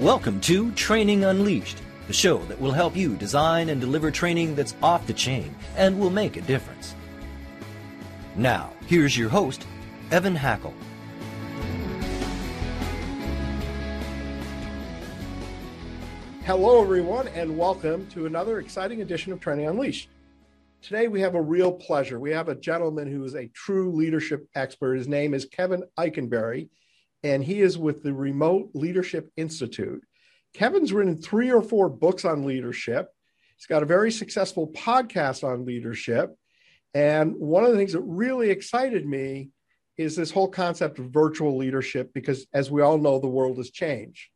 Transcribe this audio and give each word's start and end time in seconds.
Welcome 0.00 0.40
to 0.40 0.72
Training 0.72 1.22
Unleashed, 1.22 1.80
the 2.08 2.12
show 2.12 2.38
that 2.46 2.60
will 2.60 2.72
help 2.72 2.96
you 2.96 3.14
design 3.14 3.68
and 3.68 3.80
deliver 3.80 4.10
training 4.10 4.56
that's 4.56 4.74
off 4.82 5.06
the 5.06 5.12
chain 5.12 5.54
and 5.76 6.00
will 6.00 6.10
make 6.10 6.36
a 6.36 6.40
difference. 6.40 6.96
Now, 8.34 8.72
here's 8.88 9.16
your 9.16 9.28
host, 9.28 9.64
Evan 10.10 10.34
Hackel. 10.34 10.74
Hello, 16.44 16.82
everyone, 16.82 17.28
and 17.28 17.56
welcome 17.56 18.08
to 18.08 18.26
another 18.26 18.58
exciting 18.58 19.00
edition 19.00 19.32
of 19.32 19.38
Training 19.38 19.68
Unleashed. 19.68 20.08
Today, 20.82 21.06
we 21.06 21.20
have 21.20 21.36
a 21.36 21.40
real 21.40 21.70
pleasure. 21.70 22.18
We 22.18 22.32
have 22.32 22.48
a 22.48 22.56
gentleman 22.56 23.06
who 23.06 23.22
is 23.22 23.36
a 23.36 23.46
true 23.46 23.92
leadership 23.92 24.48
expert. 24.56 24.96
His 24.96 25.06
name 25.06 25.34
is 25.34 25.44
Kevin 25.44 25.84
Eikenberry, 25.96 26.68
and 27.24 27.42
he 27.42 27.62
is 27.62 27.78
with 27.78 28.02
the 28.02 28.12
Remote 28.12 28.70
Leadership 28.74 29.30
Institute. 29.36 30.02
Kevin's 30.52 30.92
written 30.92 31.16
three 31.16 31.50
or 31.50 31.62
four 31.62 31.88
books 31.88 32.24
on 32.24 32.44
leadership. 32.44 33.08
He's 33.56 33.66
got 33.66 33.82
a 33.82 33.86
very 33.86 34.12
successful 34.12 34.68
podcast 34.68 35.42
on 35.42 35.64
leadership. 35.64 36.34
And 36.92 37.34
one 37.36 37.64
of 37.64 37.72
the 37.72 37.78
things 37.78 37.94
that 37.94 38.02
really 38.02 38.50
excited 38.50 39.06
me 39.06 39.50
is 39.96 40.14
this 40.14 40.30
whole 40.30 40.48
concept 40.48 40.98
of 40.98 41.06
virtual 41.06 41.56
leadership, 41.56 42.12
because 42.12 42.46
as 42.52 42.70
we 42.70 42.82
all 42.82 42.98
know, 42.98 43.18
the 43.18 43.26
world 43.26 43.56
has 43.56 43.70
changed. 43.70 44.28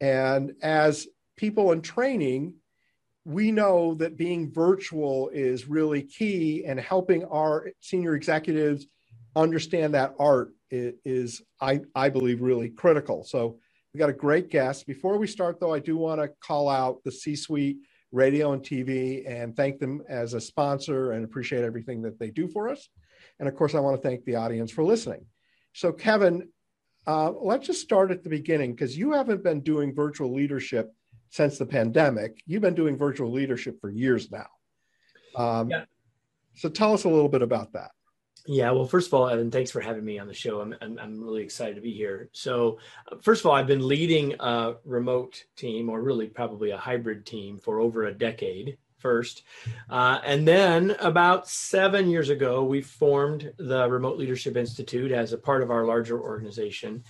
And 0.00 0.52
as 0.62 1.08
people 1.36 1.72
in 1.72 1.80
training, 1.80 2.54
we 3.24 3.50
know 3.50 3.94
that 3.94 4.16
being 4.16 4.52
virtual 4.52 5.30
is 5.30 5.68
really 5.68 6.02
key 6.02 6.64
and 6.66 6.78
helping 6.78 7.24
our 7.24 7.70
senior 7.80 8.14
executives 8.14 8.86
understand 9.34 9.94
that 9.94 10.14
art 10.18 10.52
is, 10.70 11.42
I, 11.60 11.80
I 11.94 12.08
believe, 12.08 12.40
really 12.42 12.70
critical. 12.70 13.24
So 13.24 13.58
we 13.92 13.98
got 13.98 14.10
a 14.10 14.14
great 14.14 14.50
guest. 14.50 14.86
Before 14.86 15.16
we 15.16 15.26
start, 15.26 15.58
though, 15.60 15.72
I 15.72 15.78
do 15.78 15.96
want 15.96 16.20
to 16.20 16.28
call 16.40 16.68
out 16.68 17.02
the 17.04 17.12
C 17.12 17.34
Suite 17.36 17.78
radio 18.12 18.52
and 18.52 18.62
TV 18.62 19.28
and 19.30 19.56
thank 19.56 19.78
them 19.78 20.02
as 20.08 20.34
a 20.34 20.40
sponsor 20.40 21.12
and 21.12 21.24
appreciate 21.24 21.64
everything 21.64 22.02
that 22.02 22.18
they 22.18 22.30
do 22.30 22.48
for 22.48 22.68
us. 22.68 22.88
And 23.38 23.48
of 23.48 23.54
course, 23.54 23.74
I 23.74 23.80
want 23.80 24.00
to 24.00 24.06
thank 24.06 24.24
the 24.24 24.36
audience 24.36 24.70
for 24.70 24.84
listening. 24.84 25.24
So, 25.72 25.92
Kevin, 25.92 26.48
uh, 27.06 27.32
let's 27.32 27.66
just 27.66 27.82
start 27.82 28.10
at 28.10 28.22
the 28.22 28.30
beginning 28.30 28.72
because 28.72 28.96
you 28.96 29.12
haven't 29.12 29.42
been 29.42 29.60
doing 29.60 29.94
virtual 29.94 30.32
leadership 30.32 30.92
since 31.30 31.58
the 31.58 31.66
pandemic. 31.66 32.42
You've 32.46 32.62
been 32.62 32.74
doing 32.74 32.96
virtual 32.96 33.30
leadership 33.30 33.78
for 33.80 33.90
years 33.90 34.30
now. 34.30 34.46
Um, 35.36 35.70
yeah. 35.70 35.84
So, 36.54 36.68
tell 36.68 36.94
us 36.94 37.04
a 37.04 37.08
little 37.08 37.28
bit 37.28 37.42
about 37.42 37.72
that. 37.74 37.90
Yeah, 38.48 38.70
well, 38.70 38.86
first 38.86 39.08
of 39.08 39.14
all, 39.14 39.28
Evan, 39.28 39.50
thanks 39.50 39.72
for 39.72 39.80
having 39.80 40.04
me 40.04 40.20
on 40.20 40.28
the 40.28 40.34
show. 40.34 40.60
I'm, 40.60 40.74
I'm, 40.80 40.98
I'm 41.00 41.20
really 41.22 41.42
excited 41.42 41.74
to 41.74 41.80
be 41.80 41.92
here. 41.92 42.28
So, 42.32 42.78
uh, 43.10 43.16
first 43.20 43.40
of 43.40 43.46
all, 43.46 43.52
I've 43.52 43.66
been 43.66 43.86
leading 43.86 44.34
a 44.38 44.74
remote 44.84 45.44
team, 45.56 45.88
or 45.88 46.00
really 46.00 46.28
probably 46.28 46.70
a 46.70 46.76
hybrid 46.76 47.26
team, 47.26 47.58
for 47.58 47.80
over 47.80 48.04
a 48.04 48.14
decade 48.14 48.78
first. 48.98 49.42
Uh, 49.90 50.20
and 50.24 50.46
then 50.46 50.92
about 51.00 51.48
seven 51.48 52.08
years 52.08 52.30
ago, 52.30 52.62
we 52.62 52.82
formed 52.82 53.52
the 53.58 53.88
Remote 53.88 54.16
Leadership 54.16 54.56
Institute 54.56 55.10
as 55.10 55.32
a 55.32 55.38
part 55.38 55.62
of 55.62 55.70
our 55.72 55.84
larger 55.84 56.20
organization. 56.20 57.02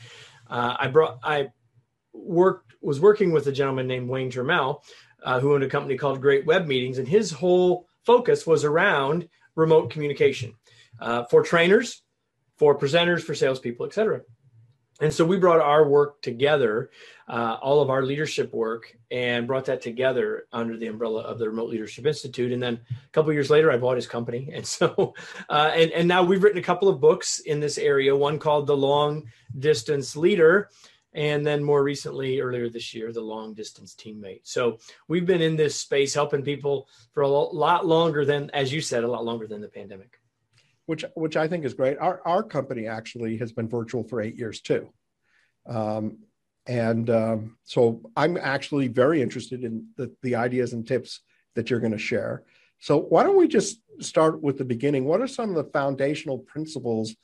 Uh, 0.48 0.76
I 0.78 0.88
brought, 0.88 1.18
I 1.22 1.48
worked, 2.14 2.74
was 2.80 2.98
working 2.98 3.30
with 3.30 3.46
a 3.46 3.52
gentleman 3.52 3.86
named 3.86 4.08
Wayne 4.08 4.30
Turmel, 4.30 4.82
uh, 5.22 5.38
who 5.38 5.54
owned 5.54 5.64
a 5.64 5.68
company 5.68 5.98
called 5.98 6.20
Great 6.20 6.46
Web 6.46 6.66
Meetings, 6.66 6.98
and 6.98 7.06
his 7.06 7.30
whole 7.30 7.86
focus 8.04 8.46
was 8.46 8.64
around 8.64 9.28
remote 9.54 9.90
communication 9.90 10.54
uh, 11.00 11.24
for 11.24 11.42
trainers, 11.42 12.02
for 12.56 12.78
presenters, 12.78 13.22
for 13.22 13.34
salespeople, 13.34 13.86
etc. 13.86 14.20
And 15.00 15.12
so 15.12 15.26
we 15.26 15.36
brought 15.36 15.60
our 15.60 15.86
work 15.86 16.22
together, 16.22 16.90
uh, 17.28 17.58
all 17.60 17.82
of 17.82 17.90
our 17.90 18.02
leadership 18.02 18.54
work, 18.54 18.96
and 19.10 19.46
brought 19.46 19.66
that 19.66 19.82
together 19.82 20.46
under 20.52 20.78
the 20.78 20.86
umbrella 20.86 21.20
of 21.20 21.38
the 21.38 21.48
Remote 21.50 21.68
Leadership 21.68 22.06
Institute. 22.06 22.50
And 22.50 22.62
then 22.62 22.80
a 22.90 23.10
couple 23.12 23.30
years 23.34 23.50
later, 23.50 23.70
I 23.70 23.76
bought 23.76 23.96
his 23.96 24.06
company, 24.06 24.50
and 24.54 24.66
so 24.66 25.14
uh, 25.50 25.70
and 25.74 25.90
and 25.92 26.08
now 26.08 26.22
we've 26.22 26.42
written 26.42 26.58
a 26.58 26.62
couple 26.62 26.88
of 26.88 27.00
books 27.00 27.40
in 27.40 27.60
this 27.60 27.76
area. 27.76 28.16
One 28.16 28.38
called 28.38 28.66
The 28.66 28.76
Long 28.76 29.24
Distance 29.58 30.16
Leader, 30.16 30.70
and 31.12 31.46
then 31.46 31.62
more 31.62 31.82
recently, 31.82 32.40
earlier 32.40 32.70
this 32.70 32.94
year, 32.94 33.12
The 33.12 33.20
Long 33.20 33.52
Distance 33.52 33.94
Teammate. 33.94 34.40
So 34.44 34.78
we've 35.08 35.26
been 35.26 35.42
in 35.42 35.56
this 35.56 35.78
space 35.78 36.14
helping 36.14 36.42
people 36.42 36.88
for 37.12 37.22
a 37.22 37.28
lot 37.28 37.84
longer 37.84 38.24
than, 38.24 38.50
as 38.54 38.72
you 38.72 38.80
said, 38.80 39.04
a 39.04 39.08
lot 39.08 39.26
longer 39.26 39.46
than 39.46 39.60
the 39.60 39.68
pandemic 39.68 40.20
which 40.86 41.04
which 41.14 41.36
I 41.36 41.48
think 41.48 41.64
is 41.64 41.74
great. 41.74 41.98
Our 41.98 42.20
our 42.24 42.42
company 42.42 42.86
actually 42.86 43.36
has 43.38 43.52
been 43.52 43.68
virtual 43.68 44.04
for 44.04 44.20
eight 44.20 44.36
years 44.36 44.60
too, 44.60 44.88
um, 45.66 46.18
and 46.66 47.10
um, 47.10 47.58
so 47.64 48.00
I'm 48.16 48.36
actually 48.36 48.88
very 48.88 49.20
interested 49.22 49.62
in 49.64 49.88
the, 49.96 50.14
the 50.22 50.36
ideas 50.36 50.72
and 50.72 50.86
tips 50.86 51.20
that 51.54 51.70
you're 51.70 51.80
going 51.80 51.92
to 51.92 51.98
share. 51.98 52.44
So 52.78 52.98
why 52.98 53.22
don't 53.22 53.38
we 53.38 53.48
just 53.48 53.80
start 54.00 54.42
with 54.42 54.58
the 54.58 54.64
beginning? 54.64 55.04
What 55.04 55.20
are 55.20 55.28
some 55.28 55.50
of 55.50 55.56
the 55.56 55.70
foundational 55.72 56.38
principles 56.38 57.14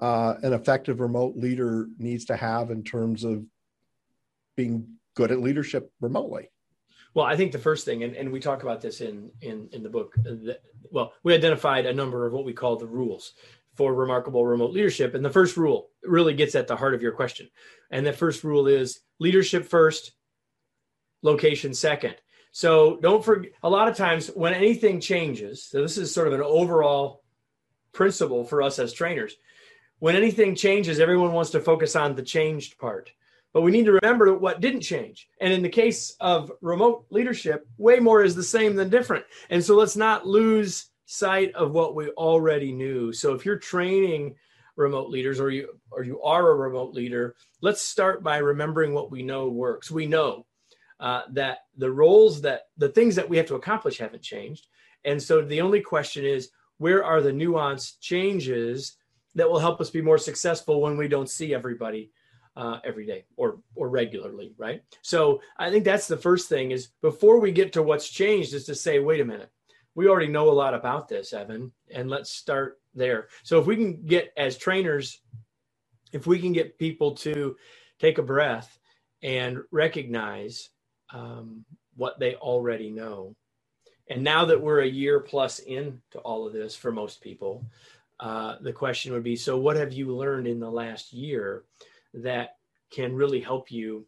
uh, 0.00 0.34
an 0.42 0.52
effective 0.52 1.00
remote 1.00 1.36
leader 1.36 1.86
needs 1.98 2.26
to 2.26 2.36
have 2.36 2.70
in 2.70 2.82
terms 2.82 3.24
of 3.24 3.44
being 4.56 4.96
good 5.14 5.30
at 5.30 5.40
leadership 5.40 5.90
remotely? 6.00 6.50
Well, 7.14 7.26
I 7.26 7.36
think 7.36 7.52
the 7.52 7.58
first 7.58 7.84
thing, 7.84 8.04
and, 8.04 8.14
and 8.14 8.30
we 8.30 8.40
talk 8.40 8.62
about 8.62 8.80
this 8.80 9.00
in 9.00 9.30
in 9.40 9.68
in 9.72 9.82
the 9.82 9.88
book. 9.88 10.14
Uh, 10.18 10.34
that, 10.44 10.62
well, 10.90 11.12
we 11.22 11.34
identified 11.34 11.86
a 11.86 11.94
number 11.94 12.26
of 12.26 12.32
what 12.32 12.44
we 12.44 12.52
call 12.52 12.76
the 12.76 12.86
rules 12.86 13.34
for 13.74 13.94
remarkable 13.94 14.46
remote 14.46 14.72
leadership, 14.72 15.14
and 15.14 15.24
the 15.24 15.30
first 15.30 15.56
rule 15.56 15.90
really 16.02 16.34
gets 16.34 16.54
at 16.54 16.66
the 16.66 16.76
heart 16.76 16.94
of 16.94 17.02
your 17.02 17.12
question. 17.12 17.48
And 17.90 18.06
the 18.06 18.12
first 18.12 18.44
rule 18.44 18.66
is 18.66 19.00
leadership 19.18 19.66
first, 19.66 20.12
location 21.22 21.74
second. 21.74 22.16
So 22.52 22.98
don't 23.00 23.24
forget. 23.24 23.52
A 23.62 23.70
lot 23.70 23.88
of 23.88 23.96
times 23.96 24.28
when 24.28 24.54
anything 24.54 25.00
changes, 25.00 25.64
so 25.64 25.82
this 25.82 25.98
is 25.98 26.12
sort 26.12 26.28
of 26.28 26.34
an 26.34 26.42
overall 26.42 27.22
principle 27.92 28.44
for 28.44 28.62
us 28.62 28.78
as 28.78 28.92
trainers. 28.92 29.34
When 29.98 30.16
anything 30.16 30.54
changes, 30.54 30.98
everyone 30.98 31.32
wants 31.32 31.50
to 31.50 31.60
focus 31.60 31.94
on 31.94 32.14
the 32.14 32.22
changed 32.22 32.78
part. 32.78 33.12
But 33.52 33.62
we 33.62 33.72
need 33.72 33.86
to 33.86 33.98
remember 34.00 34.32
what 34.34 34.60
didn't 34.60 34.82
change. 34.82 35.28
And 35.40 35.52
in 35.52 35.62
the 35.62 35.68
case 35.68 36.14
of 36.20 36.52
remote 36.60 37.06
leadership, 37.10 37.66
way 37.78 37.98
more 37.98 38.22
is 38.22 38.36
the 38.36 38.42
same 38.42 38.76
than 38.76 38.90
different. 38.90 39.24
And 39.50 39.64
so 39.64 39.74
let's 39.74 39.96
not 39.96 40.26
lose 40.26 40.90
sight 41.06 41.52
of 41.54 41.72
what 41.72 41.96
we 41.96 42.10
already 42.10 42.72
knew. 42.72 43.12
So 43.12 43.34
if 43.34 43.44
you're 43.44 43.58
training 43.58 44.36
remote 44.76 45.10
leaders 45.10 45.40
or 45.40 45.50
you 45.50 45.68
or 45.90 46.04
you 46.04 46.22
are 46.22 46.50
a 46.50 46.54
remote 46.54 46.94
leader, 46.94 47.34
let's 47.60 47.82
start 47.82 48.22
by 48.22 48.38
remembering 48.38 48.94
what 48.94 49.10
we 49.10 49.22
know 49.22 49.48
works. 49.48 49.90
We 49.90 50.06
know 50.06 50.46
uh, 51.00 51.22
that 51.32 51.58
the 51.76 51.90
roles 51.90 52.42
that 52.42 52.68
the 52.76 52.90
things 52.90 53.16
that 53.16 53.28
we 53.28 53.36
have 53.36 53.46
to 53.46 53.56
accomplish 53.56 53.98
haven't 53.98 54.22
changed. 54.22 54.68
And 55.04 55.20
so 55.20 55.42
the 55.42 55.60
only 55.60 55.80
question 55.80 56.24
is 56.24 56.50
where 56.78 57.04
are 57.04 57.20
the 57.20 57.32
nuanced 57.32 58.00
changes 58.00 58.96
that 59.34 59.50
will 59.50 59.58
help 59.58 59.80
us 59.80 59.90
be 59.90 60.02
more 60.02 60.18
successful 60.18 60.80
when 60.80 60.96
we 60.96 61.08
don't 61.08 61.30
see 61.30 61.52
everybody 61.52 62.10
uh, 62.56 62.78
every 62.84 63.06
day 63.06 63.24
or 63.36 63.58
or 63.74 63.88
regularly, 63.88 64.54
right? 64.58 64.82
So 65.02 65.40
I 65.58 65.70
think 65.70 65.84
that's 65.84 66.08
the 66.08 66.16
first 66.16 66.48
thing 66.48 66.70
is 66.72 66.88
before 67.00 67.38
we 67.40 67.52
get 67.52 67.72
to 67.74 67.82
what's 67.82 68.08
changed 68.08 68.54
is 68.54 68.64
to 68.66 68.74
say, 68.74 68.98
wait 68.98 69.20
a 69.20 69.24
minute, 69.24 69.50
we 69.94 70.08
already 70.08 70.28
know 70.28 70.50
a 70.50 70.52
lot 70.52 70.74
about 70.74 71.08
this, 71.08 71.32
Evan, 71.32 71.72
and 71.92 72.10
let's 72.10 72.30
start 72.30 72.80
there. 72.94 73.28
So 73.42 73.60
if 73.60 73.66
we 73.66 73.76
can 73.76 74.04
get 74.04 74.32
as 74.36 74.56
trainers, 74.56 75.20
if 76.12 76.26
we 76.26 76.38
can 76.38 76.52
get 76.52 76.78
people 76.78 77.14
to 77.16 77.56
take 77.98 78.18
a 78.18 78.22
breath 78.22 78.78
and 79.22 79.58
recognize 79.70 80.70
um, 81.12 81.64
what 81.96 82.18
they 82.18 82.34
already 82.36 82.90
know. 82.90 83.36
And 84.08 84.24
now 84.24 84.44
that 84.46 84.60
we're 84.60 84.80
a 84.80 84.86
year 84.86 85.20
plus 85.20 85.60
into 85.60 86.18
all 86.24 86.46
of 86.46 86.52
this 86.52 86.74
for 86.74 86.90
most 86.90 87.20
people, 87.20 87.64
uh, 88.18 88.56
the 88.60 88.72
question 88.72 89.12
would 89.12 89.22
be 89.22 89.36
so, 89.36 89.56
what 89.58 89.76
have 89.76 89.92
you 89.92 90.14
learned 90.14 90.46
in 90.46 90.60
the 90.60 90.70
last 90.70 91.12
year 91.12 91.64
that 92.14 92.56
can 92.90 93.14
really 93.14 93.40
help 93.40 93.70
you 93.70 94.06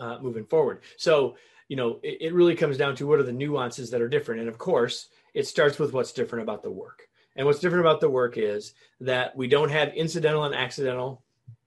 uh, 0.00 0.18
moving 0.20 0.46
forward. 0.46 0.82
So, 0.96 1.36
you 1.68 1.76
know, 1.76 2.00
it, 2.02 2.18
it 2.20 2.34
really 2.34 2.54
comes 2.54 2.76
down 2.76 2.96
to 2.96 3.06
what 3.06 3.18
are 3.18 3.24
the 3.24 3.32
nuances 3.32 3.90
that 3.90 4.00
are 4.00 4.08
different. 4.08 4.40
And 4.40 4.48
of 4.48 4.58
course, 4.58 5.08
it 5.34 5.46
starts 5.46 5.78
with 5.78 5.92
what's 5.92 6.12
different 6.12 6.42
about 6.42 6.62
the 6.62 6.70
work. 6.70 7.08
And 7.36 7.46
what's 7.46 7.60
different 7.60 7.84
about 7.84 8.00
the 8.00 8.10
work 8.10 8.38
is 8.38 8.74
that 9.00 9.36
we 9.36 9.48
don't 9.48 9.70
have 9.70 9.92
incidental 9.94 10.44
and 10.44 10.54
accidental 10.54 11.22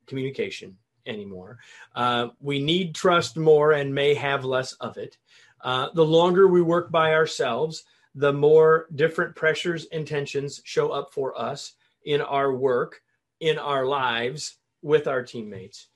communication 0.06 0.78
anymore. 1.06 1.60
Uh, 1.96 2.30
we 2.40 2.60
need 2.60 2.96
trust 2.96 3.38
more 3.38 3.74
and 3.74 3.94
may 3.94 4.14
have 4.14 4.46
less 4.46 4.74
of 4.74 4.98
it. 4.98 5.18
Uh, 5.62 5.90
the 5.94 6.06
longer 6.06 6.48
we 6.48 6.62
work 6.62 6.92
by 6.92 7.14
ourselves, 7.14 7.84
the 8.16 8.34
more 8.34 8.88
different 8.96 9.36
pressures 9.36 9.86
and 9.92 10.08
tensions 10.08 10.62
show 10.64 10.90
up 10.90 11.14
for 11.14 11.40
us 11.40 11.74
in 12.06 12.22
our 12.22 12.54
work, 12.54 13.02
in 13.40 13.58
our 13.58 13.86
lives, 13.86 14.58
with 14.88 15.08
our 15.08 15.22
teammates. 15.22 15.88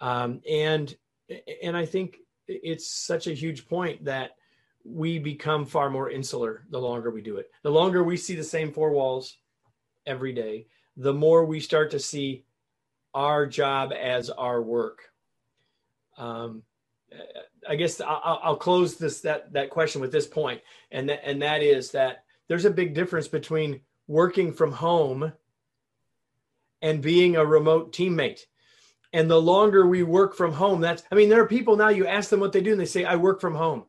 Um, 0.00 0.40
and 0.50 0.94
and 1.62 1.76
I 1.76 1.84
think 1.84 2.16
it's 2.48 2.90
such 2.90 3.26
a 3.26 3.34
huge 3.34 3.68
point 3.68 4.06
that 4.06 4.30
we 4.84 5.18
become 5.18 5.66
far 5.66 5.90
more 5.90 6.10
insular 6.10 6.64
the 6.70 6.80
longer 6.80 7.10
we 7.10 7.20
do 7.20 7.36
it. 7.36 7.50
The 7.62 7.70
longer 7.70 8.02
we 8.02 8.16
see 8.16 8.34
the 8.34 8.44
same 8.44 8.72
four 8.72 8.90
walls 8.90 9.36
every 10.06 10.32
day, 10.32 10.66
the 10.96 11.12
more 11.12 11.44
we 11.44 11.60
start 11.60 11.90
to 11.90 11.98
see 11.98 12.44
our 13.12 13.46
job 13.46 13.92
as 13.92 14.30
our 14.30 14.62
work. 14.62 15.00
Um, 16.16 16.62
I 17.68 17.76
guess 17.76 18.00
I'll, 18.00 18.40
I'll, 18.42 18.56
close 18.56 18.96
this 18.96 19.20
that 19.20 19.52
that 19.52 19.70
question 19.70 20.00
with 20.00 20.12
this 20.12 20.26
point, 20.26 20.60
and 20.90 21.08
that 21.08 21.20
and 21.24 21.42
that 21.42 21.62
is 21.62 21.90
that 21.92 22.24
there's 22.48 22.64
a 22.64 22.70
big 22.70 22.94
difference 22.94 23.28
between 23.28 23.80
working 24.06 24.52
from 24.52 24.72
home 24.72 25.32
and 26.82 27.02
being 27.02 27.36
a 27.36 27.44
remote 27.44 27.92
teammate. 27.92 28.40
And 29.12 29.30
the 29.30 29.40
longer 29.40 29.86
we 29.86 30.02
work 30.02 30.34
from 30.36 30.52
home, 30.52 30.80
that's 30.80 31.02
I 31.10 31.14
mean, 31.14 31.28
there 31.28 31.42
are 31.42 31.48
people 31.48 31.76
now 31.76 31.88
you 31.88 32.06
ask 32.06 32.30
them 32.30 32.40
what 32.40 32.52
they 32.52 32.60
do, 32.60 32.72
and 32.72 32.80
they 32.80 32.86
say, 32.86 33.04
I 33.04 33.16
work 33.16 33.40
from 33.40 33.54
home. 33.54 33.84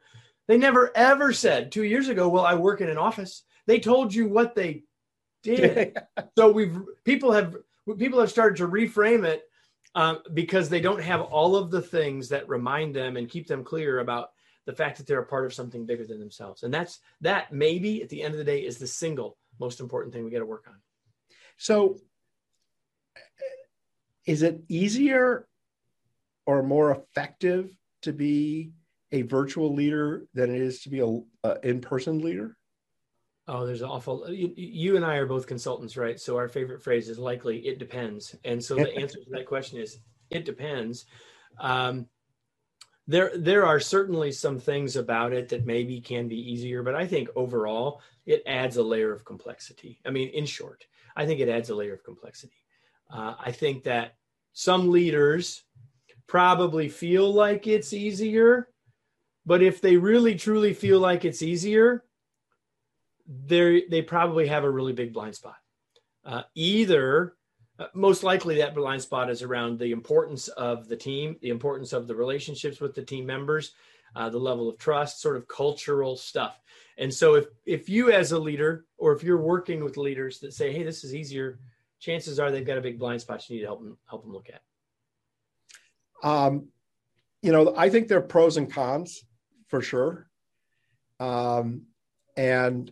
They 0.47 0.57
never 0.57 0.95
ever 0.95 1.33
said 1.33 1.71
two 1.71 1.83
years 1.83 2.07
ago, 2.07 2.29
Well, 2.29 2.45
I 2.45 2.55
work 2.55 2.81
in 2.81 2.89
an 2.89 2.97
office. 2.97 3.43
They 3.67 3.79
told 3.79 4.13
you 4.13 4.27
what 4.27 4.55
they 4.55 4.83
did. 5.43 5.97
so 6.37 6.51
we've 6.51 6.77
people 7.03 7.31
have 7.31 7.55
people 7.97 8.19
have 8.19 8.31
started 8.31 8.57
to 8.57 8.67
reframe 8.67 9.25
it 9.25 9.43
um, 9.95 10.19
because 10.33 10.69
they 10.69 10.81
don't 10.81 11.01
have 11.01 11.21
all 11.21 11.55
of 11.55 11.71
the 11.71 11.81
things 11.81 12.29
that 12.29 12.47
remind 12.47 12.95
them 12.95 13.17
and 13.17 13.29
keep 13.29 13.47
them 13.47 13.63
clear 13.63 13.99
about 13.99 14.29
the 14.65 14.73
fact 14.73 14.97
that 14.97 15.07
they're 15.07 15.21
a 15.21 15.25
part 15.25 15.45
of 15.45 15.53
something 15.53 15.85
bigger 15.85 16.05
than 16.05 16.19
themselves. 16.19 16.63
And 16.63 16.73
that's 16.73 16.99
that 17.21 17.51
maybe 17.51 18.01
at 18.03 18.09
the 18.09 18.21
end 18.21 18.33
of 18.33 18.37
the 18.37 18.43
day 18.43 18.59
is 18.59 18.77
the 18.77 18.87
single 18.87 19.37
most 19.59 19.79
important 19.79 20.13
thing 20.13 20.23
we 20.23 20.31
got 20.31 20.39
to 20.39 20.45
work 20.45 20.65
on. 20.67 20.75
So 21.57 21.97
is 24.25 24.41
it 24.41 24.61
easier 24.67 25.47
or 26.45 26.63
more 26.63 26.91
effective 26.91 27.71
to 28.03 28.13
be 28.13 28.71
a 29.11 29.23
virtual 29.23 29.73
leader 29.73 30.25
than 30.33 30.53
it 30.53 30.61
is 30.61 30.81
to 30.81 30.89
be 30.89 30.99
a, 30.99 31.47
a 31.47 31.67
in-person 31.67 32.19
leader? 32.19 32.55
Oh, 33.47 33.65
there's 33.65 33.81
an 33.81 33.89
awful. 33.89 34.31
You, 34.31 34.53
you, 34.55 34.95
and 34.95 35.03
I 35.03 35.15
are 35.15 35.25
both 35.25 35.47
consultants, 35.47 35.97
right? 35.97 36.19
So 36.19 36.37
our 36.37 36.47
favorite 36.47 36.83
phrase 36.83 37.09
is 37.09 37.17
likely 37.17 37.57
it 37.67 37.79
depends. 37.79 38.35
And 38.45 38.63
so 38.63 38.75
the 38.75 38.95
answer 38.95 39.17
to 39.17 39.29
that 39.31 39.47
question 39.47 39.79
is 39.79 39.97
it 40.29 40.45
depends. 40.45 41.05
Um, 41.59 42.05
there, 43.07 43.31
there 43.35 43.65
are 43.65 43.79
certainly 43.79 44.31
some 44.31 44.59
things 44.59 44.95
about 44.95 45.33
it 45.33 45.49
that 45.49 45.65
maybe 45.65 45.99
can 45.99 46.27
be 46.27 46.51
easier, 46.51 46.83
but 46.83 46.93
I 46.93 47.07
think 47.07 47.29
overall 47.35 48.01
it 48.27 48.43
adds 48.45 48.77
a 48.77 48.83
layer 48.83 49.11
of 49.11 49.25
complexity. 49.25 49.99
I 50.05 50.11
mean, 50.11 50.29
in 50.29 50.45
short, 50.45 50.85
I 51.15 51.25
think 51.25 51.39
it 51.39 51.49
adds 51.49 51.71
a 51.71 51.75
layer 51.75 51.93
of 51.93 52.03
complexity. 52.03 52.53
Uh, 53.09 53.35
I 53.39 53.51
think 53.51 53.83
that 53.83 54.15
some 54.53 54.91
leaders 54.91 55.63
probably 56.27 56.89
feel 56.89 57.33
like 57.33 57.67
it's 57.67 57.93
easier, 57.93 58.69
but 59.45 59.61
if 59.61 59.81
they 59.81 59.97
really 59.97 60.35
truly 60.35 60.73
feel 60.73 60.99
like 60.99 61.25
it's 61.25 61.41
easier, 61.41 62.03
they 63.45 63.85
they 63.89 64.01
probably 64.01 64.47
have 64.47 64.63
a 64.63 64.69
really 64.69 64.93
big 64.93 65.13
blind 65.13 65.35
spot. 65.35 65.57
Uh, 66.25 66.43
either 66.55 67.35
uh, 67.79 67.87
most 67.93 68.23
likely 68.23 68.57
that 68.57 68.75
blind 68.75 69.01
spot 69.01 69.29
is 69.29 69.41
around 69.41 69.79
the 69.79 69.91
importance 69.91 70.47
of 70.49 70.87
the 70.87 70.95
team, 70.95 71.37
the 71.41 71.49
importance 71.49 71.93
of 71.93 72.07
the 72.07 72.15
relationships 72.15 72.79
with 72.79 72.93
the 72.93 73.01
team 73.01 73.25
members, 73.25 73.71
uh, 74.15 74.29
the 74.29 74.37
level 74.37 74.67
of 74.67 74.77
trust, 74.77 75.21
sort 75.21 75.37
of 75.37 75.47
cultural 75.47 76.15
stuff. 76.15 76.59
And 76.97 77.13
so 77.13 77.35
if 77.35 77.45
if 77.65 77.87
you 77.87 78.11
as 78.11 78.33
a 78.33 78.39
leader 78.39 78.85
or 78.97 79.13
if 79.15 79.23
you're 79.23 79.41
working 79.41 79.83
with 79.83 79.97
leaders 79.97 80.39
that 80.39 80.53
say, 80.53 80.73
"Hey, 80.73 80.83
this 80.83 81.03
is 81.03 81.15
easier," 81.15 81.59
chances 81.99 82.39
are 82.39 82.51
they've 82.51 82.65
got 82.65 82.77
a 82.77 82.81
big 82.81 82.99
blind 82.99 83.21
spot 83.21 83.47
you 83.49 83.55
need 83.55 83.61
to 83.61 83.67
help 83.67 83.81
them 83.81 83.97
help 84.09 84.23
them 84.23 84.33
look 84.33 84.49
at. 84.49 84.61
Um, 86.27 86.67
you 87.41 87.51
know, 87.51 87.73
I 87.75 87.89
think 87.89 88.07
there 88.07 88.17
are 88.17 88.21
pros 88.21 88.57
and 88.57 88.71
cons 88.71 89.23
for 89.67 89.81
sure. 89.81 90.27
Um, 91.19 91.83
and 92.35 92.91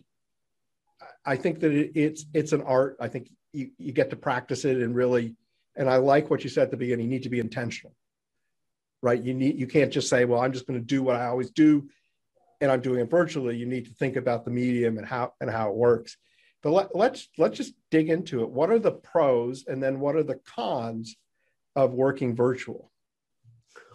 I 1.24 1.36
think 1.36 1.60
that 1.60 1.72
it, 1.72 1.92
it's 1.94 2.26
it's 2.34 2.52
an 2.52 2.62
art. 2.62 2.96
I 3.00 3.08
think 3.08 3.30
you, 3.52 3.70
you 3.78 3.92
get 3.92 4.10
to 4.10 4.16
practice 4.16 4.64
it 4.64 4.78
and 4.78 4.94
really, 4.94 5.36
and 5.76 5.88
I 5.88 5.96
like 5.96 6.30
what 6.30 6.44
you 6.44 6.50
said 6.50 6.64
at 6.64 6.70
the 6.70 6.76
beginning. 6.76 7.06
You 7.06 7.10
need 7.10 7.22
to 7.24 7.30
be 7.30 7.40
intentional, 7.40 7.94
right? 9.02 9.22
You 9.22 9.34
need 9.34 9.58
you 9.58 9.66
can't 9.66 9.92
just 9.92 10.08
say, 10.08 10.24
well, 10.24 10.40
I'm 10.40 10.52
just 10.52 10.66
going 10.66 10.78
to 10.78 10.84
do 10.84 11.02
what 11.02 11.16
I 11.16 11.26
always 11.26 11.50
do, 11.50 11.88
and 12.60 12.70
I'm 12.70 12.80
doing 12.80 13.00
it 13.00 13.10
virtually. 13.10 13.56
You 13.56 13.66
need 13.66 13.86
to 13.86 13.92
think 13.94 14.16
about 14.16 14.44
the 14.44 14.50
medium 14.50 14.98
and 14.98 15.06
how 15.06 15.32
and 15.40 15.50
how 15.50 15.70
it 15.70 15.76
works. 15.76 16.16
But 16.62 16.70
let, 16.70 16.96
let's 16.96 17.28
let's 17.38 17.56
just 17.56 17.74
dig 17.90 18.10
into 18.10 18.42
it. 18.42 18.50
What 18.50 18.70
are 18.70 18.78
the 18.78 18.92
pros, 18.92 19.64
and 19.66 19.82
then 19.82 20.00
what 20.00 20.16
are 20.16 20.24
the 20.24 20.40
cons 20.44 21.16
of 21.76 21.94
working 21.94 22.34
virtual? 22.34 22.90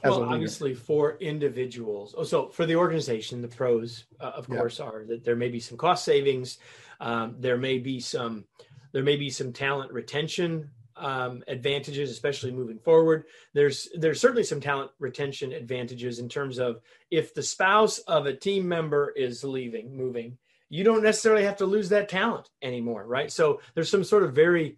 well, 0.03 0.23
obviously 0.23 0.73
for 0.73 1.17
individuals. 1.19 2.13
Oh, 2.17 2.23
so 2.23 2.49
for 2.49 2.65
the 2.65 2.75
organization, 2.75 3.41
the 3.41 3.47
pros, 3.47 4.05
uh, 4.19 4.31
of 4.35 4.47
yeah. 4.49 4.57
course, 4.57 4.79
are 4.79 5.05
that 5.07 5.23
there 5.23 5.35
may 5.35 5.49
be 5.49 5.59
some 5.59 5.77
cost 5.77 6.03
savings. 6.03 6.57
Um, 6.99 7.35
there 7.39 7.57
may 7.57 7.79
be 7.79 7.99
some, 7.99 8.45
there 8.91 9.03
may 9.03 9.15
be 9.15 9.29
some 9.29 9.53
talent 9.53 9.91
retention 9.91 10.69
um, 10.95 11.43
advantages, 11.47 12.11
especially 12.11 12.51
moving 12.51 12.79
forward. 12.79 13.25
There's 13.53 13.89
there's 13.95 14.19
certainly 14.19 14.43
some 14.43 14.61
talent 14.61 14.91
retention 14.99 15.53
advantages 15.53 16.19
in 16.19 16.29
terms 16.29 16.59
of 16.59 16.81
if 17.09 17.33
the 17.33 17.43
spouse 17.43 17.99
of 17.99 18.25
a 18.25 18.35
team 18.35 18.67
member 18.67 19.11
is 19.15 19.43
leaving, 19.43 19.95
moving, 19.95 20.37
you 20.69 20.83
don't 20.83 21.03
necessarily 21.03 21.43
have 21.43 21.57
to 21.57 21.65
lose 21.65 21.89
that 21.89 22.09
talent 22.09 22.49
anymore, 22.61 23.05
right? 23.05 23.31
So 23.31 23.61
there's 23.75 23.89
some 23.89 24.03
sort 24.03 24.23
of 24.23 24.33
very 24.33 24.77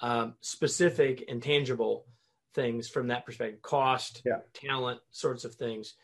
um, 0.00 0.34
specific 0.40 1.24
and 1.28 1.42
tangible 1.42 2.06
things 2.54 2.88
from 2.88 3.08
that 3.08 3.26
perspective 3.26 3.62
cost 3.62 4.22
yeah. 4.24 4.38
talent 4.54 5.00
sorts 5.10 5.44
of 5.44 5.54
things. 5.54 5.94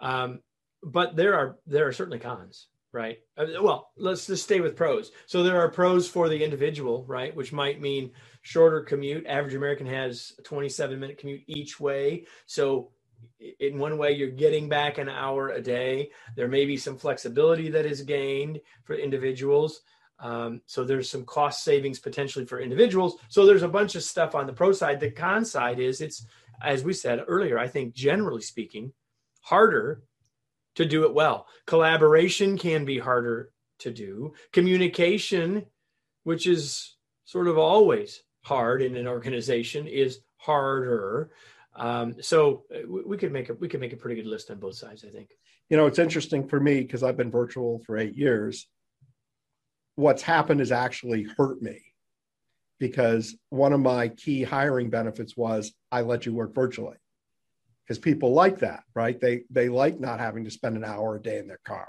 Um, 0.00 0.40
but 0.82 1.14
there 1.14 1.34
are 1.34 1.58
there 1.66 1.86
are 1.86 1.92
certainly 1.92 2.18
cons 2.18 2.68
right? 2.92 3.18
Uh, 3.36 3.46
well 3.62 3.92
let's 3.96 4.26
just 4.26 4.44
stay 4.44 4.60
with 4.60 4.76
pros. 4.76 5.12
So 5.26 5.42
there 5.42 5.60
are 5.60 5.70
pros 5.70 6.08
for 6.08 6.28
the 6.28 6.42
individual 6.42 7.04
right? 7.06 7.34
Which 7.34 7.52
might 7.52 7.80
mean 7.80 8.12
shorter 8.42 8.80
commute. 8.80 9.26
Average 9.26 9.54
american 9.54 9.86
has 9.86 10.32
a 10.38 10.42
27 10.42 10.98
minute 10.98 11.18
commute 11.18 11.42
each 11.46 11.78
way. 11.78 12.26
So 12.46 12.90
in 13.58 13.78
one 13.78 13.96
way 13.98 14.12
you're 14.12 14.28
getting 14.28 14.68
back 14.68 14.98
an 14.98 15.08
hour 15.08 15.50
a 15.50 15.60
day 15.60 16.10
there 16.36 16.48
may 16.48 16.64
be 16.64 16.76
some 16.76 16.96
flexibility 16.96 17.70
that 17.70 17.86
is 17.86 18.02
gained 18.02 18.60
for 18.84 18.94
individuals 18.94 19.82
um, 20.20 20.60
so 20.66 20.84
there's 20.84 21.10
some 21.10 21.24
cost 21.24 21.64
savings 21.64 21.98
potentially 21.98 22.44
for 22.44 22.60
individuals. 22.60 23.16
So 23.28 23.46
there's 23.46 23.62
a 23.62 23.68
bunch 23.68 23.94
of 23.94 24.02
stuff 24.02 24.34
on 24.34 24.46
the 24.46 24.52
pro 24.52 24.72
side. 24.72 25.00
The 25.00 25.10
con 25.10 25.44
side 25.44 25.80
is 25.80 26.00
it's, 26.00 26.26
as 26.62 26.84
we 26.84 26.92
said 26.92 27.24
earlier, 27.26 27.58
I 27.58 27.66
think 27.66 27.94
generally 27.94 28.42
speaking, 28.42 28.92
harder 29.40 30.02
to 30.74 30.84
do 30.84 31.04
it 31.04 31.14
well. 31.14 31.46
Collaboration 31.66 32.58
can 32.58 32.84
be 32.84 32.98
harder 32.98 33.50
to 33.78 33.90
do. 33.90 34.34
Communication, 34.52 35.64
which 36.24 36.46
is 36.46 36.96
sort 37.24 37.48
of 37.48 37.56
always 37.56 38.22
hard 38.42 38.82
in 38.82 38.96
an 38.96 39.08
organization, 39.08 39.86
is 39.86 40.20
harder. 40.36 41.30
Um, 41.76 42.16
so 42.20 42.64
uh, 42.74 42.80
we 42.88 43.16
could 43.16 43.32
make 43.32 43.48
a 43.48 43.54
we 43.54 43.68
could 43.68 43.80
make 43.80 43.92
a 43.92 43.96
pretty 43.96 44.20
good 44.20 44.30
list 44.30 44.50
on 44.50 44.58
both 44.58 44.74
sides. 44.74 45.04
I 45.04 45.10
think. 45.10 45.30
You 45.68 45.76
know, 45.76 45.86
it's 45.86 46.00
interesting 46.00 46.48
for 46.48 46.58
me 46.58 46.80
because 46.80 47.02
I've 47.02 47.16
been 47.16 47.30
virtual 47.30 47.80
for 47.86 47.96
eight 47.96 48.16
years 48.16 48.66
what's 50.00 50.22
happened 50.22 50.60
has 50.60 50.72
actually 50.72 51.24
hurt 51.36 51.60
me 51.60 51.80
because 52.78 53.36
one 53.50 53.72
of 53.72 53.80
my 53.80 54.08
key 54.08 54.42
hiring 54.42 54.88
benefits 54.90 55.36
was 55.36 55.72
I 55.92 56.00
let 56.00 56.24
you 56.26 56.34
work 56.34 56.54
virtually 56.54 56.96
because 57.84 57.98
people 57.98 58.32
like 58.32 58.60
that, 58.60 58.82
right? 58.94 59.20
They 59.20 59.42
they 59.50 59.68
like 59.68 60.00
not 60.00 60.18
having 60.18 60.44
to 60.44 60.50
spend 60.50 60.76
an 60.76 60.84
hour 60.84 61.16
a 61.16 61.22
day 61.22 61.38
in 61.38 61.46
their 61.46 61.60
car. 61.64 61.88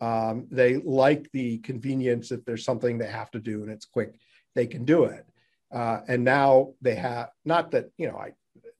Um, 0.00 0.46
they 0.50 0.76
like 0.76 1.28
the 1.32 1.58
convenience 1.58 2.32
if 2.32 2.44
there's 2.44 2.64
something 2.64 2.98
they 2.98 3.06
have 3.06 3.30
to 3.32 3.40
do 3.40 3.62
and 3.62 3.70
it's 3.70 3.86
quick, 3.86 4.14
they 4.54 4.66
can 4.66 4.84
do 4.84 5.04
it. 5.04 5.26
Uh, 5.72 6.00
and 6.06 6.22
now 6.22 6.74
they 6.80 6.94
have 6.94 7.30
not 7.44 7.72
that 7.72 7.90
you 7.96 8.08
know 8.08 8.16
I 8.16 8.32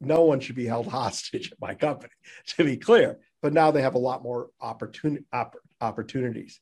no 0.04 0.22
one 0.22 0.40
should 0.40 0.56
be 0.56 0.66
held 0.66 0.86
hostage 0.88 1.52
at 1.52 1.60
my 1.60 1.74
company 1.74 2.12
to 2.48 2.64
be 2.64 2.76
clear, 2.76 3.18
but 3.40 3.52
now 3.52 3.70
they 3.70 3.82
have 3.82 3.94
a 3.94 3.98
lot 3.98 4.22
more 4.22 4.50
opportunity 4.60 5.24
opp- 5.32 5.56
opportunities. 5.80 6.60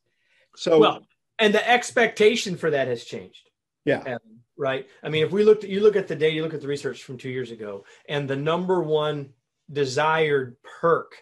So 0.56 0.78
well, 0.78 1.06
and 1.38 1.54
the 1.54 1.68
expectation 1.68 2.56
for 2.56 2.70
that 2.70 2.88
has 2.88 3.04
changed. 3.04 3.48
Yeah. 3.84 4.18
right. 4.58 4.86
I 5.02 5.08
mean, 5.08 5.24
if 5.24 5.32
we 5.32 5.42
looked, 5.42 5.64
at, 5.64 5.70
you 5.70 5.80
look 5.80 5.96
at 5.96 6.06
the 6.06 6.14
data, 6.14 6.36
you 6.36 6.42
look 6.42 6.54
at 6.54 6.60
the 6.60 6.68
research 6.68 7.02
from 7.02 7.16
two 7.16 7.30
years 7.30 7.50
ago, 7.50 7.84
and 8.08 8.28
the 8.28 8.36
number 8.36 8.82
one 8.82 9.30
desired 9.72 10.56
perk 10.80 11.12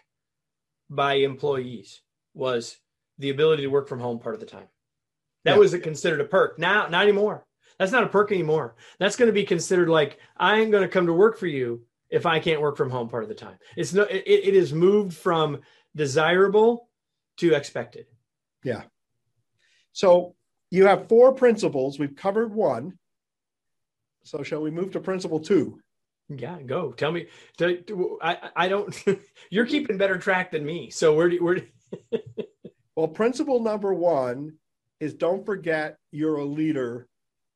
by 0.89 1.15
employees 1.15 2.01
was 2.33 2.77
the 3.17 3.29
ability 3.29 3.63
to 3.63 3.69
work 3.69 3.87
from 3.87 3.99
home 3.99 4.19
part 4.19 4.35
of 4.35 4.41
the 4.41 4.45
time. 4.45 4.67
That 5.45 5.53
yeah. 5.53 5.57
was 5.59 5.73
considered 5.75 6.21
a 6.21 6.25
perk. 6.25 6.59
Now, 6.59 6.87
not 6.87 7.03
anymore. 7.03 7.45
That's 7.77 7.91
not 7.93 8.03
a 8.03 8.09
perk 8.09 8.31
anymore. 8.31 8.75
That's 8.99 9.15
going 9.15 9.27
to 9.27 9.33
be 9.33 9.45
considered 9.45 9.87
like 9.87 10.19
I 10.35 10.59
ain't 10.59 10.71
going 10.71 10.83
to 10.83 10.89
come 10.89 11.05
to 11.05 11.13
work 11.13 11.37
for 11.37 11.47
you 11.47 11.83
if 12.09 12.25
I 12.25 12.39
can't 12.39 12.61
work 12.61 12.77
from 12.77 12.89
home 12.89 13.09
part 13.09 13.23
of 13.23 13.29
the 13.29 13.35
time. 13.35 13.57
It's 13.75 13.93
no, 13.93 14.03
it, 14.03 14.23
it 14.25 14.55
is 14.55 14.73
moved 14.73 15.15
from 15.15 15.59
desirable 15.95 16.89
to 17.37 17.53
expected. 17.53 18.05
Yeah. 18.63 18.83
So 19.93 20.35
you 20.71 20.85
have 20.85 21.07
four 21.07 21.33
principles. 21.33 21.99
We've 21.99 22.15
covered 22.15 22.53
one. 22.53 22.97
So 24.23 24.43
shall 24.43 24.61
we 24.61 24.71
move 24.71 24.91
to 24.91 24.99
principle 24.99 25.39
two? 25.39 25.79
Yeah, 26.29 26.61
go. 26.61 26.91
Tell 26.91 27.11
me. 27.11 27.27
I 27.59 28.49
I 28.55 28.67
don't. 28.67 29.05
you're 29.49 29.65
keeping 29.65 29.97
better 29.97 30.17
track 30.17 30.51
than 30.51 30.65
me. 30.65 30.91
So 30.91 31.15
where 31.15 31.29
do 31.29 31.35
you, 31.35 31.43
where? 31.43 31.55
Do, 31.55 31.65
well, 32.95 33.07
principle 33.07 33.61
number 33.61 33.93
one 33.93 34.53
is 34.99 35.13
don't 35.13 35.45
forget 35.45 35.97
you're 36.11 36.37
a 36.37 36.45
leader, 36.45 37.07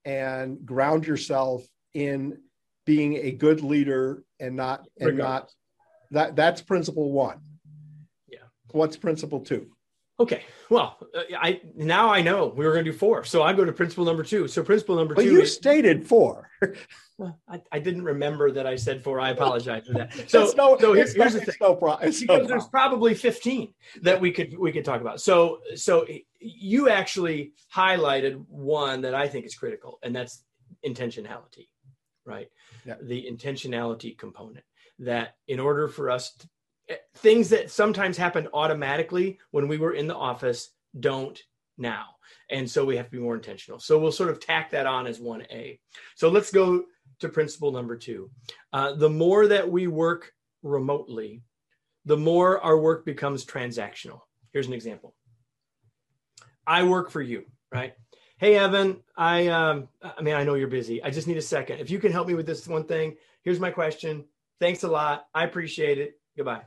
and 0.05 0.65
ground 0.65 1.05
yourself 1.05 1.63
in 1.93 2.39
being 2.85 3.15
a 3.15 3.31
good 3.31 3.61
leader 3.61 4.23
and 4.39 4.55
not 4.55 4.85
and 4.99 5.11
Regardless. 5.11 5.55
not 6.11 6.19
that 6.27 6.35
that's 6.35 6.61
principle 6.61 7.11
one. 7.11 7.39
Yeah. 8.27 8.39
What's 8.71 8.97
principle 8.97 9.39
two? 9.41 9.69
Okay. 10.19 10.43
Well, 10.69 10.97
uh, 11.15 11.21
I 11.39 11.61
now 11.75 12.09
I 12.13 12.21
know 12.21 12.47
we 12.55 12.65
were 12.65 12.73
going 12.73 12.85
to 12.85 12.91
do 12.91 12.97
four, 12.97 13.23
so 13.23 13.41
I 13.41 13.51
go 13.53 13.65
to 13.65 13.71
principle 13.71 14.05
number 14.05 14.23
two. 14.23 14.47
So 14.47 14.61
principle 14.63 14.95
number 14.95 15.15
But 15.15 15.23
two. 15.23 15.31
you 15.31 15.41
is- 15.41 15.53
stated 15.55 16.05
four. 16.05 16.49
well, 17.17 17.39
I, 17.47 17.61
I 17.71 17.79
didn't 17.79 18.03
remember 18.03 18.51
that 18.51 18.67
I 18.67 18.75
said 18.75 19.03
four. 19.03 19.19
I 19.19 19.31
apologize 19.31 19.87
for 19.87 19.93
that. 19.93 20.13
So, 20.29 20.51
no, 20.55 20.77
so 20.77 20.93
here- 20.93 21.05
here's 21.05 21.15
no, 21.17 21.29
the 21.29 21.41
thing. 21.45 21.55
no 21.61 21.75
problem. 21.75 22.07
It's 22.07 22.21
no 22.21 22.35
because 22.35 22.47
there's 22.47 22.67
probably 22.67 23.15
15 23.15 23.73
that 24.03 24.21
we 24.21 24.31
could 24.31 24.55
we 24.57 24.71
could 24.71 24.85
talk 24.85 25.01
about 25.01 25.19
so 25.19 25.59
so 25.75 26.05
you 26.39 26.89
actually 26.89 27.53
highlighted 27.73 28.43
one 28.49 29.01
that 29.01 29.15
i 29.15 29.27
think 29.27 29.45
is 29.45 29.55
critical 29.55 29.97
and 30.03 30.15
that's 30.15 30.43
intentionality 30.85 31.67
right 32.25 32.49
Yeah. 32.85 32.95
the 33.01 33.27
intentionality 33.29 34.17
component 34.17 34.65
that 34.99 35.35
in 35.47 35.59
order 35.59 35.87
for 35.87 36.09
us 36.09 36.33
to, 36.35 36.49
eh, 36.89 36.95
things 37.15 37.49
that 37.49 37.71
sometimes 37.71 38.17
happened 38.17 38.49
automatically 38.53 39.39
when 39.51 39.67
we 39.67 39.77
were 39.77 39.93
in 39.93 40.07
the 40.07 40.15
office 40.15 40.69
don't 40.99 41.41
now 41.77 42.05
and 42.49 42.69
so 42.69 42.85
we 42.85 42.95
have 42.97 43.07
to 43.07 43.11
be 43.11 43.19
more 43.19 43.35
intentional 43.35 43.79
so 43.79 43.97
we'll 43.99 44.11
sort 44.11 44.29
of 44.29 44.39
tack 44.39 44.69
that 44.71 44.85
on 44.85 45.07
as 45.07 45.19
1a 45.19 45.79
so 46.15 46.29
let's 46.29 46.51
go 46.51 46.85
to 47.19 47.29
principle 47.29 47.71
number 47.71 47.97
two 47.97 48.29
uh, 48.73 48.93
the 48.93 49.09
more 49.09 49.47
that 49.47 49.69
we 49.69 49.87
work 49.87 50.31
remotely 50.61 51.41
the 52.05 52.17
more 52.17 52.59
our 52.59 52.77
work 52.77 53.05
becomes 53.05 53.45
transactional. 53.45 54.19
Here's 54.51 54.67
an 54.67 54.73
example. 54.73 55.15
I 56.67 56.83
work 56.83 57.09
for 57.09 57.21
you, 57.21 57.45
right? 57.71 57.93
Hey, 58.43 58.57
Evan, 58.57 58.97
I 59.15 59.47
um, 59.47 59.87
I 60.01 60.21
mean, 60.21 60.35
I 60.35 60.43
know 60.43 60.55
you're 60.55 60.67
busy. 60.67 61.01
I 61.01 61.11
just 61.11 61.29
need 61.29 61.37
a 61.37 61.41
second. 61.41 61.79
If 61.79 61.89
you 61.89 61.97
can 61.97 62.11
help 62.11 62.27
me 62.27 62.33
with 62.33 62.45
this 62.45 62.67
one 62.67 62.83
thing, 62.83 63.15
here's 63.41 63.57
my 63.57 63.71
question. 63.71 64.25
Thanks 64.59 64.83
a 64.83 64.89
lot. 64.89 65.27
I 65.33 65.45
appreciate 65.45 65.97
it. 65.97 66.19
Goodbye. 66.35 66.63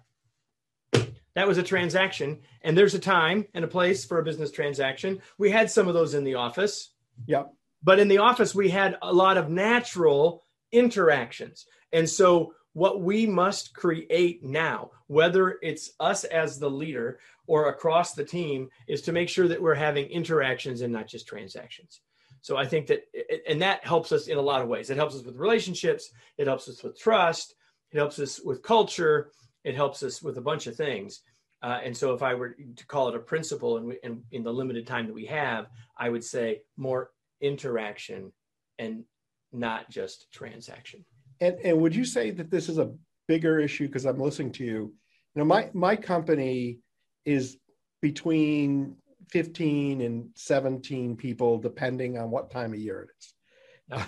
That 1.35 1.47
was 1.47 1.59
a 1.59 1.63
transaction, 1.63 2.41
and 2.63 2.79
there's 2.79 2.95
a 2.95 2.99
time 2.99 3.45
and 3.53 3.63
a 3.63 3.69
place 3.69 4.07
for 4.07 4.19
a 4.19 4.25
business 4.25 4.51
transaction. 4.51 5.21
We 5.37 5.51
had 5.51 5.71
some 5.71 5.87
of 5.87 5.93
those 5.93 6.15
in 6.15 6.25
the 6.25 6.37
office, 6.37 6.93
Yep. 7.27 7.53
but 7.83 7.99
in 7.99 8.09
the 8.09 8.19
office 8.19 8.55
we 8.55 8.71
had 8.71 8.97
a 9.03 9.13
lot 9.13 9.37
of 9.37 9.51
natural 9.51 10.45
interactions 10.73 11.67
and 11.93 12.09
so 12.09 12.55
what 12.77 13.01
we 13.01 13.25
must 13.25 13.73
create 13.73 14.45
now 14.45 14.91
whether 15.07 15.59
it's 15.63 15.93
us 15.99 16.25
as 16.25 16.59
the 16.59 16.69
leader 16.69 17.19
or 17.47 17.71
across 17.71 18.13
the 18.13 18.25
team 18.25 18.69
is 18.87 19.01
to 19.01 19.13
make 19.13 19.31
sure 19.31 19.49
that 19.49 19.63
we're 19.63 19.75
having 19.75 20.05
interactions 20.11 20.83
and 20.83 20.93
not 20.93 21.07
just 21.07 21.27
transactions. 21.27 22.03
So 22.43 22.59
i 22.59 22.67
think 22.67 22.87
that 22.89 23.01
and 23.49 23.63
that 23.63 23.83
helps 23.83 24.13
us 24.13 24.29
in 24.29 24.37
a 24.37 24.49
lot 24.51 24.61
of 24.61 24.69
ways. 24.69 24.91
It 24.91 24.99
helps 24.99 25.15
us 25.17 25.25
with 25.25 25.37
relationships 25.37 26.11
it 26.37 26.47
helps 26.47 26.69
us 26.69 26.83
with 26.83 26.99
trust 26.99 27.55
it 27.93 27.97
helps 27.97 28.19
us 28.19 28.41
with 28.45 28.63
culture 28.63 29.31
it 29.65 29.75
helps 29.75 30.03
us 30.03 30.23
with 30.23 30.37
a 30.37 30.47
bunch 30.51 30.67
of 30.67 30.77
things. 30.77 31.23
Uh, 31.63 31.79
and 31.83 31.97
so 31.97 32.13
if 32.13 32.23
i 32.23 32.35
were 32.35 32.55
to 32.81 32.87
call 32.87 33.09
it 33.09 33.17
a 33.17 33.29
principle 33.33 33.79
and, 33.79 33.95
and 34.05 34.23
in 34.33 34.43
the 34.43 34.53
limited 34.53 34.87
time 34.87 35.07
that 35.07 35.15
we 35.15 35.25
have 35.25 35.69
i 35.97 36.11
would 36.11 36.23
say 36.23 36.61
more 36.77 37.11
interaction 37.41 38.31
and 38.79 39.05
not 39.51 39.89
just 39.89 40.31
transaction. 40.31 41.03
And 41.41 41.57
and 41.65 41.81
would 41.81 41.95
you 41.95 42.05
say 42.05 42.31
that 42.33 42.51
this 42.51 42.69
is 42.69 42.79
a 42.79 42.93
bigger 43.29 43.59
issue 43.59 43.87
because 43.87 44.05
I'm 44.05 44.21
listening 44.21 44.53
to 44.53 44.65
you? 44.65 44.73
You 44.73 44.93
know, 45.35 45.45
my 45.45 45.71
my 45.73 45.97
company 45.97 46.79
is 47.25 47.59
between 48.03 48.97
15 49.31 50.01
and 50.01 50.31
17 50.35 51.17
people, 51.17 51.59
depending 51.59 52.17
on 52.19 52.31
what 52.31 52.51
time 52.51 52.73
of 52.73 52.79
year 52.79 53.03
it 53.03 53.11
is. 53.19 53.33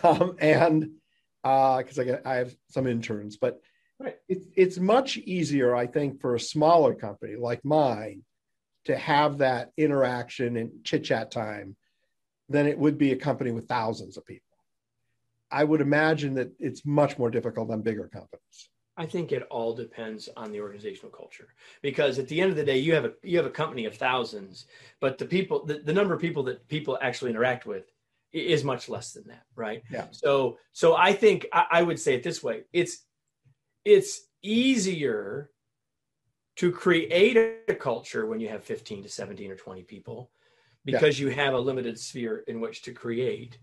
Um, 0.03 0.37
and 0.41 0.91
because 1.43 1.99
I 1.99 2.05
get 2.05 2.27
I 2.27 2.35
have 2.37 2.55
some 2.69 2.87
interns, 2.87 3.37
but 3.37 3.61
Right. 4.01 4.17
it's 4.29 4.47
it's 4.57 4.79
much 4.79 5.17
easier, 5.17 5.75
I 5.75 5.87
think, 5.89 6.21
for 6.21 6.35
a 6.37 6.41
smaller 6.41 6.95
company 6.95 7.35
like 7.35 7.65
mine 7.65 8.23
to 8.85 8.97
have 8.97 9.39
that 9.39 9.73
interaction 9.77 10.57
and 10.57 10.85
chit 10.85 11.05
chat 11.05 11.33
time 11.33 11.77
than 12.49 12.67
it 12.67 12.79
would 12.79 12.97
be 12.97 13.13
a 13.13 13.17
company 13.17 13.51
with 13.51 13.67
thousands 13.67 14.17
of 14.17 14.25
people. 14.25 14.48
I 15.51 15.65
would 15.65 15.81
imagine 15.81 16.35
that 16.35 16.53
it's 16.59 16.85
much 16.85 17.19
more 17.19 17.31
difficult 17.31 17.69
than 17.69 17.83
bigger 17.83 18.09
companies. 18.09 18.71
I 18.97 19.07
think 19.07 19.31
it 19.31 19.45
all 19.49 19.75
depends 19.75 20.29
on 20.37 20.51
the 20.51 20.61
organizational 20.61 21.13
culture 21.13 21.55
because 21.83 22.19
at 22.19 22.27
the 22.27 22.41
end 22.41 22.51
of 22.51 22.57
the 22.57 22.65
day, 22.65 22.79
you 22.79 22.95
have 22.95 23.05
a 23.05 23.13
you 23.23 23.37
have 23.37 23.47
a 23.47 23.51
company 23.51 23.85
of 23.85 23.97
thousands, 23.97 24.67
but 25.01 25.19
the 25.19 25.25
people 25.25 25.65
the, 25.65 25.79
the 25.79 25.93
number 25.93 26.15
of 26.15 26.21
people 26.21 26.43
that 26.45 26.67
people 26.69 26.99
actually 27.01 27.31
interact 27.31 27.65
with 27.65 27.93
is 28.33 28.65
much 28.65 28.89
less 28.89 29.13
than 29.13 29.29
that, 29.29 29.45
right? 29.55 29.83
Yeah. 29.91 30.07
So 30.11 30.59
so 30.73 30.97
I 30.97 31.13
think 31.13 31.47
I, 31.53 31.67
I 31.71 31.83
would 31.83 32.01
say 32.01 32.15
it 32.17 32.25
this 32.25 32.43
way: 32.43 32.65
it's 32.73 33.07
it's 33.85 34.21
easier 34.43 35.51
to 36.57 36.73
create 36.73 37.37
a 37.69 37.75
culture 37.75 38.27
when 38.27 38.41
you 38.41 38.49
have 38.49 38.65
15 38.65 39.05
to 39.05 39.09
17 39.09 39.51
or 39.53 39.55
20 39.55 39.85
people 39.85 40.33
because 40.85 41.21
you 41.21 41.29
have 41.29 41.55
a 41.55 41.59
limited 41.59 41.99
sphere 41.99 42.43
in 42.49 42.61
which 42.61 42.83
to 42.83 42.93
create. 42.93 43.59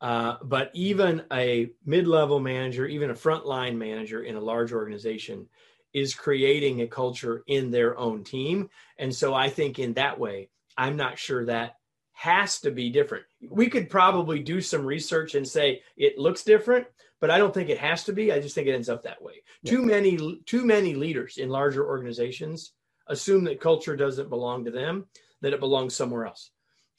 Uh, 0.00 0.36
but 0.42 0.70
even 0.72 1.22
a 1.32 1.70
mid-level 1.84 2.40
manager, 2.40 2.86
even 2.86 3.10
a 3.10 3.14
frontline 3.14 3.76
manager 3.76 4.22
in 4.22 4.34
a 4.34 4.40
large 4.40 4.72
organization, 4.72 5.46
is 5.92 6.14
creating 6.14 6.80
a 6.80 6.86
culture 6.86 7.42
in 7.46 7.70
their 7.70 7.98
own 7.98 8.24
team. 8.24 8.70
And 8.98 9.14
so 9.14 9.34
I 9.34 9.50
think 9.50 9.78
in 9.78 9.94
that 9.94 10.18
way, 10.18 10.48
I'm 10.76 10.96
not 10.96 11.18
sure 11.18 11.44
that 11.46 11.76
has 12.12 12.60
to 12.60 12.70
be 12.70 12.90
different. 12.90 13.24
We 13.48 13.68
could 13.68 13.90
probably 13.90 14.40
do 14.40 14.60
some 14.60 14.86
research 14.86 15.34
and 15.34 15.46
say 15.46 15.82
it 15.96 16.18
looks 16.18 16.44
different, 16.44 16.86
but 17.20 17.30
I 17.30 17.38
don't 17.38 17.52
think 17.52 17.70
it 17.70 17.78
has 17.78 18.04
to 18.04 18.12
be. 18.12 18.32
I 18.32 18.40
just 18.40 18.54
think 18.54 18.68
it 18.68 18.74
ends 18.74 18.88
up 18.88 19.02
that 19.02 19.22
way. 19.22 19.42
Yeah. 19.62 19.72
Too 19.72 19.82
many 19.84 20.40
too 20.46 20.64
many 20.64 20.94
leaders 20.94 21.38
in 21.38 21.48
larger 21.48 21.86
organizations 21.86 22.72
assume 23.06 23.44
that 23.44 23.60
culture 23.60 23.96
doesn't 23.96 24.30
belong 24.30 24.64
to 24.64 24.70
them, 24.70 25.06
that 25.40 25.52
it 25.52 25.60
belongs 25.60 25.94
somewhere 25.94 26.26
else. 26.26 26.50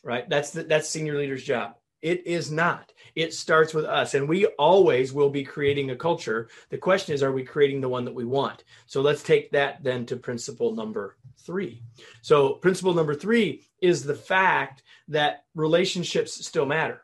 Right? 0.04 0.28
That's 0.28 0.52
the, 0.52 0.64
that's 0.64 0.90
senior 0.90 1.18
leader's 1.18 1.44
job. 1.44 1.76
It 2.02 2.26
is 2.26 2.52
not. 2.52 2.92
It 3.16 3.34
starts 3.34 3.74
with 3.74 3.86
us, 3.86 4.14
and 4.14 4.28
we 4.28 4.46
always 4.58 5.14
will 5.14 5.30
be 5.30 5.44
creating 5.44 5.92
a 5.92 5.96
culture. 5.96 6.50
The 6.70 6.78
question 6.78 7.14
is, 7.14 7.22
are 7.22 7.32
we 7.32 7.44
creating 7.44 7.82
the 7.82 7.90
one 7.90 8.06
that 8.06 8.14
we 8.14 8.26
want? 8.26 8.64
So 8.88 9.02
let's 9.02 9.22
take 9.22 9.52
that 9.52 9.84
then 9.84 10.06
to 10.08 10.16
principle 10.16 10.74
number 10.74 11.18
three. 11.46 11.84
So, 12.22 12.54
principle 12.54 12.94
number 12.94 13.16
three 13.16 13.64
is 13.82 14.04
the 14.04 14.16
fact 14.16 14.84
that 15.10 15.46
relationships 15.56 16.46
still 16.46 16.66
matter. 16.66 17.04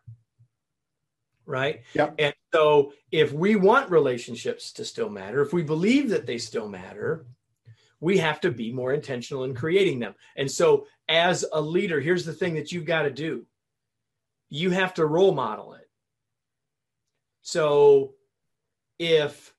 Right? 1.45 1.83
Yep. 1.93 2.15
And 2.19 2.33
so, 2.53 2.93
if 3.11 3.31
we 3.31 3.55
want 3.55 3.89
relationships 3.89 4.71
to 4.73 4.85
still 4.85 5.09
matter, 5.09 5.41
if 5.41 5.53
we 5.53 5.63
believe 5.63 6.09
that 6.09 6.25
they 6.25 6.37
still 6.37 6.67
matter, 6.67 7.25
we 7.99 8.17
have 8.17 8.39
to 8.41 8.51
be 8.51 8.71
more 8.71 8.93
intentional 8.93 9.43
in 9.43 9.55
creating 9.55 9.99
them. 9.99 10.15
And 10.35 10.49
so, 10.49 10.87
as 11.09 11.45
a 11.53 11.61
leader, 11.61 11.99
here's 11.99 12.25
the 12.25 12.33
thing 12.33 12.55
that 12.55 12.71
you've 12.71 12.85
got 12.85 13.03
to 13.03 13.11
do 13.11 13.45
you 14.49 14.71
have 14.71 14.93
to 14.95 15.05
role 15.05 15.33
model 15.33 15.73
it. 15.73 15.89
So, 17.41 18.13
if 18.99 19.53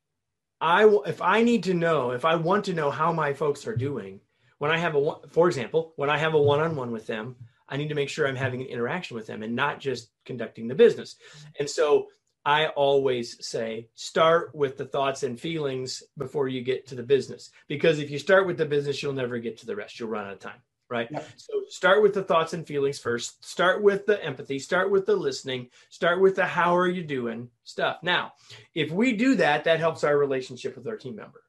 I 0.60 0.84
if 1.06 1.22
I 1.22 1.42
need 1.42 1.64
to 1.64 1.74
know, 1.74 2.10
if 2.10 2.24
I 2.24 2.36
want 2.36 2.64
to 2.66 2.74
know 2.74 2.90
how 2.90 3.12
my 3.12 3.32
folks 3.32 3.66
are 3.66 3.76
doing, 3.76 4.20
when 4.58 4.70
I 4.70 4.78
have 4.78 4.96
a 4.96 5.16
for 5.30 5.48
example, 5.48 5.92
when 5.96 6.10
I 6.10 6.18
have 6.18 6.34
a 6.34 6.42
one-on-one 6.42 6.90
with 6.90 7.06
them, 7.06 7.36
I 7.68 7.76
need 7.76 7.88
to 7.88 7.94
make 7.94 8.08
sure 8.08 8.26
I'm 8.26 8.36
having 8.36 8.60
an 8.62 8.68
interaction 8.68 9.16
with 9.16 9.26
them 9.26 9.42
and 9.42 9.54
not 9.54 9.80
just 9.80 10.10
conducting 10.24 10.68
the 10.68 10.74
business. 10.74 11.16
And 11.58 11.68
so 11.68 12.08
I 12.44 12.68
always 12.68 13.46
say 13.46 13.88
start 13.94 14.54
with 14.54 14.78
the 14.78 14.86
thoughts 14.86 15.22
and 15.22 15.38
feelings 15.38 16.02
before 16.16 16.48
you 16.48 16.62
get 16.62 16.86
to 16.88 16.94
the 16.94 17.02
business. 17.02 17.50
Because 17.68 17.98
if 17.98 18.10
you 18.10 18.18
start 18.18 18.46
with 18.46 18.56
the 18.56 18.64
business, 18.64 19.02
you'll 19.02 19.12
never 19.12 19.38
get 19.38 19.58
to 19.58 19.66
the 19.66 19.76
rest. 19.76 20.00
You'll 20.00 20.08
run 20.08 20.26
out 20.26 20.32
of 20.32 20.38
time, 20.38 20.60
right? 20.90 21.08
Yep. 21.10 21.28
So 21.36 21.62
start 21.68 22.02
with 22.02 22.14
the 22.14 22.22
thoughts 22.22 22.52
and 22.52 22.66
feelings 22.66 22.98
first. 22.98 23.44
Start 23.44 23.82
with 23.82 24.06
the 24.06 24.22
empathy, 24.24 24.58
start 24.58 24.90
with 24.90 25.06
the 25.06 25.16
listening, 25.16 25.68
start 25.90 26.20
with 26.20 26.36
the 26.36 26.46
how 26.46 26.76
are 26.76 26.88
you 26.88 27.02
doing 27.02 27.50
stuff. 27.64 27.98
Now, 28.02 28.32
if 28.74 28.90
we 28.90 29.16
do 29.16 29.36
that, 29.36 29.64
that 29.64 29.80
helps 29.80 30.04
our 30.04 30.16
relationship 30.16 30.76
with 30.76 30.86
our 30.86 30.96
team 30.96 31.16
member 31.16 31.42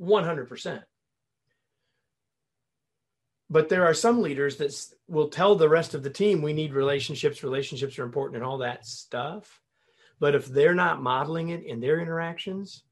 100%. 0.00 0.82
But 3.48 3.68
there 3.68 3.86
are 3.86 3.94
some 3.94 4.22
leaders 4.22 4.56
that 4.56 4.74
will 5.06 5.28
tell 5.28 5.54
the 5.54 5.68
rest 5.68 5.94
of 5.94 6.02
the 6.02 6.10
team 6.10 6.42
we 6.42 6.52
need 6.52 6.74
relationships, 6.74 7.44
relationships 7.44 7.98
are 7.98 8.04
important, 8.04 8.36
and 8.36 8.44
all 8.44 8.58
that 8.58 8.84
stuff. 8.84 9.60
But 10.18 10.34
if 10.34 10.46
they're 10.46 10.74
not 10.74 11.00
modeling 11.00 11.50
it 11.50 11.62
in 11.62 11.78
their 11.78 12.00
interactions, 12.00 12.82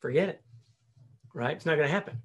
forget 0.00 0.30
it, 0.30 0.42
right? 1.34 1.56
It's 1.56 1.66
not 1.66 1.76
going 1.76 1.88
to 1.88 1.92
happen. 1.94 2.22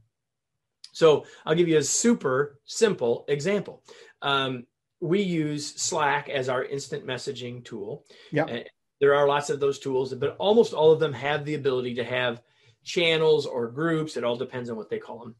So 0.93 1.25
I'll 1.45 1.55
give 1.55 1.67
you 1.67 1.77
a 1.77 1.83
super 1.83 2.59
simple 2.65 3.25
example. 3.27 3.83
Um, 4.21 4.65
we 5.01 5.21
use 5.21 5.75
Slack 5.75 6.29
as 6.29 6.47
our 6.47 6.63
instant 6.63 7.05
messaging 7.05 7.65
tool. 7.65 8.05
Yeah. 8.31 8.45
And 8.45 8.65
there 9.01 9.15
are 9.15 9.27
lots 9.27 9.49
of 9.49 9.59
those 9.59 9.79
tools, 9.79 10.13
but 10.13 10.37
almost 10.37 10.73
all 10.73 10.91
of 10.91 10.99
them 11.01 11.11
have 11.11 11.43
the 11.43 11.55
ability 11.55 11.95
to 11.95 12.05
have 12.05 12.41
channels 12.85 13.45
or 13.45 13.67
groups. 13.69 14.15
It 14.15 14.23
all 14.23 14.37
depends 14.37 14.69
on 14.69 14.77
what 14.77 14.89
they 14.89 14.99
call 14.99 15.19
them. 15.19 15.35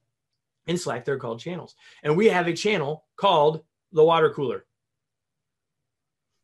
In 0.68 0.78
Slack, 0.78 1.06
they're 1.06 1.20
called 1.20 1.40
channels. 1.40 1.76
And 2.04 2.18
we 2.18 2.28
have 2.28 2.48
a 2.48 2.54
channel 2.54 3.06
called 3.16 3.64
the 3.94 4.04
water 4.04 4.34
cooler. 4.34 4.66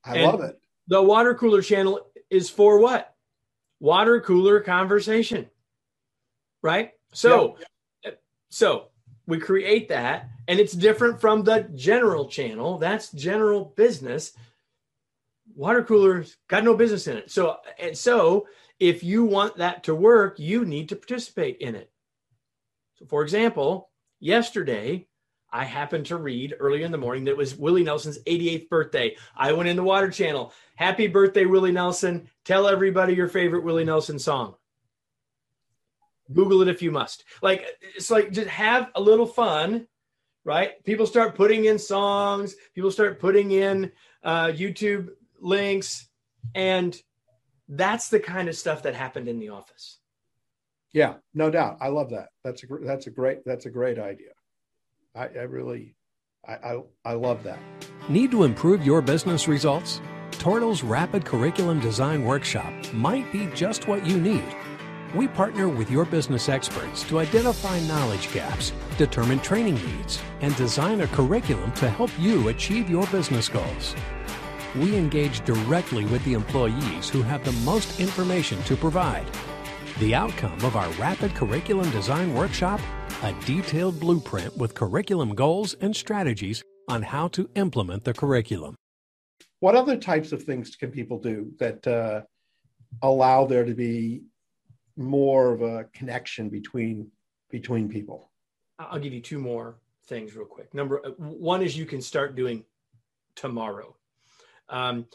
I 0.06 0.18
And- 0.18 0.26
love 0.26 0.42
it. 0.42 0.60
The 0.88 1.02
water 1.02 1.36
cooler 1.36 1.62
channel 1.62 2.10
is 2.30 2.50
for 2.50 2.80
what? 2.80 3.16
Water 3.80 4.22
cooler 4.22 4.60
conversation. 4.62 5.50
Right? 6.62 6.92
So 7.14 7.58
so 8.50 8.90
we 9.30 9.40
create 9.40 9.90
that, 9.90 10.30
and 10.48 10.60
it's 10.60 10.74
different 10.74 11.22
from 11.22 11.44
the 11.44 11.70
general 11.76 12.28
channel. 12.28 12.78
That's 12.78 13.12
general 13.12 13.74
business. 13.78 14.34
Water 15.56 15.84
coolers 15.84 16.38
got 16.48 16.64
no 16.64 16.76
business 16.76 17.08
in 17.08 17.18
it. 17.18 17.32
So, 17.32 17.58
and 17.80 17.98
so 17.98 18.48
if 18.80 19.04
you 19.04 19.24
want 19.24 19.58
that 19.58 19.84
to 19.84 19.96
work, 19.96 20.40
you 20.40 20.66
need 20.66 20.90
to 20.90 20.96
participate 20.96 21.58
in 21.58 21.76
it. 21.76 21.92
So, 22.96 23.06
for 23.06 23.22
example, 23.22 23.90
yesterday 24.20 25.08
I 25.52 25.64
happened 25.64 26.08
to 26.08 26.18
read 26.18 26.56
early 26.60 26.84
in 26.84 26.92
the 26.92 26.98
morning 26.98 27.26
that 27.26 27.32
it 27.32 27.38
was 27.38 27.56
Willie 27.56 27.84
Nelson's 27.84 28.20
88th 28.24 28.70
birthday. 28.70 29.16
I 29.36 29.54
went 29.54 29.70
in 29.70 29.76
the 29.76 29.84
Water 29.84 30.10
Channel. 30.10 30.54
Happy 30.76 31.08
birthday, 31.08 31.46
Willie 31.46 31.72
Nelson. 31.72 32.30
Tell 32.46 32.68
everybody 32.68 33.14
your 33.14 33.28
favorite 33.28 33.64
Willie 33.64 33.86
Nelson 33.86 34.20
song. 34.20 34.56
Google 36.34 36.62
it 36.62 36.68
if 36.68 36.82
you 36.82 36.92
must. 36.92 37.24
Like, 37.42 37.66
it's 37.96 38.12
like 38.12 38.32
just 38.32 38.48
have 38.48 38.90
a 38.96 39.02
little 39.02 39.26
fun, 39.26 39.88
right? 40.44 40.84
People 40.84 41.06
start 41.06 41.36
putting 41.36 41.66
in 41.66 41.80
songs, 41.80 42.56
people 42.74 42.92
start 42.92 43.20
putting 43.20 43.52
in 43.52 43.92
uh, 44.24 44.48
YouTube 44.48 45.10
links, 45.40 46.08
and 46.56 47.00
that's 47.68 48.10
the 48.10 48.20
kind 48.20 48.50
of 48.50 48.56
stuff 48.56 48.84
that 48.84 48.96
happened 48.96 49.28
in 49.28 49.40
the 49.40 49.50
office. 49.50 50.00
Yeah, 50.92 51.16
no 51.34 51.52
doubt. 51.52 51.78
I 51.82 51.90
love 51.90 52.10
that. 52.12 52.30
That's 52.44 52.64
a 52.64 52.68
that's 52.84 53.08
a 53.08 53.12
great 53.12 53.46
that's 53.46 53.68
a 53.68 53.70
great 53.70 54.00
idea. 54.00 54.32
I, 55.16 55.26
I 55.26 55.44
really, 55.44 55.96
I, 56.48 56.54
I, 56.54 56.82
I 57.06 57.14
love 57.14 57.44
that. 57.44 57.60
Need 58.08 58.32
to 58.32 58.44
improve 58.44 58.86
your 58.86 59.02
business 59.02 59.48
results? 59.48 60.02
Tortal's 60.32 60.84
Rapid 60.84 61.26
Curriculum 61.26 61.80
Design 61.80 62.24
Workshop 62.24 62.72
might 62.94 63.30
be 63.32 63.48
just 63.48 63.88
what 63.88 64.06
you 64.06 64.20
need. 64.20 64.44
We 65.16 65.28
partner 65.28 65.68
with 65.68 65.90
your 65.90 66.06
business 66.06 66.50
experts 66.50 67.04
to 67.04 67.20
identify 67.20 67.80
knowledge 67.82 68.32
gaps, 68.34 68.72
determine 68.98 69.40
training 69.40 69.76
needs, 69.76 70.22
and 70.42 70.56
design 70.56 71.02
a 71.02 71.08
curriculum 71.08 71.72
to 71.74 71.90
help 71.90 72.12
you 72.20 72.50
achieve 72.50 72.90
your 72.90 73.08
business 73.08 73.50
goals. 73.50 73.96
We 74.76 74.96
engage 74.96 75.44
directly 75.46 76.06
with 76.06 76.24
the 76.26 76.34
employees 76.34 77.10
who 77.10 77.24
have 77.24 77.44
the 77.44 77.52
most 77.64 78.00
information 78.00 78.62
to 78.64 78.76
provide. 78.76 79.26
The 80.00 80.16
outcome 80.16 80.64
of 80.64 80.76
our 80.76 80.90
Rapid 80.92 81.34
Curriculum 81.34 81.90
Design 81.92 82.34
Workshop 82.34 82.80
a 83.22 83.34
detailed 83.46 84.00
blueprint 84.00 84.56
with 84.56 84.74
curriculum 84.74 85.36
goals 85.36 85.74
and 85.82 85.96
strategies 85.96 86.64
on 86.88 87.02
how 87.02 87.28
to 87.30 87.50
implement 87.56 88.06
the 88.06 88.14
curriculum. 88.14 88.76
What 89.60 89.76
other 89.76 89.98
types 89.98 90.32
of 90.32 90.44
things 90.44 90.76
can 90.76 90.90
people 90.90 91.20
do 91.20 91.52
that 91.60 91.86
uh, 91.86 92.22
allow 93.02 93.46
there 93.46 93.66
to 93.66 93.74
be 93.74 94.22
more 95.00 95.54
of 95.54 95.62
a 95.62 95.86
connection 95.94 96.50
between 96.50 97.12
between 97.50 97.90
people? 97.90 98.30
I'll 98.78 99.00
give 99.00 99.14
you 99.14 99.22
two 99.22 99.40
more 99.40 99.78
things 100.06 100.36
real 100.36 100.46
quick. 100.46 100.74
Number 100.74 101.02
uh, 101.06 101.10
one 101.10 101.62
is 101.62 101.78
you 101.78 101.86
can 101.86 102.02
start 102.02 102.36
doing 102.36 102.66
tomorrow. 103.36 103.96
Um, 104.70 105.08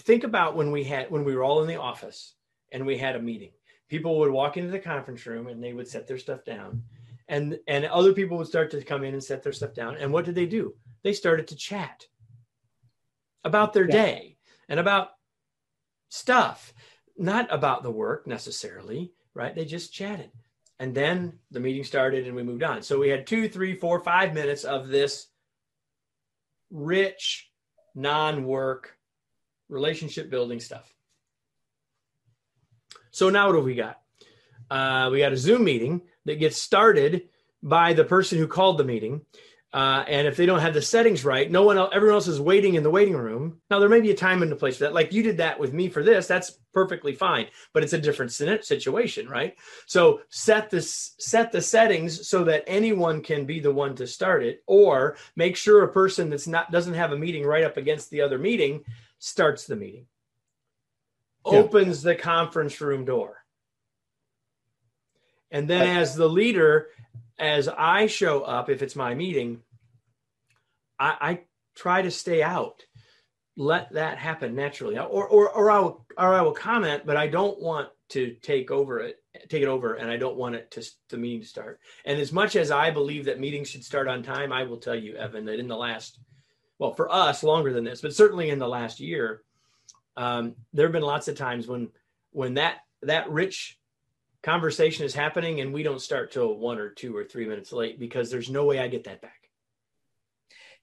think 0.00 0.24
about 0.24 0.56
when 0.56 0.70
we 0.70 0.84
had 0.84 1.10
when 1.10 1.24
we 1.24 1.34
were 1.34 1.44
all 1.44 1.62
in 1.62 1.68
the 1.68 1.80
office 1.80 2.34
and 2.70 2.84
we 2.84 2.98
had 2.98 3.16
a 3.16 3.22
meeting. 3.22 3.52
People 3.88 4.18
would 4.18 4.30
walk 4.30 4.56
into 4.56 4.70
the 4.70 4.78
conference 4.78 5.24
room 5.26 5.46
and 5.46 5.62
they 5.62 5.72
would 5.72 5.88
set 5.88 6.06
their 6.06 6.18
stuff 6.18 6.44
down 6.44 6.82
and 7.28 7.58
and 7.66 7.84
other 7.86 8.12
people 8.12 8.36
would 8.36 8.46
start 8.46 8.70
to 8.70 8.82
come 8.82 9.04
in 9.04 9.14
and 9.14 9.24
set 9.24 9.42
their 9.42 9.52
stuff 9.52 9.74
down 9.74 9.96
and 9.96 10.12
what 10.12 10.24
did 10.24 10.34
they 10.34 10.46
do 10.46 10.74
they 11.02 11.12
started 11.12 11.48
to 11.48 11.56
chat 11.56 12.06
about 13.44 13.72
their 13.72 13.86
yeah. 13.86 13.90
day 13.90 14.36
and 14.68 14.78
about 14.78 15.10
stuff 16.08 16.72
not 17.16 17.52
about 17.52 17.82
the 17.82 17.90
work 17.90 18.26
necessarily 18.26 19.12
right? 19.34 19.54
They 19.54 19.64
just 19.64 19.92
chatted. 19.92 20.30
And 20.78 20.94
then 20.94 21.38
the 21.50 21.60
meeting 21.60 21.84
started 21.84 22.26
and 22.26 22.34
we 22.34 22.42
moved 22.42 22.62
on. 22.62 22.82
So 22.82 22.98
we 22.98 23.08
had 23.08 23.26
two 23.26 23.48
three 23.48 23.76
four 23.76 24.00
five 24.00 24.34
minutes 24.34 24.64
of 24.64 24.88
this 24.88 25.28
rich 26.70 27.50
non-work 27.94 28.96
relationship 29.68 30.30
building 30.30 30.60
stuff. 30.60 30.92
So 33.10 33.28
now 33.28 33.46
what 33.46 33.56
have 33.56 33.64
we 33.64 33.74
got? 33.74 34.00
Uh, 34.70 35.10
we 35.12 35.18
got 35.18 35.32
a 35.32 35.36
zoom 35.36 35.64
meeting 35.64 36.02
that 36.24 36.38
gets 36.38 36.56
started 36.56 37.28
by 37.62 37.92
the 37.92 38.04
person 38.04 38.38
who 38.38 38.48
called 38.48 38.78
the 38.78 38.84
meeting. 38.84 39.20
Uh, 39.72 40.04
and 40.06 40.26
if 40.26 40.36
they 40.36 40.44
don't 40.44 40.60
have 40.60 40.74
the 40.74 40.82
settings 40.82 41.24
right, 41.24 41.50
no 41.50 41.62
one 41.62 41.78
else, 41.78 41.90
everyone 41.94 42.14
else 42.14 42.28
is 42.28 42.40
waiting 42.40 42.74
in 42.74 42.82
the 42.82 42.90
waiting 42.90 43.16
room. 43.16 43.58
Now 43.70 43.78
there 43.78 43.88
may 43.88 44.00
be 44.00 44.10
a 44.10 44.16
time 44.16 44.42
and 44.42 44.52
a 44.52 44.56
place 44.56 44.76
for 44.76 44.84
that. 44.84 44.92
Like 44.92 45.12
you 45.12 45.22
did 45.22 45.38
that 45.38 45.58
with 45.58 45.72
me 45.72 45.88
for 45.88 46.02
this, 46.02 46.26
that's 46.26 46.58
perfectly 46.74 47.14
fine. 47.14 47.46
But 47.72 47.82
it's 47.82 47.94
a 47.94 47.98
different 47.98 48.32
situation, 48.32 49.28
right? 49.28 49.56
So 49.86 50.20
set 50.28 50.68
this 50.68 51.14
set 51.18 51.52
the 51.52 51.62
settings 51.62 52.28
so 52.28 52.44
that 52.44 52.64
anyone 52.66 53.22
can 53.22 53.46
be 53.46 53.60
the 53.60 53.72
one 53.72 53.94
to 53.96 54.06
start 54.06 54.42
it, 54.42 54.62
or 54.66 55.16
make 55.36 55.56
sure 55.56 55.82
a 55.82 55.92
person 55.92 56.28
that's 56.28 56.46
not 56.46 56.70
doesn't 56.70 56.94
have 56.94 57.12
a 57.12 57.18
meeting 57.18 57.44
right 57.44 57.64
up 57.64 57.78
against 57.78 58.10
the 58.10 58.20
other 58.20 58.38
meeting 58.38 58.84
starts 59.18 59.66
the 59.66 59.76
meeting, 59.76 60.04
yeah. 61.46 61.52
opens 61.52 62.02
the 62.02 62.14
conference 62.14 62.80
room 62.80 63.06
door 63.06 63.42
and 65.52 65.68
then 65.68 65.96
as 65.98 66.16
the 66.16 66.28
leader, 66.28 66.88
as 67.38 67.68
I 67.68 68.06
show 68.06 68.42
up, 68.42 68.70
if 68.70 68.82
it's 68.82 68.96
my 68.96 69.14
meeting, 69.14 69.62
I, 70.98 71.16
I 71.20 71.40
try 71.74 72.02
to 72.02 72.10
stay 72.10 72.42
out. 72.42 72.82
Let 73.56 73.92
that 73.92 74.16
happen 74.16 74.54
naturally, 74.54 74.98
or 74.98 75.28
or 75.28 75.50
or 75.50 75.70
I 75.70 75.78
will 75.80 76.06
or 76.16 76.34
I 76.34 76.40
will 76.40 76.52
comment, 76.52 77.02
but 77.04 77.18
I 77.18 77.26
don't 77.26 77.60
want 77.60 77.90
to 78.10 78.34
take 78.40 78.70
over 78.70 79.00
it, 79.00 79.22
take 79.50 79.62
it 79.62 79.68
over, 79.68 79.94
and 79.94 80.10
I 80.10 80.16
don't 80.16 80.38
want 80.38 80.54
it 80.54 80.70
to 80.70 80.82
the 81.10 81.18
meeting 81.18 81.42
to 81.42 81.46
start. 81.46 81.78
And 82.06 82.18
as 82.18 82.32
much 82.32 82.56
as 82.56 82.70
I 82.70 82.90
believe 82.90 83.26
that 83.26 83.40
meetings 83.40 83.68
should 83.68 83.84
start 83.84 84.08
on 84.08 84.22
time, 84.22 84.52
I 84.52 84.62
will 84.62 84.78
tell 84.78 84.94
you, 84.94 85.16
Evan, 85.16 85.44
that 85.46 85.58
in 85.58 85.68
the 85.68 85.76
last, 85.76 86.18
well, 86.78 86.94
for 86.94 87.12
us, 87.12 87.42
longer 87.42 87.74
than 87.74 87.84
this, 87.84 88.00
but 88.00 88.14
certainly 88.14 88.48
in 88.48 88.58
the 88.58 88.68
last 88.68 89.00
year, 89.00 89.42
um, 90.16 90.54
there 90.72 90.86
have 90.86 90.92
been 90.92 91.02
lots 91.02 91.28
of 91.28 91.36
times 91.36 91.66
when 91.66 91.90
when 92.30 92.54
that 92.54 92.78
that 93.02 93.30
rich 93.30 93.78
conversation 94.42 95.04
is 95.04 95.14
happening 95.14 95.60
and 95.60 95.72
we 95.72 95.82
don't 95.82 96.00
start 96.00 96.32
till 96.32 96.56
one 96.56 96.78
or 96.78 96.90
two 96.90 97.16
or 97.16 97.24
three 97.24 97.46
minutes 97.46 97.72
late 97.72 97.98
because 97.98 98.30
there's 98.30 98.50
no 98.50 98.64
way 98.64 98.78
I 98.80 98.88
get 98.88 99.04
that 99.04 99.22
back. 99.22 99.38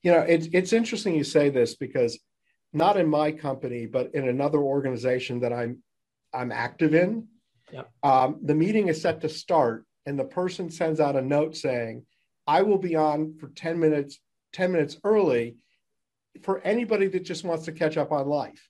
You 0.02 0.12
know, 0.12 0.20
it's 0.20 0.48
it's 0.52 0.72
interesting 0.72 1.14
you 1.14 1.24
say 1.24 1.50
this 1.50 1.76
because 1.76 2.18
not 2.72 2.96
in 2.96 3.08
my 3.08 3.32
company, 3.32 3.86
but 3.86 4.14
in 4.14 4.28
another 4.28 4.58
organization 4.58 5.40
that 5.40 5.52
I'm 5.52 5.82
I'm 6.32 6.52
active 6.52 6.94
in, 6.94 7.26
yep. 7.70 7.90
um, 8.02 8.38
the 8.42 8.54
meeting 8.54 8.88
is 8.88 9.02
set 9.02 9.20
to 9.22 9.28
start, 9.28 9.84
and 10.06 10.18
the 10.18 10.24
person 10.24 10.70
sends 10.70 11.00
out 11.00 11.16
a 11.16 11.22
note 11.22 11.56
saying, 11.56 12.06
"I 12.46 12.62
will 12.62 12.78
be 12.78 12.96
on 12.96 13.36
for 13.38 13.48
ten 13.48 13.78
minutes, 13.78 14.20
ten 14.54 14.72
minutes 14.72 14.96
early, 15.04 15.56
for 16.42 16.60
anybody 16.60 17.08
that 17.08 17.24
just 17.24 17.44
wants 17.44 17.66
to 17.66 17.72
catch 17.72 17.98
up 17.98 18.10
on 18.10 18.26
life." 18.26 18.68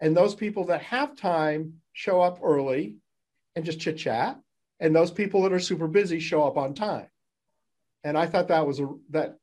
And 0.00 0.16
those 0.16 0.34
people 0.34 0.64
that 0.66 0.82
have 0.82 1.14
time 1.14 1.74
show 1.92 2.20
up 2.20 2.40
early 2.42 2.96
and 3.60 3.66
just 3.66 3.80
chit 3.80 3.98
chat. 3.98 4.40
And 4.80 4.96
those 4.96 5.10
people 5.10 5.42
that 5.42 5.52
are 5.52 5.60
super 5.60 5.86
busy 5.86 6.18
show 6.18 6.44
up 6.44 6.56
on 6.56 6.72
time. 6.72 7.06
And 8.02 8.16
I 8.16 8.26
thought 8.26 8.48
that 8.48 8.66
was 8.66 8.80
a 8.80 8.88
that 9.10 9.36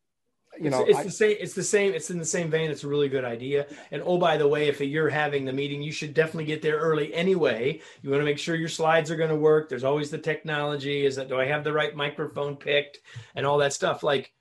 you 0.59 0.71
know 0.71 0.81
it's, 0.81 0.89
it's 0.89 0.99
I, 0.99 1.03
the 1.03 1.11
same 1.11 1.37
it's 1.39 1.53
the 1.53 1.63
same 1.63 1.93
it's 1.93 2.09
in 2.09 2.17
the 2.17 2.25
same 2.25 2.49
vein 2.49 2.71
it's 2.71 2.83
a 2.83 2.87
really 2.87 3.09
good 3.09 3.25
idea 3.25 3.67
and 3.91 4.01
oh 4.03 4.17
by 4.17 4.37
the 4.37 4.47
way 4.47 4.67
if 4.67 4.81
you're 4.81 5.07
having 5.09 5.45
the 5.45 5.53
meeting 5.53 5.83
you 5.83 5.91
should 5.91 6.15
definitely 6.15 6.45
get 6.45 6.63
there 6.63 6.77
early 6.77 7.13
anyway 7.13 7.79
you 8.01 8.09
want 8.09 8.21
to 8.21 8.25
make 8.25 8.39
sure 8.39 8.55
your 8.55 8.67
slides 8.67 9.11
are 9.11 9.15
going 9.15 9.29
to 9.29 9.35
work 9.35 9.69
there's 9.69 9.83
always 9.83 10.09
the 10.09 10.17
technology 10.17 11.05
is 11.05 11.15
that 11.15 11.27
do 11.27 11.39
i 11.39 11.45
have 11.45 11.63
the 11.63 11.71
right 11.71 11.95
microphone 11.95 12.55
picked 12.55 13.01
and 13.35 13.45
all 13.45 13.59
that 13.59 13.71
stuff 13.71 14.01
like 14.01 14.33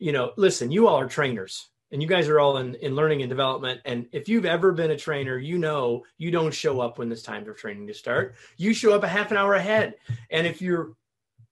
you 0.00 0.10
know 0.10 0.32
listen 0.36 0.72
you 0.72 0.88
all 0.88 0.98
are 0.98 1.06
trainers 1.06 1.68
and 1.92 2.02
you 2.02 2.08
guys 2.08 2.28
are 2.28 2.40
all 2.40 2.58
in, 2.58 2.74
in 2.76 2.96
learning 2.96 3.22
and 3.22 3.28
development. 3.28 3.80
And 3.84 4.06
if 4.12 4.28
you've 4.28 4.46
ever 4.46 4.72
been 4.72 4.90
a 4.90 4.96
trainer, 4.96 5.38
you 5.38 5.58
know 5.58 6.04
you 6.18 6.30
don't 6.30 6.52
show 6.52 6.80
up 6.80 6.98
when 6.98 7.10
it's 7.12 7.22
time 7.22 7.44
for 7.44 7.52
training 7.52 7.86
to 7.86 7.94
start. 7.94 8.34
You 8.56 8.74
show 8.74 8.94
up 8.94 9.04
a 9.04 9.08
half 9.08 9.30
an 9.30 9.36
hour 9.36 9.54
ahead. 9.54 9.94
And 10.30 10.46
if 10.46 10.60
you're 10.60 10.94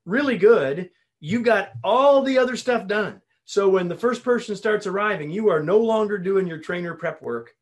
really 0.04 0.36
good, 0.36 0.90
you've 1.20 1.44
got 1.44 1.72
all 1.82 2.22
the 2.22 2.38
other 2.38 2.56
stuff 2.56 2.86
done. 2.86 3.20
So 3.44 3.68
when 3.68 3.88
the 3.88 3.96
first 3.96 4.24
person 4.24 4.56
starts 4.56 4.86
arriving, 4.86 5.30
you 5.30 5.50
are 5.50 5.62
no 5.62 5.78
longer 5.78 6.18
doing 6.18 6.46
your 6.46 6.58
trainer 6.58 6.94
prep 6.94 7.22
work. 7.22 7.54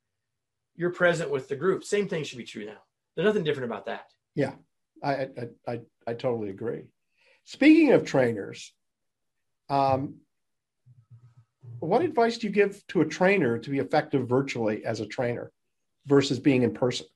You're 0.76 0.92
present 0.92 1.30
with 1.30 1.48
the 1.48 1.56
group. 1.56 1.84
Same 1.84 2.08
thing 2.08 2.24
should 2.24 2.38
be 2.38 2.44
true 2.44 2.64
now. 2.64 2.78
There's 3.14 3.26
nothing 3.26 3.44
different 3.44 3.70
about 3.70 3.86
that. 3.86 4.06
Yeah, 4.34 4.54
I 5.02 5.12
I 5.12 5.28
I, 5.68 5.80
I 6.06 6.14
totally 6.14 6.48
agree. 6.48 6.84
Speaking 7.44 7.92
of 7.92 8.06
trainers, 8.06 8.72
um, 9.68 10.20
what 11.88 12.02
advice 12.02 12.38
do 12.38 12.46
you 12.46 12.52
give 12.52 12.86
to 12.88 13.00
a 13.00 13.06
trainer 13.06 13.58
to 13.58 13.70
be 13.70 13.78
effective 13.78 14.28
virtually 14.28 14.84
as 14.84 15.00
a 15.00 15.06
trainer 15.06 15.50
versus 16.06 16.38
being 16.38 16.62
in 16.62 16.72
person? 16.72 17.06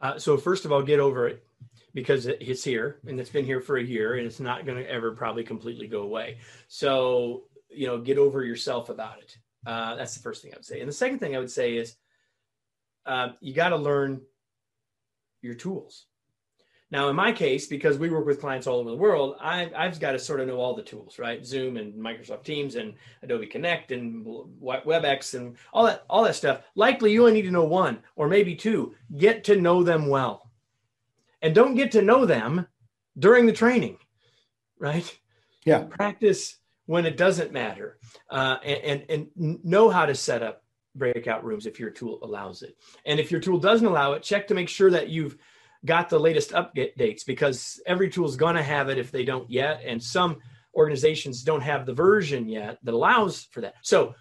Uh, 0.00 0.18
so 0.18 0.36
first 0.36 0.64
of 0.64 0.72
all, 0.72 0.82
get 0.82 1.00
over 1.00 1.28
it 1.28 1.44
because 1.92 2.26
it's 2.26 2.64
here 2.64 3.00
and 3.06 3.20
it's 3.20 3.30
been 3.30 3.44
here 3.44 3.60
for 3.60 3.76
a 3.76 3.82
year 3.82 4.14
and 4.14 4.26
it's 4.26 4.40
not 4.40 4.64
going 4.64 4.78
to 4.78 4.90
ever 4.90 5.12
probably 5.12 5.44
completely 5.44 5.86
go 5.86 6.02
away. 6.02 6.38
So 6.68 7.44
you 7.70 7.86
know, 7.86 7.98
get 7.98 8.18
over 8.18 8.44
yourself 8.44 8.88
about 8.88 9.18
it. 9.18 9.36
Uh, 9.66 9.94
that's 9.94 10.14
the 10.14 10.22
first 10.22 10.42
thing 10.42 10.52
I 10.52 10.56
would 10.56 10.64
say. 10.64 10.80
And 10.80 10.88
the 10.88 10.94
second 10.94 11.18
thing 11.18 11.36
I 11.36 11.38
would 11.38 11.50
say 11.50 11.76
is 11.76 11.96
uh, 13.06 13.30
you 13.40 13.54
got 13.54 13.70
to 13.70 13.76
learn 13.76 14.20
your 15.42 15.54
tools. 15.54 16.06
Now, 16.92 17.08
in 17.08 17.14
my 17.14 17.30
case, 17.30 17.68
because 17.68 17.98
we 17.98 18.10
work 18.10 18.26
with 18.26 18.40
clients 18.40 18.66
all 18.66 18.80
over 18.80 18.90
the 18.90 18.96
world, 18.96 19.36
I, 19.40 19.70
I've 19.76 20.00
got 20.00 20.12
to 20.12 20.18
sort 20.18 20.40
of 20.40 20.48
know 20.48 20.56
all 20.56 20.74
the 20.74 20.82
tools, 20.82 21.20
right? 21.20 21.44
Zoom 21.46 21.76
and 21.76 21.94
Microsoft 21.94 22.42
Teams 22.42 22.74
and 22.74 22.94
Adobe 23.22 23.46
Connect 23.46 23.92
and 23.92 24.26
WebEx 24.60 25.34
and 25.34 25.56
all 25.72 25.86
that, 25.86 26.04
all 26.10 26.24
that 26.24 26.34
stuff. 26.34 26.62
Likely, 26.74 27.12
you 27.12 27.20
only 27.20 27.34
need 27.34 27.42
to 27.42 27.52
know 27.52 27.64
one 27.64 28.00
or 28.16 28.26
maybe 28.26 28.56
two. 28.56 28.94
Get 29.16 29.44
to 29.44 29.60
know 29.60 29.84
them 29.84 30.08
well, 30.08 30.50
and 31.42 31.54
don't 31.54 31.76
get 31.76 31.92
to 31.92 32.02
know 32.02 32.26
them 32.26 32.66
during 33.18 33.46
the 33.46 33.52
training, 33.52 33.98
right? 34.78 35.16
Yeah. 35.64 35.84
Practice 35.84 36.56
when 36.86 37.06
it 37.06 37.16
doesn't 37.16 37.52
matter, 37.52 37.98
uh, 38.30 38.56
and, 38.64 39.04
and 39.10 39.30
and 39.36 39.64
know 39.64 39.90
how 39.90 40.06
to 40.06 40.14
set 40.14 40.42
up 40.42 40.64
breakout 40.96 41.44
rooms 41.44 41.66
if 41.66 41.78
your 41.78 41.90
tool 41.90 42.18
allows 42.22 42.62
it. 42.62 42.76
And 43.06 43.20
if 43.20 43.30
your 43.30 43.40
tool 43.40 43.58
doesn't 43.58 43.86
allow 43.86 44.12
it, 44.14 44.24
check 44.24 44.48
to 44.48 44.54
make 44.54 44.68
sure 44.68 44.90
that 44.90 45.08
you've 45.08 45.36
got 45.84 46.08
the 46.08 46.18
latest 46.18 46.50
updates 46.50 47.24
because 47.24 47.80
every 47.86 48.10
tool 48.10 48.26
is 48.26 48.36
going 48.36 48.56
to 48.56 48.62
have 48.62 48.88
it 48.88 48.98
if 48.98 49.10
they 49.10 49.24
don't 49.24 49.50
yet. 49.50 49.82
And 49.84 50.02
some 50.02 50.38
organizations 50.74 51.42
don't 51.42 51.62
have 51.62 51.86
the 51.86 51.94
version 51.94 52.48
yet 52.48 52.78
that 52.82 52.94
allows 52.94 53.44
for 53.50 53.60
that. 53.62 53.74
So, 53.82 54.14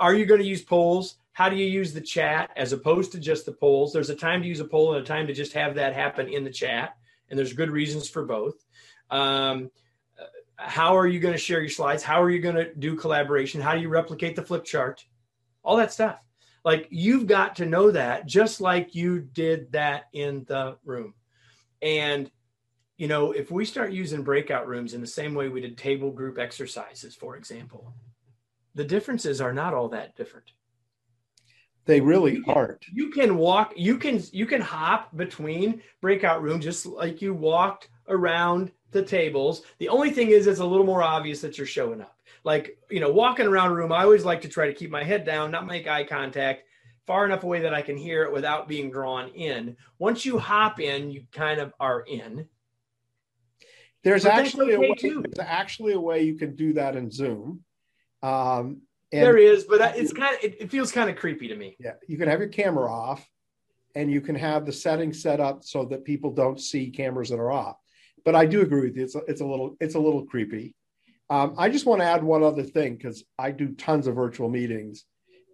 are 0.00 0.14
you 0.14 0.26
going 0.26 0.40
to 0.40 0.46
use 0.46 0.62
polls? 0.62 1.16
How 1.32 1.48
do 1.48 1.56
you 1.56 1.66
use 1.66 1.92
the 1.92 2.00
chat 2.00 2.50
as 2.56 2.72
opposed 2.72 3.12
to 3.12 3.18
just 3.18 3.46
the 3.46 3.52
polls? 3.52 3.92
There's 3.92 4.10
a 4.10 4.14
time 4.14 4.42
to 4.42 4.48
use 4.48 4.60
a 4.60 4.64
poll 4.64 4.94
and 4.94 5.02
a 5.02 5.06
time 5.06 5.26
to 5.26 5.32
just 5.32 5.52
have 5.54 5.74
that 5.74 5.94
happen 5.94 6.28
in 6.28 6.44
the 6.44 6.50
chat. 6.50 6.96
And 7.30 7.38
there's 7.38 7.52
good 7.52 7.70
reasons 7.70 8.08
for 8.08 8.24
both. 8.24 8.64
Um, 9.10 9.70
how 10.56 10.96
are 10.96 11.06
you 11.06 11.20
going 11.20 11.34
to 11.34 11.38
share 11.38 11.60
your 11.60 11.70
slides? 11.70 12.02
How 12.02 12.22
are 12.22 12.30
you 12.30 12.40
going 12.40 12.56
to 12.56 12.74
do 12.74 12.96
collaboration? 12.96 13.60
How 13.60 13.74
do 13.74 13.80
you 13.80 13.88
replicate 13.88 14.36
the 14.36 14.42
flip 14.42 14.64
chart? 14.64 15.04
All 15.62 15.76
that 15.76 15.92
stuff. 15.92 16.18
Like 16.64 16.86
you've 16.90 17.26
got 17.26 17.56
to 17.56 17.66
know 17.66 17.90
that 17.90 18.26
just 18.26 18.60
like 18.60 18.94
you 18.94 19.20
did 19.20 19.72
that 19.72 20.04
in 20.12 20.44
the 20.44 20.76
room. 20.84 21.14
And, 21.80 22.30
you 22.96 23.08
know, 23.08 23.32
if 23.32 23.50
we 23.50 23.64
start 23.64 23.92
using 23.92 24.22
breakout 24.22 24.66
rooms 24.66 24.94
in 24.94 25.00
the 25.00 25.06
same 25.06 25.34
way 25.34 25.48
we 25.48 25.60
did 25.60 25.78
table 25.78 26.10
group 26.10 26.38
exercises, 26.38 27.14
for 27.14 27.36
example, 27.36 27.94
the 28.74 28.84
differences 28.84 29.40
are 29.40 29.52
not 29.52 29.74
all 29.74 29.88
that 29.88 30.16
different. 30.16 30.52
They 31.84 32.00
really 32.02 32.42
aren't. 32.46 32.84
You 32.92 33.10
can 33.10 33.38
walk, 33.38 33.72
you 33.74 33.96
can 33.96 34.22
you 34.30 34.44
can 34.44 34.60
hop 34.60 35.16
between 35.16 35.80
breakout 36.02 36.42
rooms 36.42 36.64
just 36.64 36.84
like 36.84 37.22
you 37.22 37.32
walked 37.32 37.88
around 38.08 38.72
the 38.90 39.02
tables. 39.02 39.62
The 39.78 39.88
only 39.88 40.10
thing 40.10 40.28
is 40.28 40.46
it's 40.46 40.60
a 40.60 40.66
little 40.66 40.84
more 40.84 41.02
obvious 41.02 41.40
that 41.40 41.56
you're 41.56 41.66
showing 41.66 42.02
up 42.02 42.17
like 42.44 42.78
you 42.90 43.00
know 43.00 43.12
walking 43.12 43.46
around 43.46 43.70
a 43.70 43.74
room 43.74 43.92
i 43.92 44.02
always 44.02 44.24
like 44.24 44.42
to 44.42 44.48
try 44.48 44.66
to 44.66 44.74
keep 44.74 44.90
my 44.90 45.04
head 45.04 45.24
down 45.24 45.50
not 45.50 45.66
make 45.66 45.86
eye 45.86 46.04
contact 46.04 46.62
far 47.08 47.24
enough 47.24 47.42
away 47.42 47.60
that 47.60 47.72
i 47.72 47.80
can 47.80 47.96
hear 47.96 48.22
it 48.24 48.32
without 48.32 48.68
being 48.68 48.90
drawn 48.90 49.28
in. 49.30 49.74
Once 49.98 50.26
you 50.26 50.38
hop 50.38 50.78
in 50.78 51.10
you 51.10 51.24
kind 51.32 51.58
of 51.58 51.72
are 51.80 52.02
in. 52.02 52.46
There's 54.04 54.26
actually 54.26 54.74
okay 54.74 54.86
a 54.86 54.90
way, 54.90 54.94
too. 54.94 55.24
there's 55.26 55.48
actually 55.48 55.94
a 55.94 56.00
way 56.00 56.22
you 56.22 56.36
can 56.36 56.54
do 56.54 56.74
that 56.74 56.96
in 56.96 57.10
zoom. 57.10 57.64
Um, 58.22 58.82
there 59.10 59.38
is 59.38 59.64
but 59.64 59.96
it's 59.96 60.12
kind 60.12 60.36
of 60.36 60.44
it, 60.44 60.60
it 60.60 60.70
feels 60.70 60.92
kind 60.92 61.08
of 61.08 61.16
creepy 61.16 61.48
to 61.48 61.56
me. 61.56 61.76
Yeah 61.80 61.94
you 62.06 62.18
can 62.18 62.28
have 62.28 62.40
your 62.40 62.48
camera 62.48 62.92
off 62.92 63.26
and 63.94 64.12
you 64.12 64.20
can 64.20 64.34
have 64.34 64.66
the 64.66 64.72
settings 64.72 65.22
set 65.22 65.40
up 65.40 65.64
so 65.64 65.86
that 65.86 66.04
people 66.04 66.30
don't 66.30 66.60
see 66.60 66.90
cameras 66.90 67.30
that 67.30 67.40
are 67.40 67.50
off. 67.50 67.76
But 68.22 68.34
i 68.34 68.44
do 68.44 68.60
agree 68.60 68.82
with 68.82 68.96
you 68.96 69.04
it's 69.04 69.14
a, 69.14 69.20
it's 69.26 69.40
a 69.40 69.46
little 69.46 69.76
it's 69.80 69.94
a 69.94 69.98
little 69.98 70.26
creepy 70.26 70.74
um, 71.30 71.54
I 71.58 71.68
just 71.68 71.86
want 71.86 72.00
to 72.00 72.06
add 72.06 72.22
one 72.22 72.42
other 72.42 72.62
thing 72.62 72.96
because 72.96 73.24
I 73.38 73.50
do 73.50 73.74
tons 73.74 74.06
of 74.06 74.14
virtual 74.14 74.48
meetings, 74.48 75.04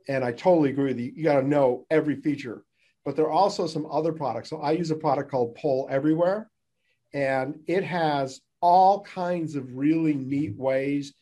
and 0.08 0.24
I 0.24 0.32
totally 0.32 0.70
agree 0.70 0.86
with 0.86 1.00
you. 1.00 1.12
You 1.14 1.24
got 1.24 1.40
to 1.40 1.46
know 1.46 1.86
every 1.90 2.16
feature, 2.16 2.64
but 3.04 3.16
there 3.16 3.26
are 3.26 3.32
also 3.32 3.66
some 3.66 3.86
other 3.90 4.12
products. 4.12 4.50
So 4.50 4.60
I 4.60 4.72
use 4.72 4.90
a 4.90 4.96
product 4.96 5.30
called 5.30 5.56
Poll 5.56 5.88
Everywhere, 5.90 6.50
and 7.12 7.58
it 7.66 7.84
has 7.84 8.40
all 8.60 9.02
kinds 9.02 9.56
of 9.56 9.74
really 9.74 10.14
neat 10.14 10.56
ways 10.56 11.12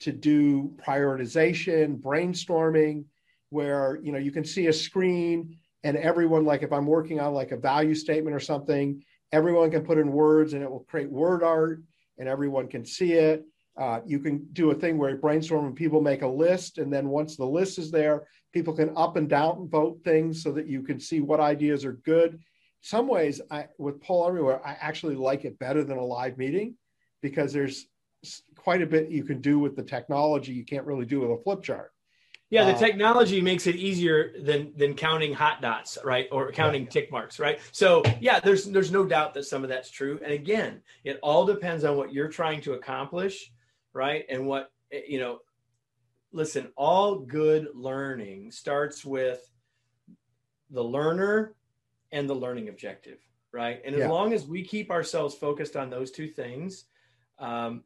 to 0.00 0.12
do 0.12 0.74
prioritization, 0.84 2.00
brainstorming, 2.00 3.04
where 3.50 3.98
you 4.02 4.12
know 4.12 4.18
you 4.18 4.32
can 4.32 4.44
see 4.44 4.66
a 4.66 4.72
screen 4.72 5.56
and 5.84 5.96
everyone, 5.96 6.44
like 6.44 6.62
if 6.62 6.72
I'm 6.72 6.86
working 6.86 7.20
on 7.20 7.34
like 7.34 7.50
a 7.50 7.56
value 7.56 7.94
statement 7.94 8.36
or 8.36 8.40
something, 8.40 9.02
everyone 9.32 9.70
can 9.70 9.84
put 9.84 9.98
in 9.98 10.12
words 10.12 10.52
and 10.52 10.62
it 10.62 10.70
will 10.70 10.86
create 10.88 11.10
word 11.10 11.42
art 11.42 11.82
and 12.18 12.28
everyone 12.28 12.68
can 12.68 12.84
see 12.84 13.14
it 13.14 13.44
uh, 13.76 14.00
you 14.04 14.18
can 14.18 14.46
do 14.52 14.70
a 14.70 14.74
thing 14.74 14.98
where 14.98 15.10
you 15.10 15.16
brainstorm 15.16 15.66
and 15.66 15.76
people 15.76 16.00
make 16.00 16.22
a 16.22 16.26
list. 16.26 16.78
And 16.78 16.92
then 16.92 17.08
once 17.08 17.36
the 17.36 17.44
list 17.44 17.78
is 17.78 17.90
there, 17.90 18.26
people 18.52 18.74
can 18.74 18.92
up 18.96 19.16
and 19.16 19.28
down 19.28 19.68
vote 19.68 20.00
things 20.04 20.42
so 20.42 20.52
that 20.52 20.66
you 20.66 20.82
can 20.82 21.00
see 21.00 21.20
what 21.20 21.40
ideas 21.40 21.84
are 21.84 21.94
good. 21.94 22.38
Some 22.80 23.08
ways, 23.08 23.40
I, 23.50 23.68
with 23.78 24.00
Poll 24.02 24.26
Everywhere, 24.26 24.60
I 24.66 24.76
actually 24.80 25.14
like 25.14 25.44
it 25.44 25.58
better 25.58 25.84
than 25.84 25.98
a 25.98 26.04
live 26.04 26.36
meeting 26.36 26.74
because 27.22 27.52
there's 27.52 27.86
quite 28.56 28.82
a 28.82 28.86
bit 28.86 29.10
you 29.10 29.24
can 29.24 29.40
do 29.40 29.58
with 29.58 29.76
the 29.76 29.82
technology 29.82 30.52
you 30.52 30.64
can't 30.64 30.86
really 30.86 31.06
do 31.06 31.20
with 31.20 31.30
a 31.30 31.42
flip 31.42 31.62
chart. 31.62 31.92
Yeah, 32.50 32.66
the 32.66 32.74
uh, 32.74 32.78
technology 32.78 33.40
makes 33.40 33.66
it 33.66 33.76
easier 33.76 34.34
than 34.42 34.74
than 34.76 34.92
counting 34.92 35.32
hot 35.32 35.62
dots, 35.62 35.96
right? 36.04 36.28
Or 36.30 36.52
counting 36.52 36.86
tick 36.86 37.10
marks, 37.10 37.38
right? 37.38 37.58
So 37.72 38.02
yeah, 38.20 38.40
there's 38.40 38.66
there's 38.66 38.92
no 38.92 39.06
doubt 39.06 39.32
that 39.34 39.44
some 39.44 39.62
of 39.62 39.70
that's 39.70 39.90
true. 39.90 40.20
And 40.22 40.34
again, 40.34 40.82
it 41.02 41.18
all 41.22 41.46
depends 41.46 41.82
on 41.82 41.96
what 41.96 42.12
you're 42.12 42.28
trying 42.28 42.60
to 42.62 42.74
accomplish 42.74 43.50
right? 43.92 44.24
And 44.28 44.46
what, 44.46 44.70
eh, 44.92 45.02
you 45.08 45.18
know, 45.18 45.40
listen, 46.32 46.68
all 46.76 47.18
good 47.18 47.68
learning 47.74 48.50
starts 48.50 49.04
with 49.04 49.40
the 50.70 50.82
learner 50.82 51.54
and 52.10 52.28
the 52.28 52.34
learning 52.34 52.68
objective, 52.68 53.18
right? 53.52 53.80
And 53.84 53.94
as 53.94 54.08
long 54.08 54.32
as 54.32 54.46
we 54.46 54.64
keep 54.64 54.90
ourselves 54.90 55.34
focused 55.34 55.76
on 55.76 55.90
those 55.90 56.10
two 56.10 56.28
things, 56.28 56.84
um, 57.38 57.84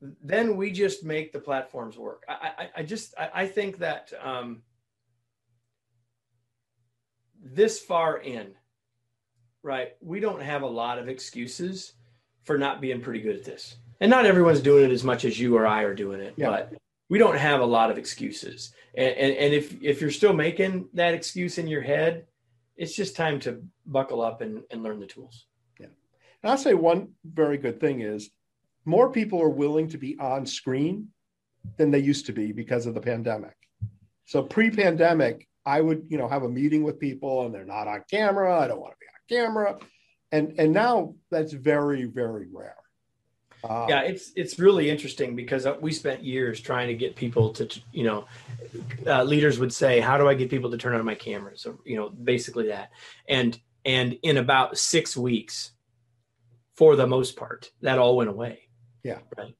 then 0.00 0.56
we 0.56 0.70
just 0.70 1.04
make 1.04 1.32
the 1.32 1.40
platforms 1.40 1.98
work. 1.98 2.24
I, 2.28 2.52
I, 2.58 2.70
I 2.76 2.82
just, 2.82 3.14
I, 3.18 3.30
I, 3.34 3.46
think 3.46 3.78
that 3.78 4.12
um, 4.22 4.62
this 7.42 7.80
far 7.80 8.18
in, 8.18 8.54
right, 9.62 9.92
we 10.00 10.20
don't 10.20 10.42
have 10.42 10.62
a 10.62 10.68
lot 10.68 10.98
of 10.98 11.08
excuses 11.08 11.94
for 12.44 12.58
not 12.58 12.80
being 12.80 13.00
pretty 13.00 13.20
good 13.20 13.36
at 13.36 13.44
this 13.44 13.76
and 14.00 14.10
not 14.10 14.26
everyone's 14.26 14.60
doing 14.60 14.84
it 14.84 14.92
as 14.92 15.04
much 15.04 15.24
as 15.24 15.38
you 15.38 15.56
or 15.56 15.66
I 15.66 15.82
are 15.82 15.94
doing 15.94 16.20
it, 16.20 16.34
yeah. 16.36 16.50
but 16.50 16.74
we 17.08 17.18
don't 17.18 17.38
have 17.38 17.60
a 17.60 17.66
lot 17.66 17.90
of 17.90 17.98
excuses. 17.98 18.72
And, 18.94 19.14
and, 19.14 19.36
and 19.36 19.54
if, 19.54 19.82
if 19.82 20.00
you're 20.00 20.10
still 20.10 20.32
making 20.32 20.88
that 20.94 21.14
excuse 21.14 21.58
in 21.58 21.66
your 21.66 21.82
head, 21.82 22.26
it's 22.76 22.94
just 22.94 23.16
time 23.16 23.40
to 23.40 23.62
buckle 23.86 24.20
up 24.20 24.40
and, 24.40 24.62
and 24.70 24.82
learn 24.82 25.00
the 25.00 25.06
tools. 25.06 25.46
Yeah. 25.80 25.86
And 26.42 26.50
I'll 26.50 26.58
say 26.58 26.74
one 26.74 27.10
very 27.24 27.58
good 27.58 27.80
thing 27.80 28.00
is 28.00 28.30
more 28.84 29.10
people 29.10 29.42
are 29.42 29.48
willing 29.48 29.88
to 29.88 29.98
be 29.98 30.16
on 30.18 30.46
screen 30.46 31.08
than 31.76 31.90
they 31.90 31.98
used 31.98 32.26
to 32.26 32.32
be 32.32 32.52
because 32.52 32.86
of 32.86 32.94
the 32.94 33.00
pandemic. 33.00 33.56
So 34.26 34.42
pre-pandemic, 34.42 35.48
I 35.66 35.80
would, 35.80 36.06
you 36.08 36.18
know, 36.18 36.28
have 36.28 36.44
a 36.44 36.48
meeting 36.48 36.84
with 36.84 37.00
people 37.00 37.44
and 37.44 37.54
they're 37.54 37.64
not 37.64 37.88
on 37.88 38.04
camera. 38.10 38.60
I 38.60 38.68
don't 38.68 38.80
want 38.80 38.94
to 38.94 38.98
be 39.00 39.38
on 39.40 39.44
camera. 39.44 39.78
And 40.30 40.54
and 40.58 40.72
now 40.72 41.14
that's 41.30 41.52
very, 41.52 42.04
very 42.04 42.46
rare. 42.52 42.76
Yeah, 43.64 44.02
it's 44.02 44.32
it's 44.36 44.58
really 44.58 44.88
interesting 44.88 45.34
because 45.34 45.66
uh, 45.66 45.76
we 45.80 45.92
spent 45.92 46.22
years 46.22 46.60
trying 46.60 46.88
to 46.88 46.94
get 46.94 47.16
people 47.16 47.52
to, 47.54 47.68
you 47.92 48.04
know, 48.04 48.26
uh, 49.06 49.24
leaders 49.24 49.58
would 49.58 49.72
say, 49.72 50.00
"How 50.00 50.18
do 50.18 50.28
I 50.28 50.34
get 50.34 50.50
people 50.50 50.70
to 50.70 50.78
turn 50.78 50.94
on 50.94 51.04
my 51.04 51.14
cameras?" 51.14 51.62
So 51.62 51.78
you 51.84 51.96
know, 51.96 52.10
basically 52.10 52.68
that, 52.68 52.90
and 53.28 53.58
and 53.84 54.18
in 54.22 54.36
about 54.36 54.78
six 54.78 55.16
weeks, 55.16 55.72
for 56.76 56.96
the 56.96 57.06
most 57.06 57.36
part, 57.36 57.70
that 57.82 57.98
all 57.98 58.16
went 58.16 58.30
away. 58.30 58.68
Yeah. 59.02 59.18
Right. 59.36 59.54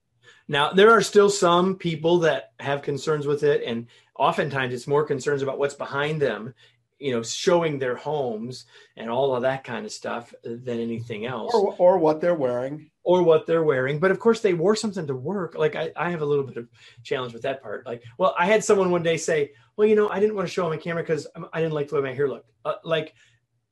Now 0.46 0.72
there 0.72 0.92
are 0.92 1.02
still 1.02 1.30
some 1.30 1.76
people 1.76 2.20
that 2.20 2.52
have 2.60 2.82
concerns 2.82 3.26
with 3.26 3.42
it, 3.42 3.62
and 3.64 3.86
oftentimes 4.16 4.72
it's 4.74 4.86
more 4.86 5.04
concerns 5.04 5.42
about 5.42 5.58
what's 5.58 5.74
behind 5.74 6.22
them 6.22 6.54
you 6.98 7.12
know 7.12 7.22
showing 7.22 7.78
their 7.78 7.94
homes 7.94 8.66
and 8.96 9.08
all 9.08 9.34
of 9.34 9.42
that 9.42 9.64
kind 9.64 9.86
of 9.86 9.92
stuff 9.92 10.34
than 10.42 10.80
anything 10.80 11.26
else 11.26 11.54
or, 11.54 11.74
or 11.78 11.98
what 11.98 12.20
they're 12.20 12.34
wearing 12.34 12.90
or 13.08 13.22
what 13.22 13.46
they're 13.46 13.64
wearing 13.64 13.98
but 13.98 14.10
of 14.10 14.20
course 14.20 14.40
they 14.40 14.52
wore 14.52 14.76
something 14.76 15.06
to 15.06 15.14
work 15.14 15.54
like 15.56 15.74
I, 15.74 15.90
I 15.96 16.10
have 16.10 16.20
a 16.20 16.26
little 16.26 16.44
bit 16.44 16.58
of 16.58 16.68
challenge 17.02 17.32
with 17.32 17.40
that 17.42 17.62
part 17.62 17.86
like 17.86 18.04
well 18.18 18.34
i 18.38 18.44
had 18.44 18.62
someone 18.62 18.90
one 18.90 19.02
day 19.02 19.16
say 19.16 19.52
well 19.76 19.88
you 19.88 19.96
know 19.96 20.10
i 20.10 20.20
didn't 20.20 20.36
want 20.36 20.46
to 20.46 20.52
show 20.52 20.64
on 20.64 20.70
my 20.70 20.76
camera 20.76 21.02
because 21.02 21.26
i 21.54 21.60
didn't 21.62 21.72
like 21.72 21.88
the 21.88 21.94
way 21.94 22.02
my 22.02 22.12
hair 22.12 22.28
looked 22.28 22.50
uh, 22.66 22.74
like 22.84 23.14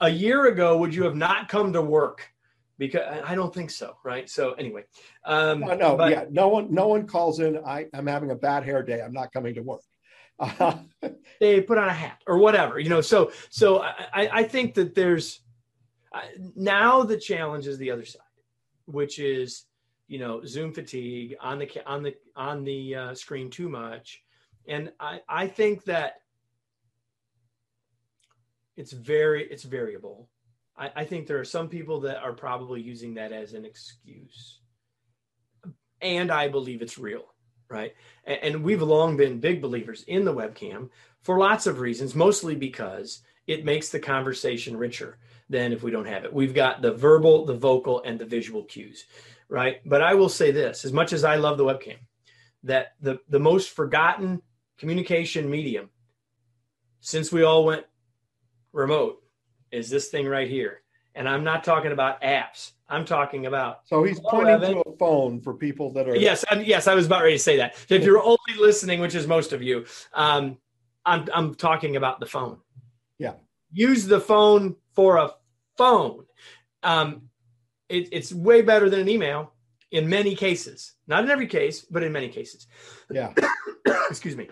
a 0.01 0.09
year 0.09 0.47
ago 0.47 0.79
would 0.79 0.95
you 0.95 1.05
have 1.05 1.17
not 1.17 1.51
come 1.51 1.71
to 1.75 1.83
work 1.83 2.31
because 2.79 3.01
I 3.25 3.35
don't 3.35 3.55
think 3.55 3.71
so, 3.71 3.97
right? 4.05 4.29
So 4.29 4.53
anyway, 4.53 4.85
um, 5.25 5.61
no, 5.61 5.75
no 5.75 5.97
but, 5.97 6.11
yeah, 6.11 6.25
no 6.31 6.49
one, 6.49 6.71
no 6.71 6.89
one 6.89 7.07
calls 7.07 7.41
in. 7.41 7.57
I, 7.65 7.87
I'm 7.95 8.07
having 8.07 8.31
a 8.33 8.35
bad 8.35 8.65
hair 8.65 8.83
day. 8.83 9.01
I'm 9.01 9.15
not 9.15 9.33
coming 9.33 9.55
to 9.55 9.63
work. 9.63 9.81
they 11.41 11.63
put 11.63 11.79
on 11.79 11.89
a 11.89 11.93
hat 11.95 12.21
or 12.27 12.37
whatever, 12.37 12.79
you 12.79 12.91
know. 12.91 13.01
So, 13.01 13.33
so 13.49 13.81
I, 13.81 14.29
I 14.31 14.43
think 14.43 14.75
that 14.75 14.95
there's 14.95 15.41
now 16.55 17.03
the 17.03 17.17
challenge 17.17 17.67
is 17.67 17.79
the 17.79 17.91
other 17.91 18.05
side, 18.05 18.23
which 18.87 19.19
is 19.19 19.65
you 20.09 20.19
know 20.19 20.45
Zoom 20.45 20.73
fatigue 20.73 21.37
on 21.41 21.59
the 21.59 21.71
on 21.87 22.03
the 22.03 22.15
on 22.35 22.65
the 22.65 22.95
uh, 22.95 23.15
screen 23.15 23.51
too 23.51 23.69
much, 23.69 24.23
and 24.67 24.93
I 24.99 25.21
I 25.29 25.47
think 25.47 25.85
that 25.85 26.15
it's 28.77 28.93
very 28.93 29.45
it's 29.45 29.65
variable. 29.65 30.29
I, 30.77 30.91
I 30.97 31.05
think 31.05 31.27
there 31.27 31.41
are 31.41 31.45
some 31.45 31.69
people 31.69 32.01
that 32.01 32.19
are 32.19 32.33
probably 32.33 32.81
using 32.81 33.15
that 33.15 33.33
as 33.33 33.55
an 33.55 33.65
excuse. 33.65 34.61
And 36.03 36.31
I 36.31 36.49
believe 36.49 36.83
it's 36.83 36.99
real, 36.99 37.25
right? 37.71 37.95
And, 38.25 38.39
and 38.43 38.63
we've 38.65 38.83
long 38.83 39.17
been 39.17 39.41
big 39.41 39.63
believers 39.63 40.05
in 40.07 40.25
the 40.25 40.35
webcam 40.35 40.91
for 41.23 41.39
lots 41.39 41.67
of 41.67 41.81
reasons, 41.81 42.15
mostly 42.15 42.55
because 42.55 43.23
it 43.47 43.65
makes 43.65 43.89
the 43.89 43.99
conversation 43.99 44.77
richer 44.77 45.19
than 45.49 45.73
if 45.73 45.83
we 45.83 45.91
don't 45.91 46.07
have 46.07 46.25
it. 46.25 46.33
We've 46.33 46.55
got 46.55 46.83
the 46.83 46.93
verbal, 46.93 47.45
the 47.45 47.55
vocal, 47.55 48.03
and 48.05 48.19
the 48.19 48.25
visual 48.25 48.65
cues, 48.65 49.05
right? 49.49 49.81
But 49.85 50.03
I 50.03 50.15
will 50.15 50.29
say 50.29 50.51
this 50.51 50.85
as 50.85 50.93
much 50.93 51.13
as 51.13 51.25
I 51.25 51.37
love 51.37 51.59
the 51.59 51.65
webcam, 51.65 51.99
that 52.65 52.95
the, 53.01 53.21
the 53.29 53.39
most 53.39 53.71
forgotten 53.71 54.43
communication 54.79 55.49
medium 55.49 55.91
since 57.01 57.31
we 57.31 57.45
all 57.45 57.65
went 57.65 57.87
remote 58.73 59.23
is 59.71 59.89
this 59.89 60.09
thing 60.09 60.27
right 60.27 60.49
here. 60.49 60.83
And 61.15 61.29
I'm 61.29 61.45
not 61.45 61.65
talking 61.65 61.93
about 61.93 62.21
apps. 62.21 62.73
I'm 62.89 63.05
talking 63.05 63.47
about. 63.47 63.81
So 63.87 64.03
he's 64.05 64.21
pointing 64.21 64.61
to 64.61 64.81
a 64.81 64.97
phone 64.97 65.41
for 65.41 65.55
people 65.55 65.93
that 65.95 66.09
are. 66.09 66.15
Yes, 66.15 66.45
I'm, 66.51 66.63
yes, 66.63 66.87
I 66.87 66.95
was 66.95 67.07
about 67.07 67.23
ready 67.23 67.37
to 67.37 67.43
say 67.43 67.57
that. 67.57 67.75
If 67.89 68.05
you're 68.05 68.23
only 68.23 68.37
listening, 68.59 69.01
which 69.01 69.15
is 69.15 69.27
most 69.27 69.53
of 69.53 69.63
you, 69.63 69.87
um, 70.13 70.59
I'm 71.07 71.27
I'm 71.33 71.55
talking 71.55 71.97
about 71.97 72.21
the 72.21 72.27
phone. 72.27 72.59
Yeah. 73.19 73.33
Use 73.73 74.07
the 74.07 74.21
phone 74.21 74.77
for 74.97 75.19
a 75.19 75.31
phone. 75.79 76.25
Um, 76.83 77.29
it, 77.89 78.09
it's 78.13 78.33
way 78.33 78.63
better 78.63 78.91
than 78.91 79.01
an 79.01 79.09
email 79.09 79.53
in 79.93 80.09
many 80.09 80.35
cases. 80.35 80.95
Not 81.07 81.23
in 81.25 81.31
every 81.31 81.47
case, 81.47 81.83
but 81.83 82.03
in 82.03 82.13
many 82.13 82.29
cases. 82.29 82.67
Yeah. 83.11 83.33
Excuse 84.11 84.37
me. 84.37 84.49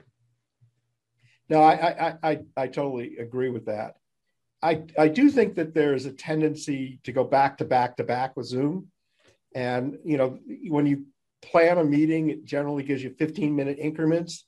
No, 1.48 1.60
I, 1.60 1.72
I 1.72 2.14
I 2.22 2.38
I 2.56 2.66
totally 2.68 3.18
agree 3.18 3.50
with 3.50 3.66
that. 3.66 3.96
I, 4.64 4.82
I 4.98 5.08
do 5.08 5.30
think 5.30 5.56
that 5.56 5.74
there's 5.74 6.06
a 6.06 6.12
tendency 6.12 6.98
to 7.04 7.12
go 7.12 7.22
back 7.22 7.58
to 7.58 7.66
back 7.66 7.98
to 7.98 8.04
back 8.04 8.34
with 8.34 8.46
Zoom. 8.46 8.88
And, 9.54 9.98
you 10.06 10.16
know, 10.16 10.38
when 10.68 10.86
you 10.86 11.04
plan 11.42 11.76
a 11.76 11.84
meeting, 11.84 12.30
it 12.30 12.46
generally 12.46 12.82
gives 12.82 13.04
you 13.04 13.14
15 13.18 13.54
minute 13.54 13.76
increments. 13.78 14.46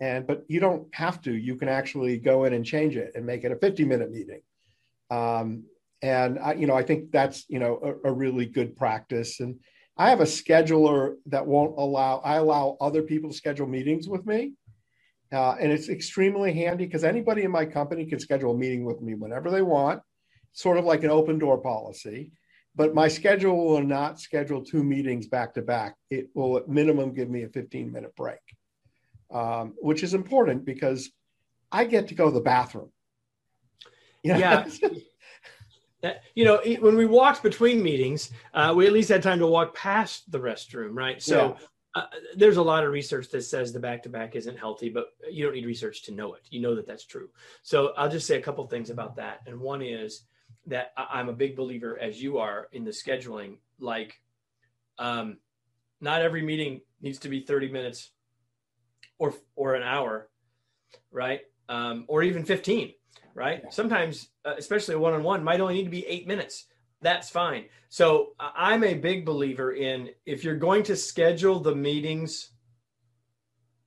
And, 0.00 0.24
but 0.24 0.44
you 0.46 0.60
don't 0.60 0.86
have 0.94 1.20
to, 1.22 1.32
you 1.32 1.56
can 1.56 1.68
actually 1.68 2.16
go 2.18 2.44
in 2.44 2.52
and 2.52 2.64
change 2.64 2.96
it 2.96 3.12
and 3.16 3.26
make 3.26 3.42
it 3.42 3.50
a 3.50 3.56
50 3.56 3.84
minute 3.84 4.12
meeting. 4.12 4.40
Um, 5.10 5.64
and 6.02 6.38
I, 6.38 6.54
you 6.54 6.66
know, 6.66 6.76
I 6.76 6.82
think 6.82 7.10
that's, 7.10 7.44
you 7.48 7.58
know, 7.58 7.98
a, 8.04 8.08
a 8.08 8.12
really 8.12 8.46
good 8.46 8.76
practice. 8.76 9.40
And 9.40 9.56
I 9.96 10.08
have 10.08 10.20
a 10.20 10.24
scheduler 10.24 11.16
that 11.26 11.46
won't 11.46 11.76
allow, 11.76 12.18
I 12.18 12.36
allow 12.36 12.76
other 12.80 13.02
people 13.02 13.30
to 13.30 13.36
schedule 13.36 13.66
meetings 13.66 14.08
with 14.08 14.24
me. 14.24 14.52
Uh, 15.32 15.56
and 15.60 15.70
it's 15.70 15.88
extremely 15.88 16.52
handy 16.52 16.86
because 16.86 17.04
anybody 17.04 17.42
in 17.42 17.50
my 17.50 17.64
company 17.64 18.06
can 18.06 18.18
schedule 18.18 18.52
a 18.52 18.56
meeting 18.56 18.84
with 18.84 19.00
me 19.00 19.14
whenever 19.14 19.50
they 19.50 19.62
want, 19.62 20.00
sort 20.52 20.78
of 20.78 20.84
like 20.84 21.04
an 21.04 21.10
open 21.10 21.38
door 21.38 21.58
policy. 21.58 22.32
But 22.74 22.94
my 22.94 23.08
schedule 23.08 23.66
will 23.66 23.82
not 23.82 24.20
schedule 24.20 24.64
two 24.64 24.82
meetings 24.82 25.26
back 25.26 25.54
to 25.54 25.62
back. 25.62 25.96
It 26.08 26.30
will 26.34 26.56
at 26.56 26.68
minimum 26.68 27.12
give 27.12 27.28
me 27.28 27.42
a 27.42 27.48
15 27.48 27.92
minute 27.92 28.14
break, 28.16 28.38
um, 29.30 29.74
which 29.78 30.02
is 30.02 30.14
important 30.14 30.64
because 30.64 31.10
I 31.70 31.84
get 31.84 32.08
to 32.08 32.14
go 32.14 32.26
to 32.26 32.34
the 32.34 32.40
bathroom. 32.40 32.90
You 34.22 34.34
know? 34.34 34.38
Yeah. 34.38 34.68
you 36.34 36.44
know, 36.44 36.60
when 36.80 36.96
we 36.96 37.06
walked 37.06 37.42
between 37.42 37.82
meetings, 37.82 38.30
uh, 38.54 38.72
we 38.76 38.86
at 38.86 38.92
least 38.92 39.08
had 39.08 39.22
time 39.22 39.38
to 39.38 39.46
walk 39.46 39.74
past 39.74 40.30
the 40.30 40.38
restroom, 40.38 40.94
right? 40.94 41.22
So 41.22 41.56
yeah. 41.58 41.66
Uh, 41.96 42.06
there's 42.36 42.56
a 42.56 42.62
lot 42.62 42.84
of 42.84 42.92
research 42.92 43.30
that 43.30 43.42
says 43.42 43.72
the 43.72 43.80
back 43.80 44.00
to 44.00 44.08
back 44.08 44.36
isn't 44.36 44.56
healthy, 44.56 44.88
but 44.88 45.06
you 45.28 45.44
don't 45.44 45.54
need 45.54 45.66
research 45.66 46.04
to 46.04 46.12
know 46.12 46.34
it. 46.34 46.42
You 46.48 46.60
know 46.60 46.76
that 46.76 46.86
that's 46.86 47.04
true. 47.04 47.28
So 47.62 47.92
I'll 47.96 48.08
just 48.08 48.28
say 48.28 48.36
a 48.36 48.40
couple 48.40 48.64
things 48.68 48.90
about 48.90 49.16
that. 49.16 49.40
And 49.46 49.58
one 49.58 49.82
is 49.82 50.22
that 50.66 50.92
I'm 50.96 51.28
a 51.28 51.32
big 51.32 51.56
believer, 51.56 51.98
as 51.98 52.22
you 52.22 52.38
are, 52.38 52.68
in 52.70 52.84
the 52.84 52.92
scheduling. 52.92 53.58
Like, 53.80 54.20
um, 54.98 55.38
not 56.00 56.22
every 56.22 56.42
meeting 56.42 56.80
needs 57.00 57.18
to 57.20 57.28
be 57.28 57.40
30 57.40 57.70
minutes 57.70 58.10
or 59.18 59.34
or 59.56 59.74
an 59.74 59.82
hour, 59.82 60.28
right? 61.10 61.40
Um, 61.68 62.04
or 62.06 62.22
even 62.22 62.44
15, 62.44 62.92
right? 63.40 63.72
Sometimes, 63.72 64.28
uh, 64.44 64.54
especially 64.58 64.94
a 64.94 64.98
one 64.98 65.14
on 65.14 65.22
one, 65.22 65.42
might 65.42 65.60
only 65.60 65.74
need 65.74 65.84
to 65.84 65.90
be 65.90 66.06
eight 66.06 66.26
minutes 66.28 66.66
that's 67.02 67.30
fine. 67.30 67.64
So 67.88 68.30
I'm 68.38 68.84
a 68.84 68.94
big 68.94 69.24
believer 69.24 69.72
in 69.72 70.10
if 70.26 70.44
you're 70.44 70.56
going 70.56 70.82
to 70.84 70.96
schedule 70.96 71.60
the 71.60 71.74
meetings. 71.74 72.50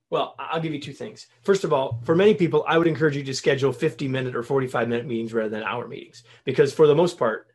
Well, 0.10 0.36
I'll 0.38 0.60
give 0.60 0.74
you 0.74 0.82
two 0.82 0.94
things. 0.94 1.28
First 1.42 1.64
of 1.64 1.74
all, 1.74 2.02
for 2.04 2.16
many 2.16 2.34
people, 2.34 2.64
I 2.68 2.78
would 2.78 2.88
encourage 2.88 3.16
you 3.16 3.24
to 3.24 3.34
schedule 3.34 3.72
50 3.72 4.08
minute 4.08 4.36
or 4.36 4.44
45 4.44 4.88
minute 4.88 5.06
meetings 5.06 5.34
rather 5.34 5.50
than 5.50 5.64
hour 5.64 5.88
meetings 5.88 6.24
because 6.44 6.74
for 6.74 6.88
the 6.88 6.96
most 6.96 7.18
part, 7.18 7.48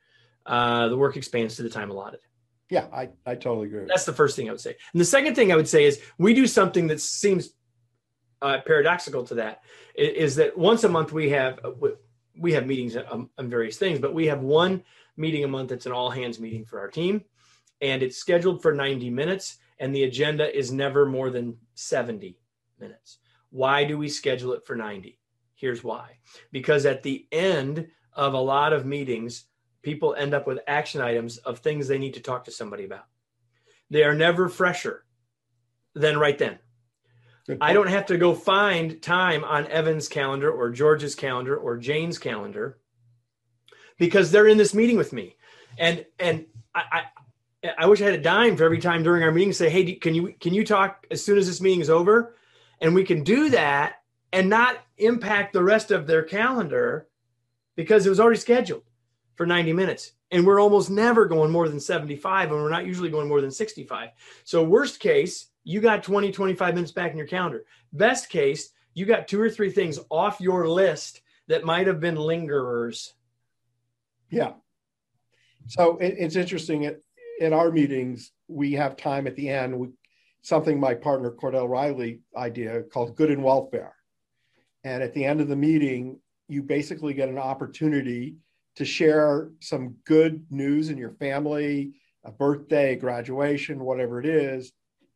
uh, 0.46 0.88
the 0.88 0.96
work 0.96 1.16
expands 1.16 1.56
to 1.56 1.62
the 1.62 1.70
time 1.70 1.90
allotted. 1.90 2.20
Yeah, 2.70 2.86
I, 2.92 3.10
I 3.24 3.34
totally 3.34 3.68
agree. 3.68 3.86
That's 3.86 4.04
the 4.04 4.12
first 4.12 4.36
thing 4.36 4.48
I 4.48 4.52
would 4.52 4.60
say. 4.60 4.76
And 4.92 5.00
the 5.00 5.06
second 5.06 5.34
thing 5.34 5.52
I 5.52 5.56
would 5.56 5.68
say 5.68 5.84
is 5.84 6.00
we 6.18 6.34
do 6.34 6.46
something 6.46 6.86
that 6.88 7.00
seems 7.00 7.50
uh, 8.42 8.58
paradoxical 8.66 9.24
to 9.24 9.34
that 9.34 9.62
is 9.94 10.36
that 10.36 10.56
once 10.56 10.84
a 10.84 10.88
month 10.88 11.12
we 11.12 11.30
have 11.30 11.58
uh, 11.64 11.70
we 12.38 12.52
have 12.52 12.66
meetings 12.66 12.96
on, 12.96 13.28
on 13.36 13.50
various 13.50 13.78
things, 13.78 13.98
but 13.98 14.14
we 14.14 14.26
have 14.26 14.40
one 14.40 14.82
meeting 15.16 15.44
a 15.44 15.48
month. 15.48 15.70
that's 15.70 15.86
an 15.86 15.92
all 15.92 16.10
hands 16.10 16.38
meeting 16.38 16.64
for 16.64 16.78
our 16.78 16.88
team, 16.88 17.24
and 17.80 18.02
it's 18.02 18.16
scheduled 18.16 18.62
for 18.62 18.72
90 18.72 19.10
minutes, 19.10 19.58
and 19.80 19.94
the 19.94 20.04
agenda 20.04 20.56
is 20.56 20.70
never 20.70 21.04
more 21.04 21.30
than 21.30 21.56
70 21.74 22.38
minutes. 22.78 23.18
Why 23.50 23.84
do 23.84 23.98
we 23.98 24.08
schedule 24.08 24.52
it 24.52 24.64
for 24.64 24.76
90? 24.76 25.18
Here's 25.54 25.82
why 25.82 26.18
because 26.52 26.86
at 26.86 27.02
the 27.02 27.26
end 27.32 27.88
of 28.12 28.34
a 28.34 28.40
lot 28.40 28.72
of 28.72 28.86
meetings, 28.86 29.44
people 29.82 30.14
end 30.14 30.34
up 30.34 30.46
with 30.46 30.60
action 30.68 31.00
items 31.00 31.38
of 31.38 31.58
things 31.58 31.88
they 31.88 31.98
need 31.98 32.14
to 32.14 32.20
talk 32.20 32.44
to 32.44 32.52
somebody 32.52 32.84
about. 32.84 33.06
They 33.90 34.04
are 34.04 34.14
never 34.14 34.48
fresher 34.48 35.04
than 35.94 36.18
right 36.18 36.38
then. 36.38 36.58
I 37.60 37.72
don't 37.72 37.88
have 37.88 38.06
to 38.06 38.18
go 38.18 38.34
find 38.34 39.00
time 39.00 39.44
on 39.44 39.66
Evan's 39.68 40.08
calendar 40.08 40.50
or 40.50 40.70
George's 40.70 41.14
calendar 41.14 41.56
or 41.56 41.76
Jane's 41.76 42.18
calendar 42.18 42.78
because 43.98 44.30
they're 44.30 44.46
in 44.46 44.58
this 44.58 44.74
meeting 44.74 44.96
with 44.96 45.12
me. 45.12 45.36
And 45.78 46.04
and 46.18 46.46
I, 46.74 46.82
I, 46.92 47.70
I 47.78 47.86
wish 47.86 48.00
I 48.00 48.06
had 48.06 48.14
a 48.14 48.22
dime 48.22 48.56
for 48.56 48.64
every 48.64 48.80
time 48.80 49.02
during 49.02 49.22
our 49.22 49.32
meeting 49.32 49.52
say, 49.52 49.70
hey, 49.70 49.94
can 49.94 50.14
you 50.14 50.34
can 50.40 50.54
you 50.54 50.64
talk 50.64 51.06
as 51.10 51.24
soon 51.24 51.38
as 51.38 51.46
this 51.46 51.60
meeting 51.60 51.80
is 51.80 51.90
over? 51.90 52.34
And 52.80 52.94
we 52.94 53.04
can 53.04 53.24
do 53.24 53.50
that 53.50 54.02
and 54.32 54.48
not 54.48 54.78
impact 54.98 55.52
the 55.52 55.62
rest 55.62 55.90
of 55.90 56.06
their 56.06 56.22
calendar 56.22 57.08
because 57.76 58.06
it 58.06 58.10
was 58.10 58.20
already 58.20 58.38
scheduled 58.38 58.82
for 59.34 59.46
90 59.46 59.72
minutes. 59.72 60.12
And 60.30 60.46
we're 60.46 60.60
almost 60.60 60.90
never 60.90 61.24
going 61.24 61.50
more 61.50 61.68
than 61.68 61.80
75, 61.80 62.52
and 62.52 62.60
we're 62.60 62.68
not 62.68 62.84
usually 62.84 63.08
going 63.08 63.28
more 63.28 63.40
than 63.40 63.50
65. 63.50 64.10
So, 64.44 64.62
worst 64.62 65.00
case, 65.00 65.46
you 65.68 65.80
got 65.80 66.02
20, 66.02 66.32
25 66.32 66.74
minutes 66.74 66.92
back 66.92 67.12
in 67.12 67.18
your 67.18 67.26
calendar. 67.26 67.64
Best 67.92 68.28
case, 68.30 68.70
you 68.94 69.04
got 69.06 69.28
two 69.28 69.40
or 69.40 69.50
three 69.50 69.70
things 69.70 69.98
off 70.10 70.40
your 70.40 70.68
list 70.68 71.20
that 71.46 71.64
might 71.64 71.86
have 71.86 72.00
been 72.00 72.16
lingerers 72.16 73.12
yeah. 74.30 74.52
So 75.66 75.96
it, 75.98 76.14
it's 76.18 76.36
interesting. 76.36 76.86
At, 76.86 77.00
in 77.40 77.52
our 77.52 77.70
meetings, 77.70 78.32
we 78.48 78.72
have 78.74 78.96
time 78.96 79.26
at 79.26 79.36
the 79.36 79.48
end. 79.48 79.78
We, 79.78 79.88
something 80.42 80.78
my 80.78 80.94
partner 80.94 81.30
Cordell 81.30 81.68
Riley 81.68 82.20
idea 82.36 82.82
called 82.82 83.16
good 83.16 83.30
and 83.30 83.42
welfare. 83.42 83.94
And 84.84 85.02
at 85.02 85.14
the 85.14 85.24
end 85.24 85.40
of 85.40 85.48
the 85.48 85.56
meeting, 85.56 86.20
you 86.48 86.62
basically 86.62 87.14
get 87.14 87.28
an 87.28 87.38
opportunity 87.38 88.36
to 88.76 88.84
share 88.84 89.50
some 89.60 89.96
good 90.04 90.46
news 90.50 90.88
in 90.88 90.96
your 90.96 91.10
family, 91.12 91.94
a 92.24 92.30
birthday, 92.30 92.96
graduation, 92.96 93.80
whatever 93.80 94.20
it 94.20 94.26
is. 94.26 94.72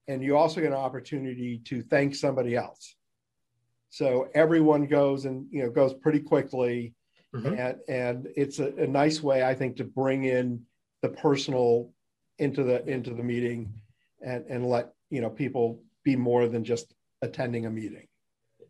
And 0.08 0.22
you 0.22 0.36
also 0.36 0.60
get 0.60 0.68
an 0.68 0.78
opportunity 0.78 1.58
to 1.66 1.82
thank 1.82 2.14
somebody 2.14 2.56
else. 2.56 2.96
So 3.90 4.28
everyone 4.34 4.86
goes 4.86 5.26
and 5.26 5.46
you 5.50 5.62
know 5.62 5.70
goes 5.70 5.94
pretty 5.94 6.20
quickly 6.20 6.94
Mm-hmm. 7.34 7.58
And, 7.58 7.78
and 7.88 8.28
it's 8.36 8.58
a, 8.58 8.74
a 8.76 8.86
nice 8.86 9.22
way, 9.22 9.42
I 9.42 9.54
think, 9.54 9.76
to 9.76 9.84
bring 9.84 10.24
in 10.24 10.62
the 11.00 11.08
personal 11.08 11.90
into 12.38 12.62
the 12.62 12.84
into 12.86 13.14
the 13.14 13.22
meeting 13.22 13.72
and, 14.20 14.44
and 14.46 14.66
let 14.66 14.92
you 15.10 15.20
know 15.20 15.30
people 15.30 15.82
be 16.04 16.16
more 16.16 16.46
than 16.48 16.64
just 16.64 16.94
attending 17.22 17.66
a 17.66 17.70
meeting. 17.70 18.06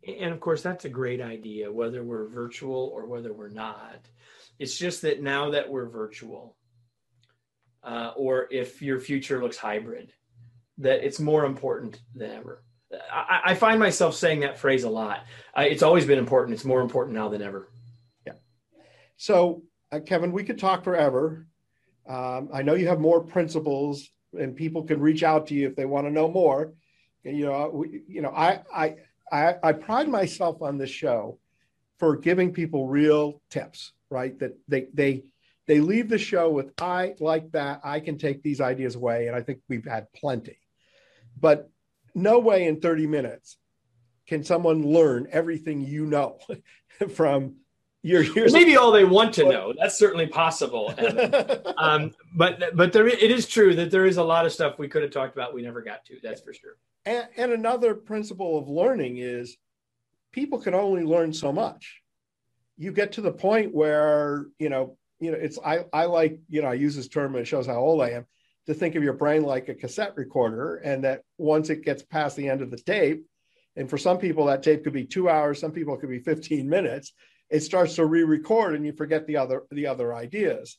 And 0.07 0.33
of 0.33 0.39
course, 0.39 0.61
that's 0.61 0.85
a 0.85 0.89
great 0.89 1.21
idea, 1.21 1.71
whether 1.71 2.03
we're 2.03 2.27
virtual 2.27 2.91
or 2.93 3.05
whether 3.05 3.33
we're 3.33 3.49
not. 3.49 4.07
It's 4.59 4.77
just 4.77 5.01
that 5.01 5.21
now 5.21 5.51
that 5.51 5.69
we're 5.69 5.87
virtual, 5.87 6.55
uh, 7.83 8.11
or 8.15 8.47
if 8.51 8.81
your 8.81 8.99
future 8.99 9.41
looks 9.41 9.57
hybrid, 9.57 10.13
that 10.79 11.05
it's 11.05 11.19
more 11.19 11.45
important 11.45 11.99
than 12.15 12.31
ever. 12.31 12.63
I, 13.11 13.41
I 13.45 13.55
find 13.55 13.79
myself 13.79 14.15
saying 14.15 14.41
that 14.41 14.57
phrase 14.57 14.83
a 14.83 14.89
lot. 14.89 15.25
I, 15.55 15.65
it's 15.65 15.83
always 15.83 16.05
been 16.05 16.19
important. 16.19 16.55
It's 16.55 16.65
more 16.65 16.81
important 16.81 17.15
now 17.15 17.29
than 17.29 17.41
ever. 17.41 17.71
Yeah. 18.25 18.33
So, 19.17 19.63
uh, 19.91 19.99
Kevin, 19.99 20.31
we 20.31 20.43
could 20.43 20.59
talk 20.59 20.83
forever. 20.83 21.47
Um, 22.07 22.49
I 22.53 22.61
know 22.61 22.75
you 22.75 22.87
have 22.87 22.99
more 22.99 23.23
principles, 23.23 24.09
and 24.33 24.55
people 24.55 24.83
can 24.83 24.99
reach 24.99 25.23
out 25.23 25.47
to 25.47 25.53
you 25.53 25.67
if 25.67 25.75
they 25.75 25.85
want 25.85 26.05
to 26.07 26.11
know 26.11 26.27
more. 26.27 26.73
And, 27.25 27.37
you 27.37 27.45
know, 27.45 27.69
we, 27.73 28.01
you 28.07 28.21
know, 28.21 28.31
I, 28.31 28.61
I, 28.73 28.95
I, 29.31 29.55
I 29.63 29.71
pride 29.71 30.09
myself 30.09 30.61
on 30.61 30.77
this 30.77 30.89
show 30.89 31.39
for 31.99 32.17
giving 32.17 32.51
people 32.51 32.87
real 32.87 33.41
tips, 33.49 33.93
right? 34.09 34.37
That 34.39 34.57
they, 34.67 34.87
they, 34.93 35.23
they 35.65 35.79
leave 35.79 36.09
the 36.09 36.17
show 36.17 36.49
with 36.49 36.73
i 36.81 37.13
like 37.21 37.49
that 37.51 37.79
i 37.85 37.97
can 37.97 38.17
take 38.17 38.43
these 38.43 38.59
ideas 38.59 38.95
away 38.95 39.27
and 39.27 39.35
i 39.35 39.41
think 39.41 39.59
we've 39.69 39.85
had 39.85 40.11
plenty 40.11 40.57
but 41.39 41.69
no 42.15 42.39
way 42.39 42.67
in 42.67 42.79
30 42.79 43.07
minutes 43.07 43.57
can 44.27 44.43
someone 44.43 44.83
learn 44.83 45.27
everything 45.31 45.81
you 45.81 46.05
know 46.05 46.39
from 47.13 47.55
your 48.01 48.21
years 48.21 48.51
maybe 48.51 48.75
all 48.75 48.91
they 48.91 49.05
want 49.05 49.33
to 49.33 49.45
know. 49.45 49.73
That's 49.79 49.97
certainly 49.97 50.27
possible 50.27 50.93
um, 51.77 52.13
but 52.35 52.75
but 52.75 52.91
there 52.91 53.07
it 53.07 53.31
is 53.31 53.47
true 53.47 53.75
that 53.75 53.91
there 53.91 54.05
is 54.05 54.17
a 54.17 54.23
lot 54.23 54.45
of 54.45 54.51
stuff 54.51 54.77
we 54.77 54.87
could 54.87 55.03
have 55.03 55.11
talked 55.11 55.35
about 55.35 55.53
we 55.53 55.61
never 55.61 55.81
got 55.81 56.03
to 56.05 56.17
that's 56.21 56.41
for 56.41 56.53
sure. 56.53 56.77
And, 57.05 57.27
and 57.37 57.51
another 57.51 57.95
principle 57.95 58.57
of 58.57 58.67
learning 58.67 59.17
is 59.17 59.57
people 60.31 60.59
can 60.59 60.73
only 60.73 61.03
learn 61.03 61.33
so 61.33 61.51
much. 61.51 62.01
You 62.77 62.91
get 62.91 63.13
to 63.13 63.21
the 63.21 63.31
point 63.31 63.73
where 63.73 64.47
you 64.59 64.69
know 64.69 64.97
you 65.23 65.31
know 65.31 65.37
it's 65.37 65.57
i 65.63 65.85
i 65.93 66.05
like 66.05 66.39
you 66.49 66.61
know 66.61 66.67
i 66.67 66.73
use 66.73 66.95
this 66.95 67.07
term 67.07 67.33
and 67.35 67.41
it 67.41 67.45
shows 67.45 67.65
how 67.65 67.77
old 67.77 68.01
i 68.01 68.09
am 68.09 68.25
to 68.67 68.73
think 68.73 68.95
of 68.95 69.03
your 69.03 69.13
brain 69.13 69.43
like 69.43 69.69
a 69.69 69.75
cassette 69.75 70.13
recorder 70.15 70.75
and 70.77 71.03
that 71.03 71.21
once 71.37 71.69
it 71.69 71.83
gets 71.83 72.03
past 72.03 72.35
the 72.35 72.49
end 72.49 72.61
of 72.61 72.71
the 72.71 72.77
tape 72.77 73.25
and 73.75 73.89
for 73.89 73.97
some 73.97 74.17
people 74.17 74.45
that 74.45 74.63
tape 74.63 74.83
could 74.83 74.93
be 74.93 75.05
two 75.05 75.29
hours 75.29 75.59
some 75.59 75.71
people 75.71 75.93
it 75.93 75.99
could 75.99 76.09
be 76.09 76.19
15 76.19 76.69
minutes 76.69 77.13
it 77.53 77.61
starts 77.61 77.95
to 77.95 78.05
re-record 78.05 78.73
and 78.73 78.85
you 78.85 78.91
forget 78.91 79.27
the 79.27 79.37
other 79.37 79.63
the 79.71 79.85
other 79.87 80.13
ideas. 80.13 80.77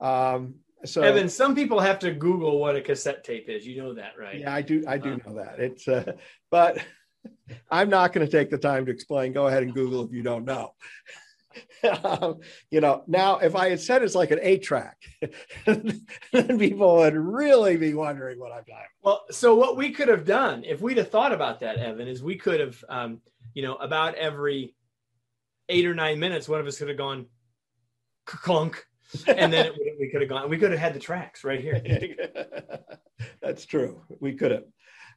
Um, 0.00 0.56
so 0.84 1.02
evan 1.02 1.28
some 1.28 1.54
people 1.54 1.80
have 1.80 2.00
to 2.00 2.10
google 2.12 2.58
what 2.58 2.76
a 2.76 2.80
cassette 2.80 3.24
tape 3.24 3.48
is. 3.48 3.66
You 3.66 3.82
know 3.82 3.94
that 3.94 4.12
right? 4.18 4.40
Yeah 4.40 4.52
i 4.52 4.60
do 4.60 4.84
i 4.86 4.98
do 4.98 5.20
know 5.24 5.36
that. 5.36 5.60
It's 5.60 5.86
uh, 5.88 6.12
but 6.50 6.78
i'm 7.70 7.88
not 7.88 8.12
going 8.12 8.26
to 8.26 8.30
take 8.30 8.50
the 8.50 8.58
time 8.58 8.86
to 8.86 8.92
explain. 8.92 9.32
Go 9.32 9.46
ahead 9.46 9.62
and 9.62 9.72
google 9.72 10.04
if 10.04 10.12
you 10.12 10.22
don't 10.22 10.44
know 10.44 10.72
um, 12.04 12.40
you 12.70 12.80
know, 12.80 13.04
now 13.06 13.38
if 13.38 13.54
I 13.54 13.70
had 13.70 13.80
said 13.80 14.02
it's 14.02 14.14
like 14.14 14.30
an 14.30 14.40
eight 14.42 14.62
track, 14.62 14.96
then 15.66 16.58
people 16.58 16.96
would 16.96 17.14
really 17.14 17.76
be 17.76 17.94
wondering 17.94 18.38
what 18.38 18.52
I'm 18.52 18.64
talking. 18.64 18.86
Well, 19.02 19.24
so 19.30 19.54
what 19.54 19.76
we 19.76 19.90
could 19.90 20.08
have 20.08 20.24
done 20.24 20.64
if 20.64 20.80
we'd 20.80 20.98
have 20.98 21.10
thought 21.10 21.32
about 21.32 21.60
that, 21.60 21.78
Evan, 21.78 22.08
is 22.08 22.22
we 22.22 22.36
could 22.36 22.60
have, 22.60 22.84
um, 22.88 23.20
you 23.54 23.62
know, 23.62 23.76
about 23.76 24.14
every 24.14 24.74
eight 25.68 25.86
or 25.86 25.94
nine 25.94 26.18
minutes, 26.18 26.48
one 26.48 26.60
of 26.60 26.66
us 26.66 26.78
could 26.78 26.88
have 26.88 26.98
gone 26.98 27.26
clunk, 28.24 28.84
and 29.26 29.52
then 29.52 29.66
it, 29.66 29.96
we 29.98 30.08
could 30.10 30.20
have 30.20 30.30
gone. 30.30 30.48
We 30.50 30.58
could 30.58 30.70
have 30.70 30.80
had 30.80 30.94
the 30.94 31.00
tracks 31.00 31.44
right 31.44 31.60
here. 31.60 31.80
That's 33.40 33.64
true. 33.64 34.02
We 34.20 34.34
could 34.34 34.50
have. 34.50 34.64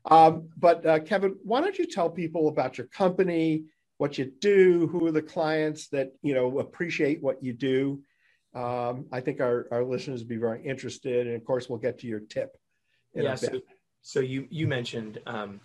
Um, 0.05 0.49
but 0.57 0.85
uh, 0.85 0.99
Kevin, 0.99 1.35
why 1.43 1.61
don't 1.61 1.77
you 1.77 1.85
tell 1.85 2.09
people 2.09 2.47
about 2.47 2.77
your 2.77 2.87
company? 2.87 3.65
What 3.99 4.17
you 4.17 4.31
do, 4.39 4.87
who 4.87 5.05
are 5.05 5.11
the 5.11 5.21
clients 5.21 5.89
that 5.89 6.13
you 6.23 6.33
know 6.33 6.59
appreciate 6.59 7.21
what 7.21 7.43
you 7.43 7.53
do. 7.53 8.01
Um, 8.55 9.05
I 9.11 9.19
think 9.19 9.41
our, 9.41 9.67
our 9.71 9.83
listeners 9.83 10.21
would 10.21 10.29
be 10.29 10.37
very 10.37 10.65
interested, 10.65 11.27
and 11.27 11.35
of 11.35 11.43
course, 11.43 11.69
we'll 11.69 11.79
get 11.79 11.99
to 11.99 12.07
your 12.07 12.21
tip. 12.21 12.57
yeah. 13.13 13.35
So, 13.35 13.59
so, 14.01 14.19
you 14.21 14.47
you 14.49 14.67
mentioned 14.67 15.19
um, 15.27 15.59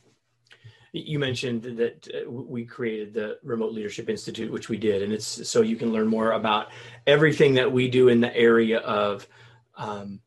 you 0.93 1.21
mentioned 1.21 1.63
that 1.63 2.09
uh, 2.13 2.29
we 2.29 2.65
created 2.65 3.15
the 3.15 3.39
Remote 3.45 3.73
Leadership 3.73 4.11
Institute, 4.11 4.51
which 4.51 4.69
we 4.69 4.79
did, 4.79 5.03
and 5.03 5.13
it's 5.13 5.49
so 5.49 5.63
you 5.63 5.77
can 5.77 5.93
learn 5.93 6.09
more 6.09 6.33
about 6.33 6.73
everything 7.07 7.55
that 7.55 7.71
we 7.71 7.89
do 7.89 8.09
in 8.09 8.21
the 8.21 8.37
area 8.37 8.81
of 8.81 9.29
um, 9.77 10.21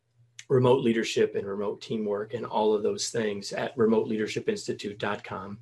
remote 0.50 0.84
leadership 0.84 1.36
and 1.36 1.46
remote 1.46 1.82
teamwork 1.82 2.34
and 2.34 2.46
all 2.46 2.74
of 2.74 2.84
those 2.84 3.10
things 3.10 3.52
at 3.54 3.76
remoteleadershipinstitute.com. 3.76 5.60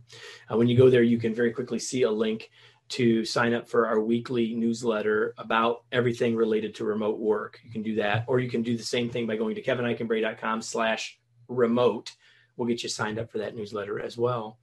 Uh, 0.51 0.57
when 0.57 0.67
you 0.67 0.77
go 0.77 0.89
there, 0.89 1.03
you 1.03 1.17
can 1.17 1.33
very 1.33 1.51
quickly 1.51 1.79
see 1.79 2.03
a 2.03 2.11
link 2.11 2.51
to 2.87 3.25
sign 3.25 3.55
up 3.55 3.67
for 3.67 3.87
our 3.87 3.99
weekly 3.99 4.53
newsletter 4.53 5.33
about 5.39 5.85
everything 5.91 6.35
related 6.35 6.75
to 6.75 6.85
remote 6.85 7.19
work. 7.19 7.59
You 7.63 7.71
can 7.71 7.81
do 7.81 7.95
that, 7.95 8.25
or 8.27 8.39
you 8.39 8.47
can 8.49 8.61
do 8.61 8.77
the 8.77 8.83
same 8.83 9.09
thing 9.09 9.25
by 9.25 9.37
going 9.37 9.55
to 9.55 9.63
kevineikenberry.com 9.63 10.61
slash 10.61 11.17
remote. 11.47 12.11
We'll 12.57 12.67
get 12.67 12.83
you 12.83 12.89
signed 12.89 13.17
up 13.17 13.31
for 13.31 13.39
that 13.39 13.55
newsletter 13.55 13.99
as 13.99 14.17
well. 14.17 14.59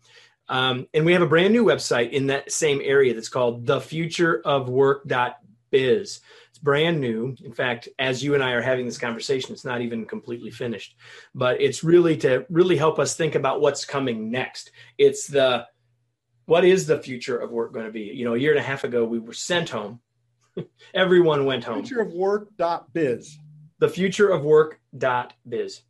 Um, 0.48 0.86
and 0.94 1.04
we 1.04 1.12
have 1.14 1.22
a 1.22 1.26
brand 1.26 1.52
new 1.52 1.64
website 1.64 2.10
in 2.10 2.28
that 2.28 2.52
same 2.52 2.80
area 2.82 3.12
that's 3.14 3.28
called 3.28 3.66
thefutureofwork.biz 3.66 6.20
brand 6.62 7.00
new. 7.00 7.36
In 7.44 7.52
fact, 7.52 7.88
as 7.98 8.22
you 8.22 8.34
and 8.34 8.42
I 8.42 8.52
are 8.52 8.62
having 8.62 8.86
this 8.86 8.98
conversation, 8.98 9.52
it's 9.52 9.64
not 9.64 9.80
even 9.80 10.06
completely 10.06 10.50
finished, 10.50 10.96
but 11.34 11.60
it's 11.60 11.82
really 11.82 12.16
to 12.18 12.46
really 12.48 12.76
help 12.76 12.98
us 12.98 13.14
think 13.14 13.34
about 13.34 13.60
what's 13.60 13.84
coming 13.84 14.30
next. 14.30 14.70
It's 14.98 15.26
the 15.26 15.66
what 16.46 16.64
is 16.64 16.86
the 16.86 16.98
future 16.98 17.38
of 17.38 17.50
work 17.50 17.72
going 17.72 17.86
to 17.86 17.92
be? 17.92 18.02
You 18.02 18.24
know, 18.24 18.34
a 18.34 18.38
year 18.38 18.50
and 18.50 18.60
a 18.60 18.64
half 18.64 18.84
ago, 18.84 19.04
we 19.04 19.18
were 19.18 19.32
sent 19.32 19.70
home. 19.70 20.00
Everyone 20.94 21.44
went 21.44 21.64
home. 21.64 21.84
Future 21.84 22.00
of 22.00 22.12
work.biz. 22.12 23.38
The 23.78 23.88
future 23.88 24.28
of 24.28 24.44
work.biz. 24.44 25.82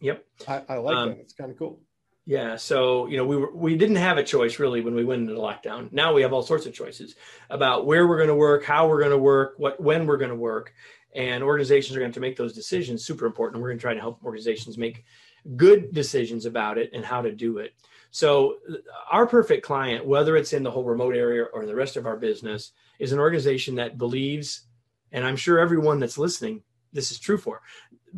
Yep. 0.00 0.24
I, 0.46 0.62
I 0.68 0.76
like 0.76 0.96
um, 0.96 1.08
that. 1.10 1.18
It's 1.18 1.32
kind 1.32 1.50
of 1.50 1.58
cool. 1.58 1.80
Yeah, 2.28 2.56
so 2.56 3.06
you 3.06 3.16
know 3.16 3.24
we 3.24 3.36
were 3.36 3.54
we 3.54 3.76
didn't 3.76 3.96
have 3.96 4.18
a 4.18 4.24
choice 4.24 4.58
really 4.58 4.80
when 4.80 4.96
we 4.96 5.04
went 5.04 5.22
into 5.22 5.40
lockdown. 5.40 5.92
Now 5.92 6.12
we 6.12 6.22
have 6.22 6.32
all 6.32 6.42
sorts 6.42 6.66
of 6.66 6.74
choices 6.74 7.14
about 7.48 7.86
where 7.86 8.06
we're 8.08 8.16
going 8.16 8.28
to 8.28 8.34
work, 8.34 8.64
how 8.64 8.88
we're 8.88 8.98
going 8.98 9.12
to 9.12 9.18
work, 9.18 9.54
what 9.58 9.80
when 9.80 10.06
we're 10.06 10.16
going 10.16 10.30
to 10.30 10.36
work, 10.36 10.74
and 11.14 11.44
organizations 11.44 11.96
are 11.96 12.00
going 12.00 12.10
to, 12.10 12.16
to 12.16 12.20
make 12.20 12.36
those 12.36 12.52
decisions. 12.52 13.04
Super 13.04 13.26
important. 13.26 13.62
We're 13.62 13.68
going 13.68 13.78
to 13.78 13.82
try 13.82 13.94
to 13.94 14.00
help 14.00 14.24
organizations 14.24 14.76
make 14.76 15.04
good 15.54 15.92
decisions 15.92 16.46
about 16.46 16.78
it 16.78 16.90
and 16.92 17.04
how 17.04 17.22
to 17.22 17.30
do 17.30 17.58
it. 17.58 17.74
So 18.10 18.56
our 19.10 19.26
perfect 19.26 19.64
client, 19.64 20.04
whether 20.04 20.36
it's 20.36 20.52
in 20.52 20.64
the 20.64 20.70
whole 20.70 20.84
remote 20.84 21.14
area 21.14 21.44
or 21.44 21.64
the 21.64 21.74
rest 21.76 21.96
of 21.96 22.06
our 22.06 22.16
business, 22.16 22.72
is 22.98 23.12
an 23.12 23.20
organization 23.20 23.76
that 23.76 23.98
believes, 23.98 24.62
and 25.12 25.24
I'm 25.24 25.36
sure 25.36 25.60
everyone 25.60 26.00
that's 26.00 26.18
listening, 26.18 26.62
this 26.92 27.10
is 27.10 27.18
true 27.18 27.38
for, 27.38 27.62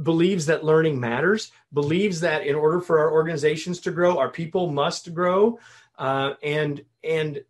believes 0.02 0.46
that 0.46 0.64
learning 0.64 1.00
matters, 1.00 1.50
believes 1.72 2.20
that 2.20 2.46
in 2.46 2.54
order 2.54 2.80
for 2.80 2.98
our 2.98 3.12
organizations 3.12 3.80
to 3.80 3.90
grow, 3.90 4.18
our 4.18 4.30
people 4.30 4.70
must 4.70 5.12
grow, 5.14 5.58
uh, 5.98 6.34
and 6.42 6.84
and 7.02 7.42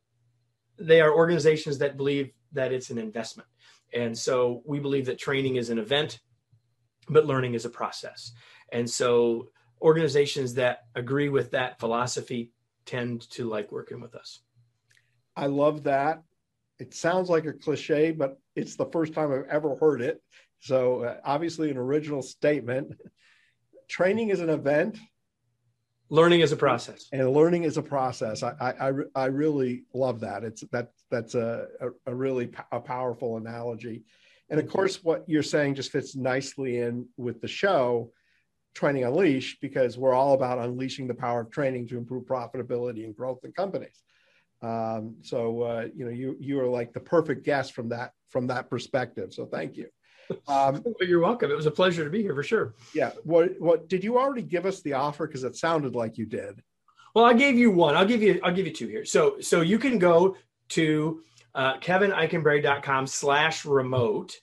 they 0.79 1.01
are 1.01 1.13
organizations 1.13 1.79
that 1.79 1.97
believe 1.97 2.33
that 2.53 2.73
it's 2.73 2.91
an 2.91 2.99
investment. 2.99 3.49
And 3.93 4.17
so 4.17 4.63
we 4.65 4.79
believe 4.79 5.07
that 5.07 5.19
training 5.19 5.57
is 5.57 5.71
an 5.71 5.79
event, 5.79 6.21
but 7.09 7.27
learning 7.27 7.55
is 7.55 7.65
a 7.65 7.71
process. 7.71 8.33
And 8.71 8.89
so 8.89 9.49
organizations 9.81 10.55
that 10.55 10.85
agree 10.95 11.29
with 11.29 11.51
that 11.53 11.81
philosophy 11.81 12.53
tend 12.85 13.29
to 13.31 13.49
like 13.49 13.73
working 13.73 14.01
with 14.01 14.15
us. 14.15 14.41
I 15.37 15.47
love 15.47 15.85
that. 15.85 16.23
It 16.79 16.95
sounds 16.95 17.29
like 17.29 17.45
a 17.45 17.53
cliche, 17.53 18.13
but 18.13 18.39
it's 18.55 18.77
the 18.77 18.87
first 18.87 19.13
time 19.13 19.33
I've 19.33 19.49
ever 19.49 19.77
heard 19.77 20.01
it. 20.01 20.23
So 20.61 21.05
uh, 21.05 21.17
obviously, 21.25 21.71
an 21.71 21.77
original 21.77 22.23
statement. 22.23 22.93
Training 23.89 24.31
is 24.31 24.41
an 24.41 24.51
event. 24.51 24.99
Learning 26.11 26.41
is 26.41 26.53
a 26.53 26.57
process, 26.57 27.07
and 27.13 27.31
learning 27.33 27.65
is 27.65 27.77
a 27.77 27.83
process. 27.83 28.43
I 28.43 28.55
I, 28.81 28.93
I 29.15 29.27
really 29.27 29.85
love 29.93 30.21
that. 30.21 30.43
It's 30.43 30.63
that 30.73 30.93
that's 31.11 31.35
a 31.35 31.67
a, 31.81 31.89
a 32.07 32.15
really 32.15 32.51
a 32.73 32.81
powerful 32.81 33.37
analogy, 33.37 34.05
and 34.51 34.59
of 34.59 34.69
course, 34.69 35.05
what 35.05 35.25
you're 35.27 35.43
saying 35.43 35.75
just 35.75 35.93
fits 35.93 36.17
nicely 36.17 36.79
in 36.79 37.07
with 37.19 37.43
the 37.43 37.49
show, 37.49 38.11
Training 38.75 39.05
Unleashed, 39.05 39.61
because 39.61 39.99
we're 39.99 40.15
all 40.15 40.33
about 40.33 40.59
unleashing 40.59 41.09
the 41.09 41.15
power 41.15 41.41
of 41.43 41.51
training 41.51 41.89
to 41.89 41.99
improve 41.99 42.25
profitability 42.25 43.05
and 43.05 43.15
growth 43.15 43.41
in 43.45 43.53
companies. 43.53 44.03
Um, 44.63 45.17
so 45.23 45.63
uh, 45.63 45.89
you 45.95 46.05
know 46.07 46.11
you 46.11 46.37
you 46.41 46.59
are 46.61 46.67
like 46.67 46.93
the 46.95 47.01
perfect 47.01 47.45
guest 47.45 47.75
from 47.75 47.91
that 47.91 48.13
from 48.31 48.47
that 48.47 48.71
perspective. 48.71 49.35
So 49.35 49.45
thank 49.45 49.77
you. 49.77 49.89
Um, 50.47 50.85
you're 51.01 51.21
welcome. 51.21 51.51
It 51.51 51.57
was 51.57 51.67
a 51.67 51.71
pleasure 51.71 52.05
to 52.05 52.11
be 52.11 52.23
here 52.23 52.35
for 52.35 52.43
sure. 52.43 52.75
Yeah. 52.95 53.13
What 53.25 53.61
what 53.61 53.89
did 53.89 54.05
you 54.05 54.19
already 54.19 54.43
give 54.43 54.67
us 54.67 54.81
the 54.83 54.95
offer? 54.95 55.27
Because 55.27 55.45
it 55.45 55.57
sounded 55.57 55.95
like 55.95 56.19
you 56.19 56.27
did. 56.27 56.63
Well, 57.15 57.25
I 57.25 57.35
gave 57.35 57.57
you 57.57 57.71
one. 57.71 57.97
I'll 57.97 58.07
give 58.07 58.23
you 58.23 58.41
I'll 58.43 58.55
give 58.55 58.67
you 58.67 58.73
two 58.73 58.89
here. 58.89 59.05
So 59.05 59.41
so 59.41 59.61
you 59.61 59.79
can 59.79 59.99
go 59.99 60.37
to 60.71 61.23
uh, 61.55 61.79
kevineikenberry.com 61.79 63.07
slash 63.07 63.65
remote 63.65 64.37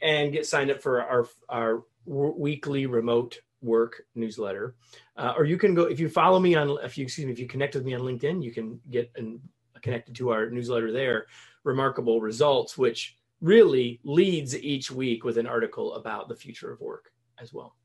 and 0.00 0.32
get 0.32 0.46
signed 0.46 0.70
up 0.70 0.82
for 0.82 1.02
our 1.02 1.26
our 1.48 1.84
weekly 2.04 2.86
remote 2.86 3.38
work 3.60 4.02
newsletter. 4.14 4.74
Uh, 5.16 5.34
or 5.36 5.44
you 5.44 5.56
can 5.56 5.74
go 5.74 5.84
if 5.84 6.00
you 6.00 6.08
follow 6.08 6.40
me 6.40 6.54
on 6.54 6.78
if 6.82 6.98
you 6.98 7.04
excuse 7.04 7.26
me 7.26 7.32
if 7.32 7.38
you 7.38 7.46
connect 7.46 7.74
with 7.74 7.84
me 7.84 7.94
on 7.94 8.00
LinkedIn, 8.00 8.42
you 8.42 8.52
can 8.52 8.80
get 8.90 9.10
and 9.16 9.40
connected 9.82 10.14
to 10.16 10.30
our 10.30 10.50
newsletter 10.50 10.92
there. 10.92 11.26
Remarkable 11.64 12.20
results, 12.20 12.76
which 12.76 13.16
really 13.42 14.00
leads 14.04 14.56
each 14.56 14.90
week 14.90 15.24
with 15.24 15.36
an 15.36 15.46
article 15.46 15.94
about 15.94 16.28
the 16.28 16.36
future 16.36 16.72
of 16.72 16.80
work 16.80 17.10
as 17.38 17.52
well. 17.52 17.76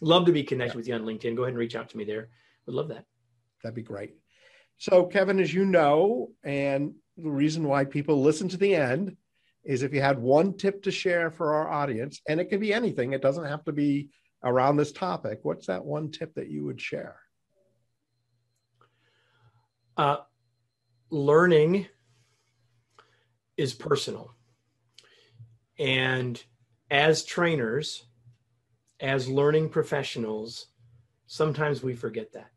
Love 0.00 0.24
to 0.24 0.32
be 0.32 0.44
connected 0.44 0.74
yeah. 0.74 0.76
with 0.76 0.88
you 0.88 0.94
on 0.94 1.02
LinkedIn. 1.02 1.36
Go 1.36 1.42
ahead 1.42 1.50
and 1.50 1.58
reach 1.58 1.74
out 1.74 1.90
to 1.90 1.96
me 1.96 2.04
there. 2.04 2.28
Would 2.64 2.76
love 2.76 2.88
that. 2.88 3.04
That'd 3.62 3.74
be 3.74 3.82
great. 3.82 4.14
So, 4.78 5.04
Kevin, 5.04 5.40
as 5.40 5.52
you 5.52 5.66
know, 5.66 6.30
and 6.42 6.94
the 7.18 7.30
reason 7.30 7.64
why 7.64 7.84
people 7.84 8.22
listen 8.22 8.48
to 8.48 8.56
the 8.56 8.74
end 8.74 9.16
is 9.64 9.82
if 9.82 9.92
you 9.92 10.00
had 10.00 10.18
one 10.18 10.56
tip 10.56 10.82
to 10.84 10.90
share 10.90 11.30
for 11.30 11.52
our 11.54 11.68
audience, 11.68 12.22
and 12.28 12.40
it 12.40 12.46
can 12.46 12.60
be 12.60 12.72
anything, 12.72 13.12
it 13.12 13.20
doesn't 13.20 13.44
have 13.44 13.64
to 13.64 13.72
be 13.72 14.08
around 14.42 14.76
this 14.76 14.92
topic. 14.92 15.40
What's 15.42 15.66
that 15.66 15.84
one 15.84 16.10
tip 16.10 16.34
that 16.36 16.48
you 16.48 16.64
would 16.64 16.80
share? 16.80 17.16
Uh, 19.98 20.18
learning 21.10 21.88
is 23.58 23.74
personal 23.74 24.34
and 25.80 26.44
as 26.90 27.24
trainers, 27.24 28.04
as 29.00 29.28
learning 29.28 29.70
professionals, 29.70 30.66
sometimes 31.26 31.82
we 31.82 31.94
forget 31.94 32.32
that. 32.34 32.50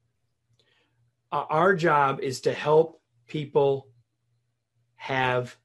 Uh, 1.31 1.45
our 1.49 1.73
job 1.73 2.19
is 2.19 2.41
to 2.41 2.53
help 2.53 3.01
people 3.27 3.87
have 4.95 5.55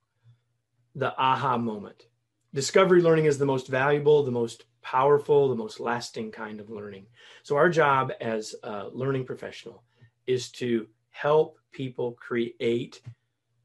the 0.94 1.12
aha 1.20 1.58
moment. 1.58 2.06
Discovery 2.54 3.02
learning 3.02 3.24
is 3.24 3.38
the 3.38 3.44
most 3.44 3.66
valuable, 3.66 4.22
the 4.22 4.30
most 4.30 4.64
powerful, 4.80 5.48
the 5.48 5.56
most 5.56 5.80
lasting 5.80 6.30
kind 6.30 6.60
of 6.60 6.70
learning. 6.70 7.06
So, 7.42 7.56
our 7.56 7.68
job 7.68 8.12
as 8.20 8.54
a 8.62 8.88
learning 8.92 9.24
professional 9.24 9.82
is 10.26 10.50
to 10.52 10.86
help 11.10 11.58
people 11.72 12.12
create 12.12 13.02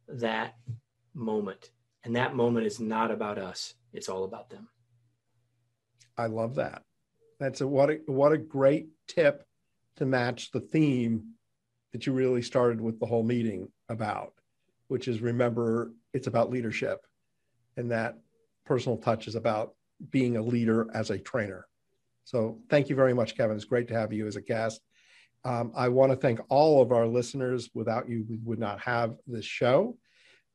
that 0.07 0.55
moment. 1.13 1.71
And 2.03 2.15
that 2.15 2.35
moment 2.35 2.65
is 2.65 2.79
not 2.79 3.11
about 3.11 3.37
us, 3.37 3.75
it's 3.93 4.09
all 4.09 4.23
about 4.23 4.49
them. 4.49 4.67
I 6.17 6.27
love 6.27 6.55
that. 6.55 6.83
That's 7.39 7.61
a 7.61 7.67
what 7.67 7.89
a 7.89 7.99
what 8.05 8.31
a 8.31 8.37
great 8.37 8.87
tip 9.07 9.45
to 9.97 10.05
match 10.05 10.51
the 10.51 10.59
theme 10.59 11.33
that 11.91 12.05
you 12.05 12.13
really 12.13 12.41
started 12.41 12.81
with 12.81 12.99
the 12.99 13.05
whole 13.05 13.23
meeting 13.23 13.69
about, 13.89 14.33
which 14.87 15.07
is 15.07 15.21
remember 15.21 15.93
it's 16.13 16.27
about 16.27 16.51
leadership 16.51 17.05
and 17.77 17.91
that 17.91 18.17
personal 18.65 18.97
touch 18.97 19.27
is 19.27 19.35
about 19.35 19.73
being 20.09 20.37
a 20.37 20.41
leader 20.41 20.87
as 20.93 21.09
a 21.09 21.17
trainer. 21.17 21.67
So 22.25 22.59
thank 22.69 22.89
you 22.89 22.95
very 22.95 23.13
much, 23.13 23.35
Kevin. 23.35 23.55
It's 23.55 23.65
great 23.65 23.87
to 23.89 23.93
have 23.93 24.13
you 24.13 24.27
as 24.27 24.35
a 24.35 24.41
guest. 24.41 24.81
Um, 25.43 25.73
I 25.75 25.89
want 25.89 26.11
to 26.11 26.15
thank 26.15 26.39
all 26.49 26.81
of 26.81 26.91
our 26.91 27.05
listeners. 27.05 27.69
Without 27.73 28.07
you, 28.07 28.25
we 28.29 28.39
would 28.43 28.59
not 28.59 28.79
have 28.79 29.15
this 29.27 29.45
show. 29.45 29.97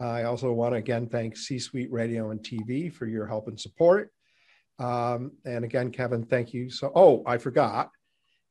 I 0.00 0.24
also 0.24 0.52
want 0.52 0.74
to 0.74 0.78
again 0.78 1.08
thank 1.08 1.36
C 1.36 1.58
Suite 1.58 1.92
Radio 1.92 2.30
and 2.30 2.40
TV 2.40 2.92
for 2.92 3.06
your 3.06 3.26
help 3.26 3.48
and 3.48 3.58
support. 3.58 4.10
Um, 4.78 5.32
and 5.44 5.64
again, 5.64 5.90
Kevin, 5.90 6.24
thank 6.24 6.54
you. 6.54 6.70
So, 6.70 6.92
oh, 6.94 7.22
I 7.26 7.38
forgot. 7.38 7.90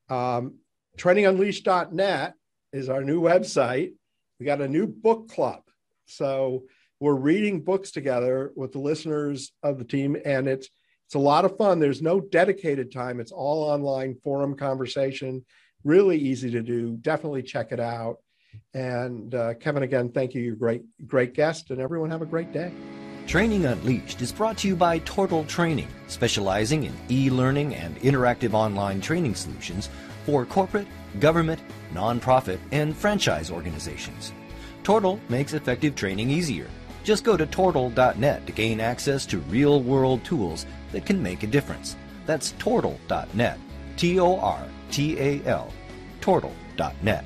Um, 0.09 0.55
trainingunleashed.net 0.97 2.33
is 2.73 2.89
our 2.89 3.03
new 3.03 3.21
website. 3.21 3.93
We 4.39 4.45
got 4.45 4.61
a 4.61 4.67
new 4.67 4.87
book 4.87 5.29
club. 5.29 5.61
So 6.05 6.63
we're 6.99 7.13
reading 7.13 7.61
books 7.61 7.91
together 7.91 8.51
with 8.55 8.71
the 8.71 8.79
listeners 8.79 9.51
of 9.63 9.77
the 9.77 9.85
team, 9.85 10.17
and 10.25 10.47
it's 10.47 10.69
it's 11.05 11.15
a 11.15 11.19
lot 11.19 11.45
of 11.45 11.57
fun. 11.57 11.79
There's 11.79 12.01
no 12.01 12.19
dedicated 12.19 12.91
time. 12.91 13.21
It's 13.21 13.31
all 13.31 13.63
online 13.63 14.15
forum 14.23 14.57
conversation. 14.57 15.45
Really 15.85 16.17
easy 16.17 16.51
to 16.51 16.61
do. 16.61 16.97
Definitely 16.97 17.43
check 17.43 17.71
it 17.71 17.79
out. 17.79 18.17
And 18.74 19.34
uh, 19.34 19.53
Kevin, 19.55 19.84
again, 19.84 20.12
thank 20.12 20.34
you. 20.34 20.41
You're 20.41 20.55
great, 20.55 20.84
great 21.05 21.34
guest, 21.34 21.72
and 21.72 21.80
everyone 21.80 22.10
have 22.10 22.22
a 22.22 22.26
great 22.26 22.51
day. 22.51 22.72
Training 23.28 23.66
Unleashed 23.66 24.22
is 24.22 24.32
brought 24.32 24.58
to 24.60 24.70
you 24.70 24.76
by 24.76 24.99
Tortal 24.99 25.43
Training, 25.45 25.89
specializing 26.08 26.86
in 26.86 26.93
e 27.12 27.30
learning 27.30 27.76
and 27.76 27.97
interactive 27.97 28.53
online 28.53 29.01
training 29.01 29.36
solutions 29.36 29.89
for 30.26 30.45
corporate, 30.45 30.88
government, 31.20 31.60
nonprofit, 31.93 32.60
and 32.72 32.95
franchise 32.95 33.51
organizations. 33.51 34.32
Tortal 34.84 35.20
makes 35.28 35.53
effective 35.53 35.95
training 35.95 36.30
easier. 36.30 36.68
Just 37.03 37.26
go 37.26 37.36
to 37.36 37.45
tortal.net 37.45 38.45
to 38.45 38.51
gain 38.53 38.80
access 38.80 39.26
to 39.26 39.39
real 39.39 39.82
world 39.82 40.24
tools 40.24 40.66
that 40.93 41.05
can 41.05 41.22
make 41.22 41.43
a 41.43 41.47
difference. 41.47 41.97
That's 42.26 42.51
tortal.net. 42.60 43.60
T 43.97 44.20
O 44.20 44.39
R 44.39 44.64
T 44.91 45.20
A 45.20 45.43
L. 45.45 45.74
Tortal.net. 46.22 47.26